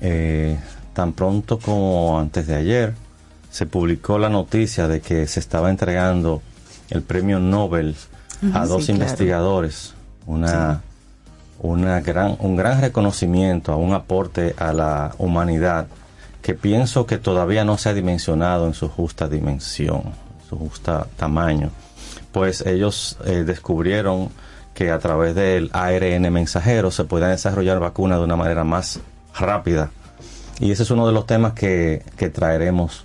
[0.00, 0.58] eh,
[0.92, 2.94] tan pronto como antes de ayer
[3.50, 6.42] se publicó la noticia de que se estaba entregando
[6.90, 7.96] el premio Nobel
[8.52, 9.02] a dos sí, claro.
[9.02, 9.94] investigadores,
[10.26, 10.82] una,
[11.60, 15.86] una gran, un gran reconocimiento a un aporte a la humanidad
[16.42, 20.02] que pienso que todavía no se ha dimensionado en su justa dimensión,
[20.48, 21.70] su justa tamaño.
[22.30, 24.28] Pues ellos eh, descubrieron
[24.72, 29.00] que a través del ARN mensajero se pueden desarrollar vacunas de una manera más
[29.36, 29.90] rápida.
[30.60, 33.04] Y ese es uno de los temas que, que traeremos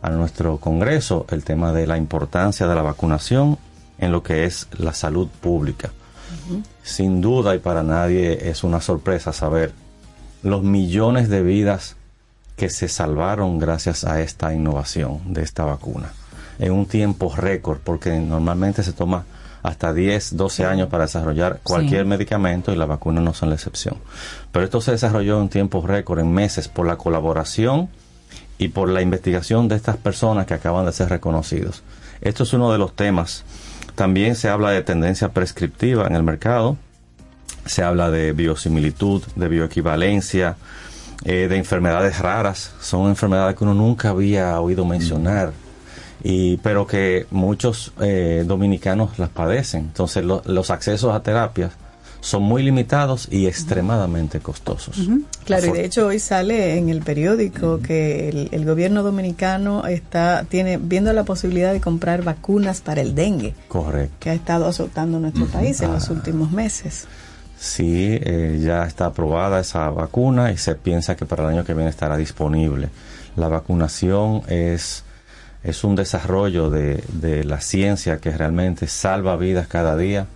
[0.00, 3.58] a nuestro Congreso, el tema de la importancia de la vacunación
[3.98, 5.90] en lo que es la salud pública.
[6.82, 9.72] Sin duda y para nadie es una sorpresa saber
[10.42, 11.96] los millones de vidas
[12.56, 16.12] que se salvaron gracias a esta innovación de esta vacuna
[16.58, 19.24] en un tiempo récord, porque normalmente se toma
[19.62, 22.08] hasta 10, 12 años para desarrollar cualquier Sí.
[22.08, 23.96] medicamento y las vacunas no son la excepción.
[24.50, 27.88] Pero esto se desarrolló en tiempo récord, en meses, por la colaboración
[28.58, 31.82] y por la investigación de estas personas que acaban de ser reconocidos.
[32.20, 33.44] Esto es uno de los temas.
[33.98, 36.76] También se habla de tendencia prescriptiva en el mercado,
[37.66, 40.54] se habla de biosimilitud, de bioequivalencia,
[41.24, 42.70] eh, de enfermedades raras.
[42.80, 45.50] Son enfermedades que uno nunca había oído mencionar,
[46.22, 49.80] y, pero que muchos eh, dominicanos las padecen.
[49.86, 51.72] Entonces lo- los accesos a terapias
[52.20, 55.08] son muy limitados y extremadamente costosos.
[55.44, 60.44] Claro, y de hecho hoy sale en el periódico que el, el gobierno dominicano está
[60.48, 64.16] tiene viendo la posibilidad de comprar vacunas para el dengue, Correcto.
[64.20, 67.06] que ha estado azotando nuestro país en los últimos meses.
[67.58, 71.74] Sí, eh, ya está aprobada esa vacuna y se piensa que para el año que
[71.74, 72.88] viene estará disponible.
[73.36, 75.02] La vacunación es,
[75.64, 80.26] es un desarrollo de, de la ciencia que realmente salva vidas cada día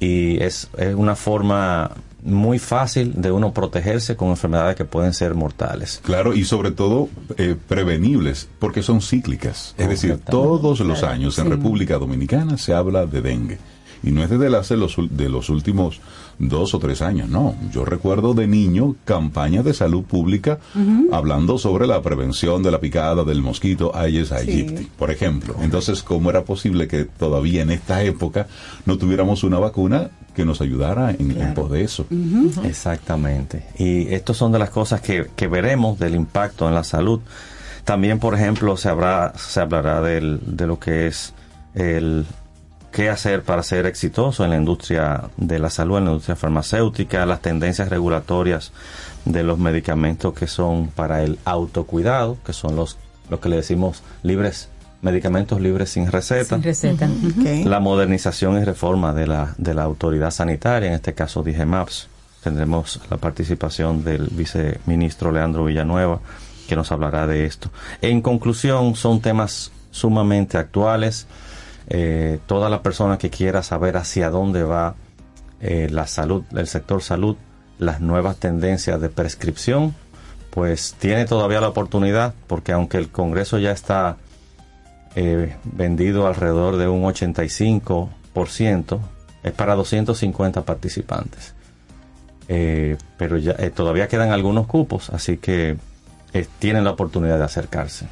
[0.00, 1.90] y es, es una forma
[2.26, 6.00] muy fácil de uno protegerse con enfermedades que pueden ser mortales.
[6.02, 9.74] Claro, y sobre todo eh, prevenibles, porque son cíclicas.
[9.78, 11.46] Es decir, todos los años en.
[11.50, 13.58] República Dominicana se habla de dengue.
[14.06, 16.00] Y no es desde hace los, de los últimos
[16.38, 17.56] dos o tres años, no.
[17.72, 20.58] Yo recuerdo de niño campañas de salud pública
[21.10, 25.56] hablando sobre la prevención de la picada del mosquito Aedes aegypti, por ejemplo.
[25.60, 28.46] Entonces, ¿cómo era posible que todavía en esta época
[28.84, 32.06] no tuviéramos una vacuna que nos ayudara en, en pos de eso?
[32.64, 33.66] Exactamente.
[33.76, 37.20] Y estas son de las cosas que, que veremos del impacto en la salud.
[37.84, 41.34] También, por ejemplo, se, habrá, se hablará del, de lo que es
[41.74, 42.24] el
[42.96, 47.26] qué hacer para ser exitoso en la industria de la salud, en la industria farmacéutica,
[47.26, 48.72] las tendencias regulatorias
[49.26, 52.96] de los medicamentos que son para el autocuidado, que son los
[53.28, 54.70] lo que le decimos libres
[55.02, 56.54] medicamentos libres sin receta.
[56.54, 57.06] Sin receta.
[57.66, 62.08] La modernización y reforma de la, de la autoridad sanitaria, en este caso DIGEMAPS.
[62.42, 66.20] Tendremos la participación del viceministro Leandro Villanueva,
[66.66, 67.70] que nos hablará de esto.
[68.00, 71.26] En conclusión, son temas sumamente actuales.
[71.88, 74.94] Eh, toda la persona que quiera saber hacia dónde va
[75.60, 77.36] eh, la salud, el sector salud,
[77.78, 79.94] las nuevas tendencias de prescripción,
[80.50, 84.16] pues tiene todavía la oportunidad, porque aunque el Congreso ya está
[85.14, 88.98] eh, vendido alrededor de un 85%,
[89.42, 91.54] es para 250 participantes.
[92.48, 95.76] Eh, pero ya todavía quedan algunos cupos, así que
[96.58, 98.06] tienen la oportunidad de acercarse.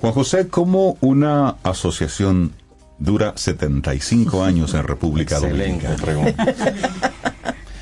[0.00, 2.52] Juan José, ¿cómo una asociación
[3.00, 5.96] dura 75 años en República Excelente Dominicana?
[5.96, 7.12] pregunta.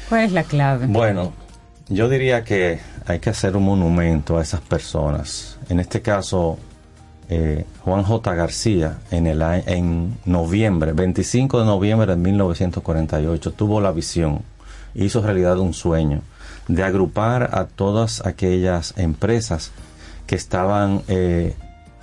[0.08, 0.86] ¿Cuál es la clave?
[0.86, 1.34] Bueno,
[1.88, 5.58] yo diría que hay que hacer un monumento a esas personas.
[5.68, 6.58] En este caso,
[7.28, 8.34] eh, Juan J.
[8.34, 14.40] García, en, el, en noviembre, 25 de noviembre de 1948, tuvo la visión,
[14.94, 16.22] hizo realidad un sueño
[16.68, 19.72] de agrupar a todas aquellas empresas
[20.26, 21.54] que estaban eh,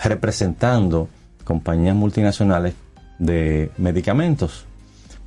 [0.03, 1.07] representando
[1.43, 2.73] compañías multinacionales
[3.19, 4.65] de medicamentos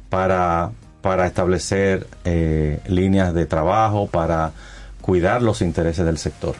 [0.08, 0.70] para,
[1.02, 4.52] para establecer eh, líneas de trabajo, para
[5.00, 6.56] cuidar los intereses del sector.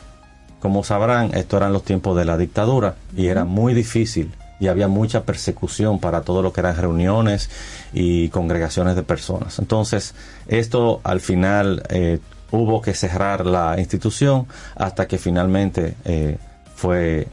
[0.61, 4.89] Como sabrán, esto eran los tiempos de la dictadura y era muy difícil y había
[4.89, 7.49] mucha persecución para todo lo que eran reuniones
[7.93, 9.59] y congregaciones de personas.
[9.59, 10.15] Entonces,
[10.49, 12.19] esto al final eh,
[12.51, 16.39] hubo que cerrar la institución hasta que finalmente eh,
[16.75, 17.29] fue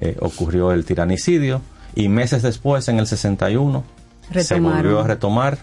[0.00, 1.62] eh, ocurrió el tiranicidio
[1.98, 3.82] y meses después, en el 61,
[4.40, 5.58] se volvió a retomar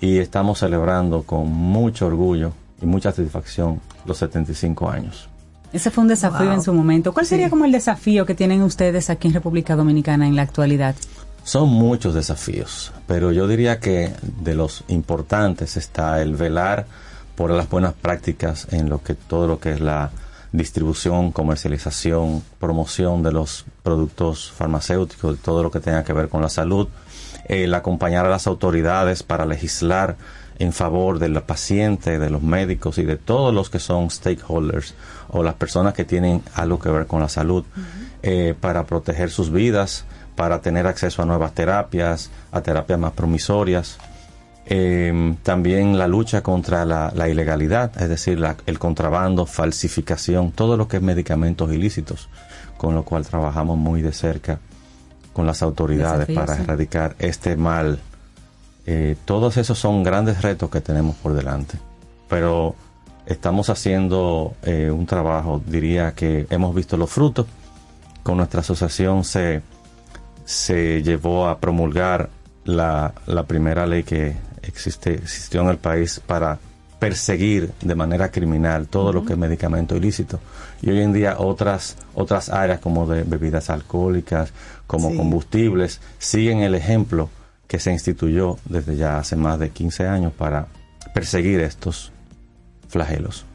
[0.00, 5.28] y estamos celebrando con mucho orgullo y mucha satisfacción los 75 años.
[5.72, 6.54] Ese fue un desafío Wow.
[6.54, 7.12] en su momento.
[7.12, 10.94] ¿Cuál sería como el desafío que tienen ustedes aquí en República Dominicana en la actualidad?
[11.44, 16.86] Son muchos desafíos, pero yo diría que de los importantes está el velar
[17.34, 20.10] por las buenas prácticas en lo que todo lo que es la
[20.52, 26.48] distribución, comercialización, promoción de los productos farmacéuticos, todo lo que tenga que ver con la
[26.48, 26.88] salud,
[27.46, 30.16] el acompañar a las autoridades para legislar
[30.58, 34.94] en favor del paciente, de los médicos y de todos los que son stakeholders
[35.30, 37.64] o las personas que tienen algo que ver con la salud
[38.22, 40.04] eh, para proteger sus vidas,
[40.36, 43.98] para tener acceso a nuevas terapias, a terapias más promisorias.
[44.66, 50.76] Eh, también la lucha contra la, la ilegalidad, es decir, la- el contrabando, falsificación, todo
[50.76, 52.28] lo que es medicamentos ilícitos,
[52.78, 54.60] con lo cual trabajamos muy de cerca
[55.32, 56.62] con las autoridades Desafío, para sí.
[56.62, 57.98] erradicar este mal.
[58.86, 61.78] Eh, todos esos son grandes retos que tenemos por delante,
[62.28, 62.74] pero
[63.26, 67.46] estamos haciendo eh, un trabajo, diría que hemos visto los frutos.
[68.22, 69.62] Con nuestra asociación se,
[70.44, 72.30] se llevó a promulgar
[72.64, 76.58] la, la primera ley que existe, existió en el país para
[76.98, 80.38] perseguir de manera criminal todo lo que es medicamento ilícito.
[80.82, 84.52] Y hoy en día otras, otras áreas como de bebidas alcohólicas,
[84.86, 85.16] como Sí.
[85.16, 87.28] combustibles, siguen el ejemplo
[87.66, 90.68] que se instituyó desde ya hace más de 15 años para
[91.12, 92.12] perseguir estos
[92.88, 93.46] flagelos.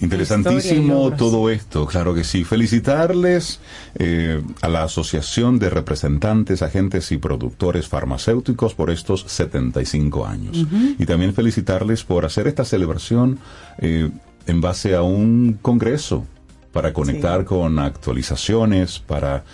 [0.00, 2.44] Interesantísimo todo esto, claro que sí.
[2.44, 3.60] Felicitarles
[3.94, 10.58] eh, a la Asociación de Representantes, Agentes y Productores Farmacéuticos por estos 75 años.
[10.58, 10.96] Ujú.
[10.98, 13.38] Y también felicitarles por hacer esta celebración
[13.78, 14.10] eh,
[14.46, 16.26] en base a un congreso
[16.72, 19.44] para conectar con actualizaciones, para,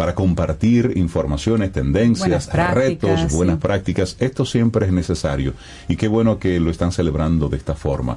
[0.00, 3.60] para compartir informaciones, tendencias, Buenas prácticas, retos, buenas sí.
[3.60, 4.16] prácticas.
[4.18, 5.52] Esto siempre es necesario.
[5.88, 8.16] Y qué bueno que lo están celebrando de esta forma.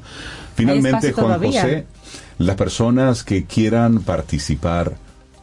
[0.56, 1.62] Finalmente, Juan todavía.
[1.62, 1.86] José,
[2.38, 4.94] las personas que quieran participar,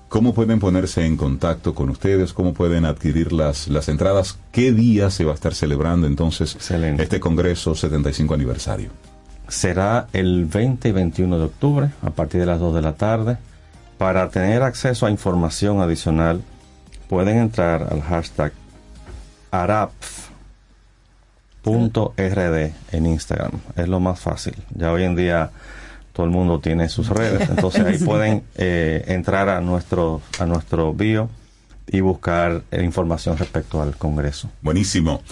[0.08, 2.32] ¿cómo pueden ponerse en contacto con ustedes?
[2.32, 4.38] ¿Cómo pueden adquirir las, las entradas?
[4.50, 8.88] ¿Qué día se va a estar celebrando entonces este Congreso 75 aniversario?
[9.46, 13.36] será el 20 y 21 de octubre a partir de las 2 de la tarde.
[14.00, 16.40] Para tener acceso a información adicional,
[17.06, 18.50] pueden entrar al hashtag
[19.50, 19.92] arapf.rd
[22.92, 23.50] en Instagram.
[23.76, 24.54] Es lo más fácil.
[24.74, 25.50] Ya hoy en día
[26.14, 30.94] todo el mundo tiene sus redes, entonces ahí pueden eh, entrar a nuestro, a nuestro
[30.94, 31.28] bio
[31.92, 34.50] y buscar eh, información respecto al Congreso.
[34.62, 35.22] Buenísimo.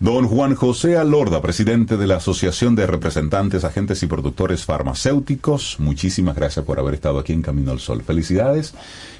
[0.00, 6.34] Don Juan José Alorda, presidente de la Asociación de Representantes, Agentes y Productores Farmacéuticos, muchísimas
[6.34, 8.02] gracias por haber estado aquí en Camino al Sol.
[8.02, 8.74] Felicidades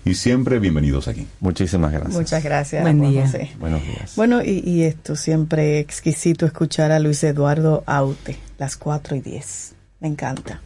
[0.04, 1.26] y siempre bienvenidos aquí.
[1.40, 2.14] Muchísimas gracias.
[2.14, 2.82] Muchas gracias.
[2.82, 3.26] Buen Juan día.
[3.26, 3.50] José.
[3.60, 4.16] Buenos días.
[4.16, 9.74] Bueno, y, y esto siempre exquisito escuchar a Luis Eduardo Aute, las 4 y 10.
[10.00, 10.60] Me encanta.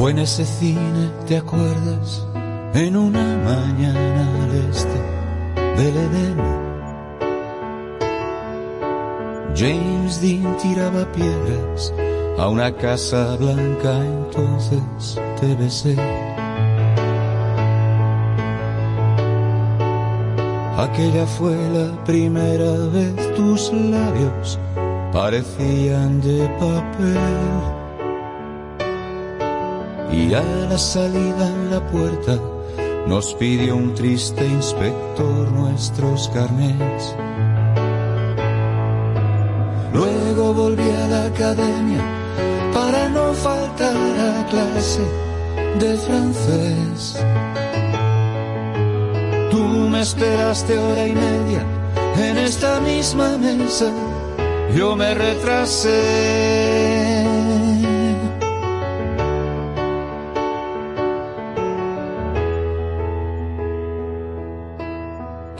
[0.00, 2.26] Fue en ese cine, ¿te acuerdas?
[2.72, 4.98] En una mañana al este
[5.76, 6.38] del Edén.
[9.54, 11.92] James Dean tiraba piedras
[12.38, 15.94] a una casa blanca, entonces te besé.
[20.78, 24.58] Aquella fue la primera vez tus labios
[25.12, 27.79] parecían de papel.
[30.12, 32.38] Y a la salida en la puerta
[33.06, 37.14] nos pidió un triste inspector nuestros carnets.
[39.92, 42.02] Luego volví a la academia
[42.72, 45.02] para no faltar a clase
[45.78, 47.16] de francés.
[49.50, 51.64] Tú me esperaste hora y media
[52.16, 53.92] en esta misma mesa,
[54.76, 56.89] yo me retrasé.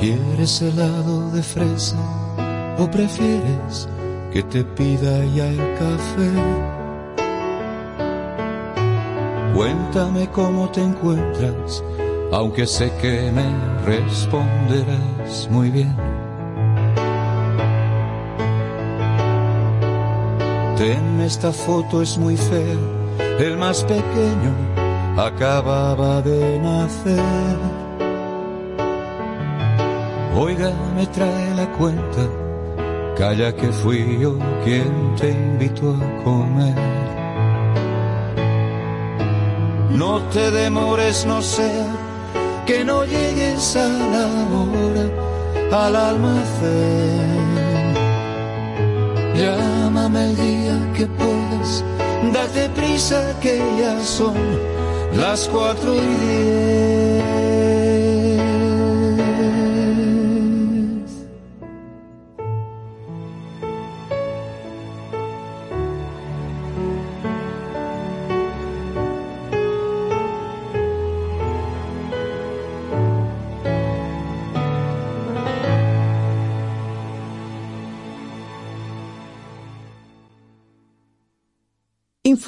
[0.01, 1.98] ¿Quieres helado de fresa
[2.78, 3.86] o prefieres
[4.32, 6.31] que te pida ya el café?
[9.55, 11.85] Cuéntame cómo te encuentras,
[12.32, 13.44] aunque sé que me
[13.85, 15.94] responderás muy bien.
[20.78, 22.78] Ten, esta foto es muy fea,
[23.39, 24.55] el más pequeño
[25.18, 27.90] acababa de nacer.
[30.43, 32.23] Oiga, me trae la cuenta,
[33.15, 36.75] calla que fui yo quien te invitó a comer.
[39.91, 41.89] No te demores, no sea
[42.65, 44.27] que no llegues a la
[44.57, 47.51] hora al almacén.
[49.35, 51.85] Llámame el día que puedas,
[52.33, 54.39] date prisa que ya son
[55.12, 57.20] las cuatro y diez.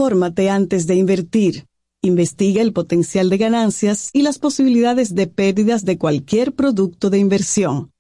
[0.03, 1.69] Infórmate antes de invertir.
[2.03, 7.93] Investiga el potencial de ganancias y las posibilidades de pérdidas de cualquier producto de inversión.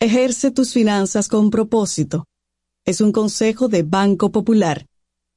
[0.00, 2.24] Ejerce tus finanzas con propósito.
[2.84, 4.86] Es un consejo de Banco Popular.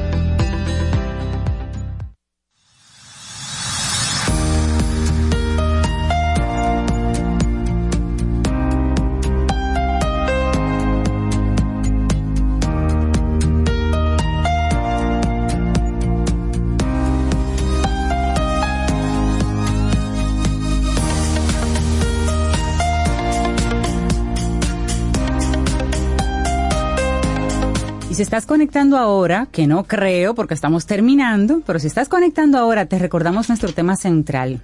[28.21, 32.85] Si estás conectando ahora, que no creo porque estamos terminando, pero si estás conectando ahora,
[32.85, 34.61] te recordamos nuestro tema central,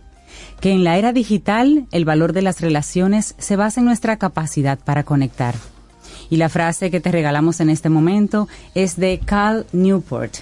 [0.59, 4.77] que en la era digital el valor de las relaciones se basa en nuestra capacidad
[4.77, 5.55] para conectar.
[6.29, 10.35] Y la frase que te regalamos en este momento es de Cal Newport.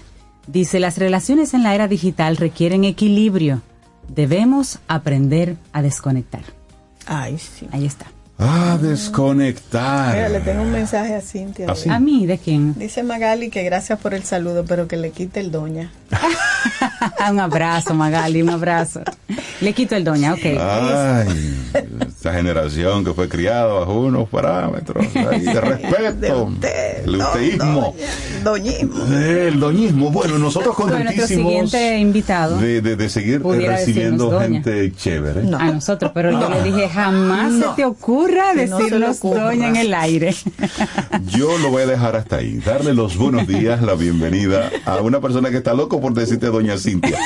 [0.47, 3.61] Dice, las relaciones en la era digital requieren equilibrio.
[4.13, 6.43] Debemos aprender a desconectar.
[7.05, 7.65] Ay, sí.
[7.71, 8.07] Ahí está.
[8.37, 10.13] A desconectar.
[10.13, 11.67] Mira, le tengo un mensaje a Cintia.
[11.69, 11.89] ¿Ah, sí?
[11.89, 12.25] ¿A mí?
[12.25, 12.73] ¿De quién?
[12.77, 15.91] Dice Magali que gracias por el saludo, pero que le quite el doña.
[17.31, 19.01] un abrazo, Magali, un abrazo.
[19.61, 20.45] Le quito el doña, ok.
[20.59, 21.71] Ay,
[22.07, 26.49] esta generación que fue criada bajo unos parámetros ahí de respeto.
[27.05, 27.95] el uteísmo.
[28.43, 29.05] Doñismo.
[29.15, 30.11] El doñismo.
[30.11, 31.27] Bueno, nosotros Bueno, contentísimos
[31.69, 32.57] siguiente invitado.
[32.57, 35.41] de, de, de seguir Pudiera recibiendo gente chévere.
[35.57, 40.35] A nosotros, pero yo le dije, jamás se te ocurra decirnos doña en el aire.
[41.27, 42.57] Yo lo voy a dejar hasta ahí.
[42.57, 46.77] Darle los buenos días, la bienvenida a una persona que está loco por decirte doña
[47.01, 47.17] Cintia.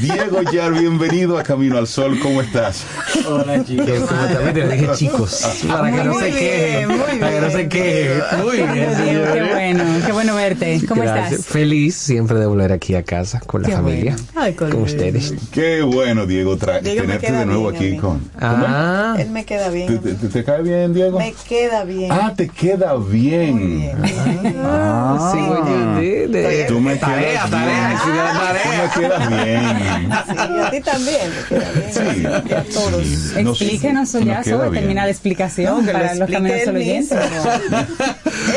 [0.00, 2.18] Diego Yar, bienvenido a Camino al Sol.
[2.20, 2.84] ¿Cómo estás?
[3.28, 4.54] Hola chicos, ¿cómo están?
[4.54, 7.56] Mira, dije chicos, para que no Muy se bien, quejen, muy para que no se
[7.56, 8.42] bien, quejen.
[8.42, 8.94] Muy bien,
[9.32, 10.80] qué bueno, qué bueno verte.
[10.88, 11.32] ¿Cómo Gracias.
[11.32, 11.46] estás?
[11.46, 14.40] Feliz siempre de volver aquí a casa con la Qué familia, bueno.
[14.46, 15.34] Ay, con ustedes.
[15.52, 18.30] Qué bueno, Diego, tra- Diego me tenerte de nuevo bien aquí con.
[18.40, 19.98] Ah, Él me queda ¿Te, bien.
[20.00, 21.18] te- te- te cae bien, Diego?
[21.18, 22.10] Me queda bien.
[22.12, 23.54] Ah, te queda bien.
[23.54, 24.56] Muy bien.
[24.64, 27.98] Ah, sí, oye, de- de- Tú me Tarea, quedas tarea, bien.
[28.38, 28.85] tarea.
[28.86, 29.62] Me quedas bien.
[30.26, 32.42] Sí, y a ti también, te queda bien.
[32.48, 33.06] Y a todos.
[33.42, 34.82] No, Explíquenos sí, ya queda sobre bien.
[34.82, 37.18] termina la explicación No, que para los explique caminos él oyentes.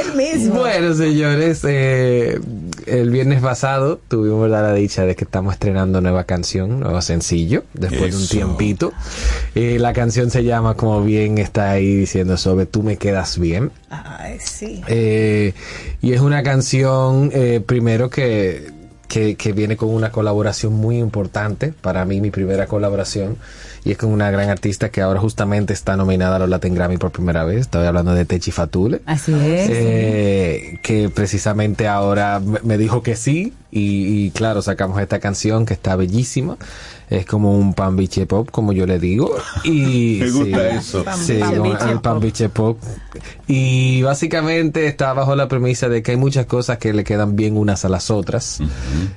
[0.06, 0.56] Él mismo.
[0.56, 2.40] Bueno, señores, eh,
[2.86, 8.12] el viernes pasado tuvimos la dicha de que estamos estrenando nueva canción, nuevo sencillo, después
[8.12, 8.32] de un Eso.
[8.36, 8.94] tiempito.
[9.56, 13.72] Eh, la canción se llama, como bien está ahí diciendo, sobre Tú me quedas bien.
[13.90, 14.82] Ay, sí.
[14.88, 15.54] Eh,
[16.02, 18.72] y es una canción, eh, primero que,
[19.10, 23.36] que, que viene con una colaboración muy importante, para mí mi primera colaboración,
[23.84, 26.98] y es con una gran artista que ahora justamente está nominada a los Latin Grammy
[26.98, 29.02] por primera vez, estoy hablando de Techi Fatule.
[29.06, 29.70] Así es.
[29.72, 35.66] Eh, que precisamente ahora me- me dijo que sí y, y claro sacamos esta canción
[35.66, 36.58] que está bellísima.
[37.10, 39.36] Es como un pan biche pop como yo le digo.
[39.64, 41.06] Y Me gusta sí, eso.
[41.20, 42.78] sí, Pan como biche el pan biche pop.
[43.48, 47.58] y básicamente está bajo la premisa de que hay muchas cosas que le quedan bien
[47.58, 48.60] unas a las otras.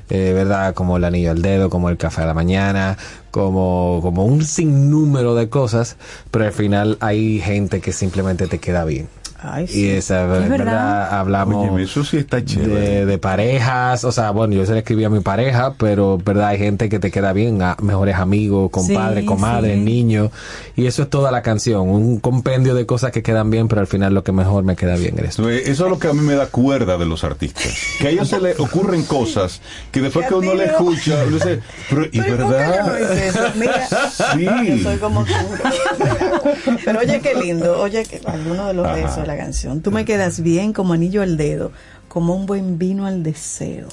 [0.08, 2.96] Eh, verdad como el anillo al dedo como el café a la mañana
[3.30, 5.96] como como un sinnúmero de cosas.
[6.30, 9.08] Pero al final hay gente que simplemente te queda bien
[9.44, 11.18] Ay, y esa, Es verdad, verdad.
[11.18, 12.70] hablamos Óyeme, eso sí está chévere.
[12.80, 16.48] de, de parejas, o sea, bueno, yo se le escribí a mi pareja, pero verdad,
[16.48, 19.80] hay gente que te queda bien, a mejores amigos, compadres, Sí, comadres, sí.
[19.80, 20.30] niños,
[20.76, 23.86] y eso es toda la canción, un compendio de cosas que quedan bien, pero al
[23.88, 25.48] final lo que mejor me queda bien eres tú.
[25.48, 27.66] Eso es lo que a mí me da cuerda de los artistas.
[27.98, 29.60] Que a ellos se le ocurren cosas
[29.90, 31.60] que después que uno le escucha, uno dice,
[31.90, 33.26] pero ¿y Pero ¿y por qué yo no hice verdad?
[33.26, 33.42] eso?
[33.56, 34.68] Mira, Sí.
[34.78, 35.32] yo soy como tú.
[36.84, 39.02] Pero oye qué lindo, oye que alguno de los de
[39.32, 39.80] la canción.
[39.80, 41.72] Tú me quedas bien como anillo al dedo,
[42.08, 43.88] como un buen vino al deseo,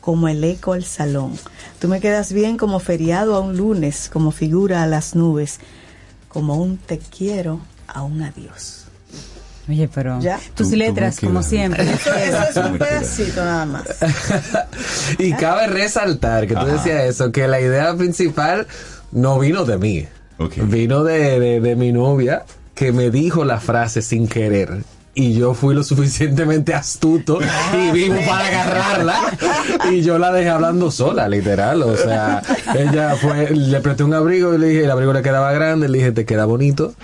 [0.00, 1.32] como el eco al salón.
[1.78, 5.60] Tú me quedas bien como feriado a un lunes, como figura a las nubes,
[6.28, 8.80] como un te quiero a un adiós.
[9.66, 10.36] Oye, pero Ya.
[10.36, 11.84] tus Tú- tú me letras, como siempre.
[11.90, 13.84] Eso, eso es un pedacito nada más.
[15.18, 16.72] Y cabe resaltar que tú Ajá.
[16.72, 18.66] decías eso, que la idea principal
[19.12, 20.06] no vino de mí,
[20.66, 22.44] vino de, de, de mi novia
[22.74, 24.84] que me dijo la frase sin querer.
[25.16, 27.38] Y yo fui lo suficientemente astuto
[27.72, 29.20] y vivo para agarrarla.
[29.90, 31.82] Y yo la dejé hablando sola, literal.
[31.82, 32.42] O sea,
[32.74, 35.98] ella fue, le presté un abrigo y le dije, el abrigo le quedaba grande, le
[35.98, 36.94] dije, te queda bonito.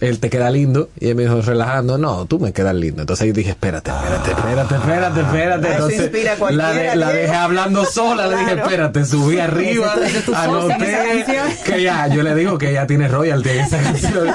[0.00, 0.88] Él te queda lindo.
[0.98, 3.02] Y él me dijo, relajando, no, tú me quedas lindo.
[3.02, 5.66] Entonces yo dije, espérate, espérate, espérate, espérate, espérate.
[5.68, 9.94] Eso Entonces inspira a la, de- dejé hablando sola, le dije, espérate, subí arriba,
[10.34, 11.24] anoté
[11.64, 14.28] que ya, yo le digo que ella tiene royalty en esa canción.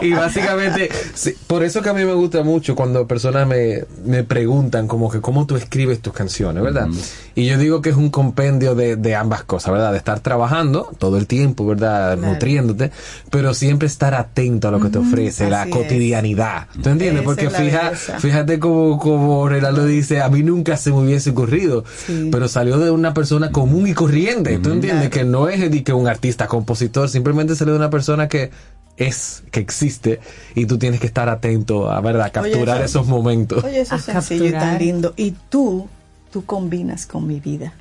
[0.00, 4.24] Y básicamente, sí, por eso que a mí me gusta mucho cuando personas me, me
[4.24, 6.88] preguntan como que cómo tú escribes tus canciones, ¿verdad?
[7.34, 9.92] Y yo digo que es un compendio de, de ambas cosas, ¿verdad?
[9.92, 12.16] De estar trabajando todo el tiempo, ¿verdad?
[12.18, 12.32] Claro.
[12.32, 12.90] Nutriéndote,
[13.30, 15.76] pero siempre estar atento a lo que te ofrece, la así es.
[15.76, 16.66] cotidianidad.
[16.82, 17.22] ¿Tú entiendes?
[17.22, 21.84] Esa Porque fija, fíjate como, como Renaldo dice, a mí nunca se me hubiese ocurrido,
[22.06, 22.28] Sí.
[22.32, 24.58] pero salió de una persona común y corriente.
[24.58, 25.10] ¿Tú entiendes?
[25.10, 28.50] Que no es que un artista, compositor, simplemente salió de una persona que
[28.96, 30.20] es, que existe
[30.54, 32.26] y tú tienes que estar atento a, ¿verdad?
[32.26, 33.64] A capturar eso- esos momentos.
[33.64, 35.14] Oye, eso es sencillo y tan lindo.
[35.16, 35.88] Y tú,
[36.30, 37.72] tú combinas con mi vida.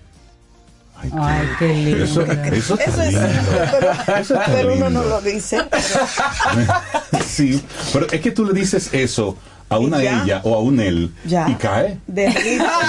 [1.14, 2.04] Ay, qué lindo.
[2.04, 3.30] Eso, eso está Eso es lindo.
[3.72, 5.58] pero, Eso pero uno no lo dice.
[7.26, 7.62] Sí,
[7.94, 9.38] pero es que tú le dices eso
[9.70, 10.24] a una ya.
[10.24, 11.50] ella o a un él Ya.
[11.50, 11.98] y cae.
[12.08, 12.26] De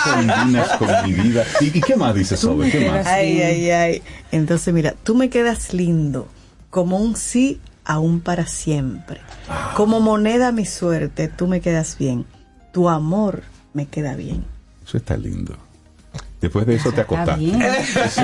[0.05, 1.45] combinas con mi vida.
[1.61, 2.71] ¿Y, y qué más dices sobre?
[2.71, 3.07] ¿Qué más?
[3.07, 4.03] Ay, ay, ay.
[4.33, 6.27] Entonces, mira, tú me quedas lindo,
[6.71, 9.21] como un sí aún para siempre.
[9.77, 12.27] Como moneda a mi suerte, tú me quedas bien.
[12.73, 13.43] Tu amor
[13.75, 14.45] me queda bien.
[14.85, 15.57] Eso está lindo.
[16.43, 17.01] Después de eso te
[17.37, 17.63] bien.
[17.63, 18.21] Eso,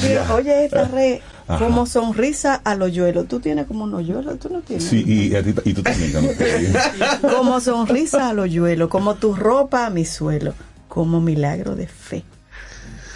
[0.00, 0.14] bien.
[0.14, 0.34] ya.
[0.34, 1.66] Oye, esta re, Ajá.
[1.66, 3.24] como sonrisa al hoyuelo.
[3.24, 4.84] Tú tienes como un hoyuelo, tú no tienes.
[4.84, 6.12] Sí, y, a ti- y tú también.
[6.14, 6.20] ¿no?
[7.36, 10.54] Como sonrisa al hoyuelo, como tu ropa a mi suelo,
[10.88, 12.24] como milagro de fe.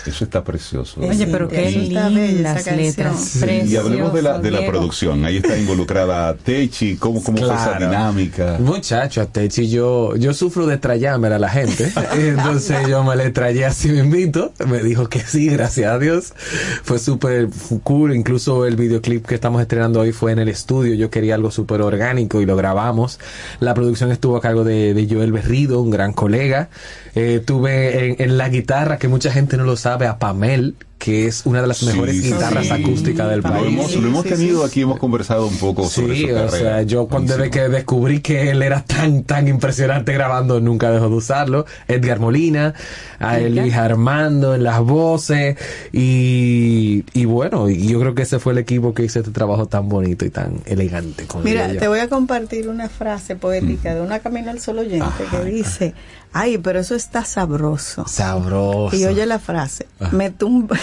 [0.07, 1.01] Eso está precioso.
[1.01, 2.77] Oye, pero qué Eso está bella, lindas canción.
[2.77, 3.21] letras.
[3.21, 5.25] Sí, y hablemos de la, de la producción.
[5.25, 6.97] Ahí está involucrada Techi.
[6.97, 8.57] ¿Cómo, cómo fue esa dinámica?
[8.61, 11.93] Muchacho, a Techi yo, yo sufro de trayámer a la gente.
[12.15, 14.53] Entonces yo me le trayé así mismito.
[14.67, 16.35] Me dijo que sí, gracias a Dios.
[16.83, 17.49] Fue súper
[17.83, 18.15] cool.
[18.15, 20.95] Incluso el videoclip que estamos estrenando hoy fue en el estudio.
[20.95, 23.19] Yo quería algo súper orgánico y lo grabamos.
[23.61, 26.69] La producción estuvo a cargo de, de Joel Berrido, un gran colega.
[27.15, 31.27] Eh, tuve en, en la guitarra, que mucha gente no lo sabe, a Pamel, que
[31.27, 32.73] es una de las mejores Sí, guitarras sí.
[32.73, 33.67] acústicas del Lo país.
[33.67, 36.51] hemos, lo hemos tenido aquí, hemos conversado un poco sobre Sí, su o carrera.
[36.51, 41.11] sea, yo cuando desde que descubrí que él era tan, tan impresionante grabando, nunca dejó
[41.11, 41.67] de usarlo.
[41.89, 42.73] Edgar Molina,
[43.19, 45.57] a él, Luis Armando en las voces,
[45.93, 49.67] y, y bueno, y yo creo que ese fue el equipo que hizo este trabajo
[49.67, 51.25] tan bonito y tan elegante.
[51.27, 55.25] como Mira, te voy a compartir una frase poética de una Camino al Sol oyente
[55.31, 55.95] que dice,
[56.35, 58.07] ay, pero eso está sabroso.
[58.07, 58.95] Sabroso.
[58.95, 60.77] Y oye la frase, me tumba,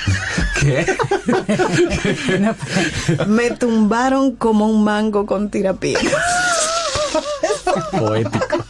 [0.60, 0.86] ¿Qué?
[3.26, 5.96] me tumbaron como un mango con tirapié.
[7.90, 8.64] Poético.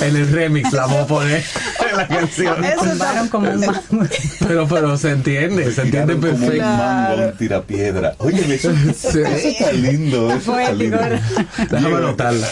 [0.00, 1.44] En el remix la vamos a poner
[1.90, 2.64] en la canción.
[2.64, 4.06] Eso está- Tumbaron como un mango.
[4.46, 6.64] Pero, pero se entiende, se entiende Como un perfecto.
[6.64, 8.14] mango, un tirapiedra.
[8.18, 10.32] Oye, eso, eso está lindo.
[10.32, 10.98] Eso está lindo.
[11.70, 12.46] Déjame anotarla.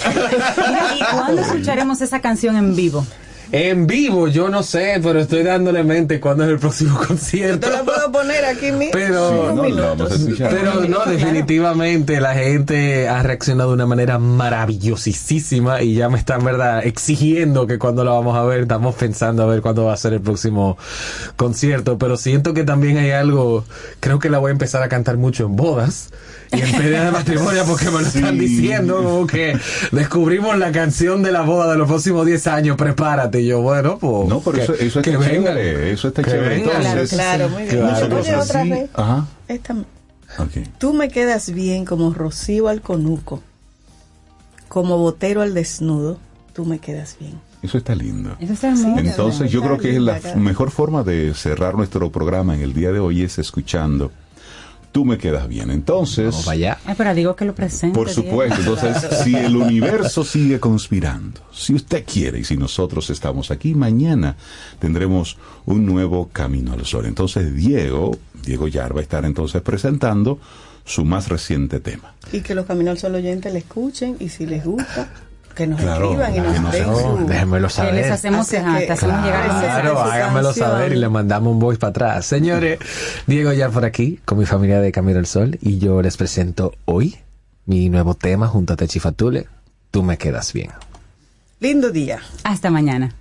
[0.99, 3.07] ¿Y cuándo escucharemos esa canción en vivo?
[3.53, 7.69] En vivo, yo no sé, pero estoy dándole mente cuándo es el próximo concierto.
[7.69, 8.93] Te lo puedo poner aquí mismo.
[8.93, 10.51] Pero, Sí, no, lo vamos a escuchar.
[10.51, 16.45] pero no, definitivamente la gente ha reaccionado de una manera maravillosísima y ya me están,
[16.45, 19.97] verdad, exigiendo que cuando la vamos a ver, estamos pensando a ver cuándo va a
[19.97, 20.77] ser el próximo
[21.37, 23.65] concierto, pero siento que también hay algo,
[24.01, 26.11] creo que la voy a empezar a cantar mucho en bodas
[26.53, 29.59] y en peleas de matrimonio porque me lo están diciendo como que
[29.93, 33.41] descubrimos la canción de la boda de los próximos 10 años, prepárate.
[33.43, 34.29] Y yo, bueno, pues...
[34.29, 35.55] No, pero que- eso, eso que está vengan.
[35.55, 35.93] chévere.
[35.93, 36.49] Eso está Que chévere.
[36.57, 36.77] vengan.
[36.87, 37.77] Entonces, Claro, muy bien.
[37.77, 38.09] Claro.
[38.09, 38.91] Nosotros otra sí- vez.
[38.95, 39.27] Ajá.
[39.49, 40.51] Esta- ok.
[40.79, 43.43] Tú me quedas bien como Rocío al conuco,
[44.69, 46.19] como Botero al desnudo,
[46.53, 47.35] tú me quedas bien.
[47.63, 48.37] Eso está lindo.
[48.39, 48.99] Eso está hermoso.
[48.99, 52.93] Entonces yo creo que es la mejor forma de cerrar nuestro programa en el día
[52.93, 54.13] de hoy es escuchando
[54.93, 55.71] Tú me quedas bien.
[55.71, 56.79] Entonces, Vamos allá.
[56.87, 57.95] Ay, pero digo que lo presente.
[57.95, 63.51] por supuesto, entonces si el universo sigue conspirando, si usted quiere y si nosotros estamos
[63.51, 64.37] aquí, mañana
[64.79, 65.37] tendremos
[65.67, 67.07] un nuevo Camino al Sol.
[67.07, 70.39] Entonces Diego, Diego Yar va a estar entonces presentando
[70.85, 72.15] su más reciente tema.
[72.33, 75.11] Y que los Caminos al Sol oyentes le escuchen y si les gusta,
[75.57, 77.95] que nos Claro, escriban y que nos den No, déjenmelo Que saber.
[77.95, 79.99] les hacemos, que- te hacemos llegar Claro.
[80.01, 82.27] háganmelo saber y le mandamos un voice para atrás.
[82.27, 82.79] Señores,
[83.27, 86.75] Diego ya por aquí con mi familia de Camino al Sol y yo les presento
[86.85, 87.17] hoy
[87.65, 89.49] mi nuevo tema junto a Techi Fatule.
[89.91, 90.71] Tú me quedas bien.
[91.59, 92.21] Lindo día.
[92.45, 93.15] Hasta mañana.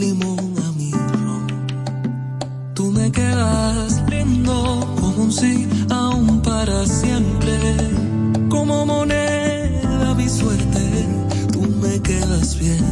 [0.00, 1.46] Limón a mi ron.
[2.74, 4.56] Tú me quedas lindo
[5.00, 7.58] como un sí aún para siempre,
[8.48, 11.06] como moneda mi suerte.
[11.52, 12.84] Tú me quedas bien,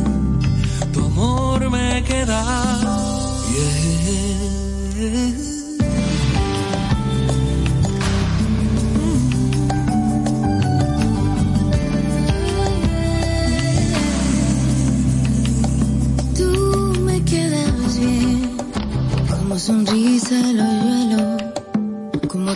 [0.93, 3.14] tu amor me queda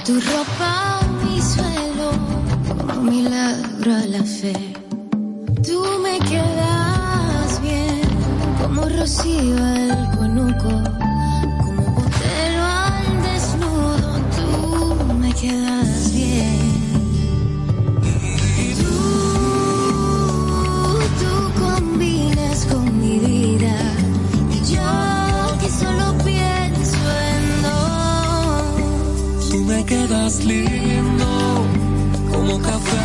[0.09, 2.09] tu ropa mi suelo,
[2.67, 4.55] como milagro a la fe.
[5.67, 8.09] Tú me quedas bien,
[8.59, 10.71] como rocío al conuco,
[11.63, 14.11] como botero al desnudo.
[14.37, 15.98] Tú me quedas
[30.39, 31.27] quedas lindo
[32.31, 32.98] como café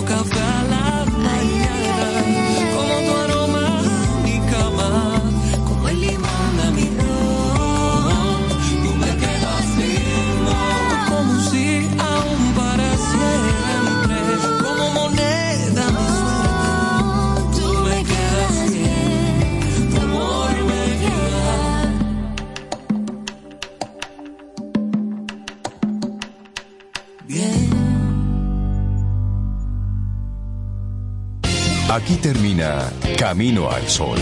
[0.00, 0.47] walk out fast.
[33.16, 34.18] camino al sol.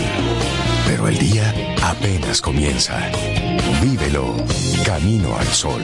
[0.85, 1.53] Pero el día
[1.83, 3.09] apenas comienza.
[3.81, 4.35] Vívelo
[4.85, 5.83] camino al sol.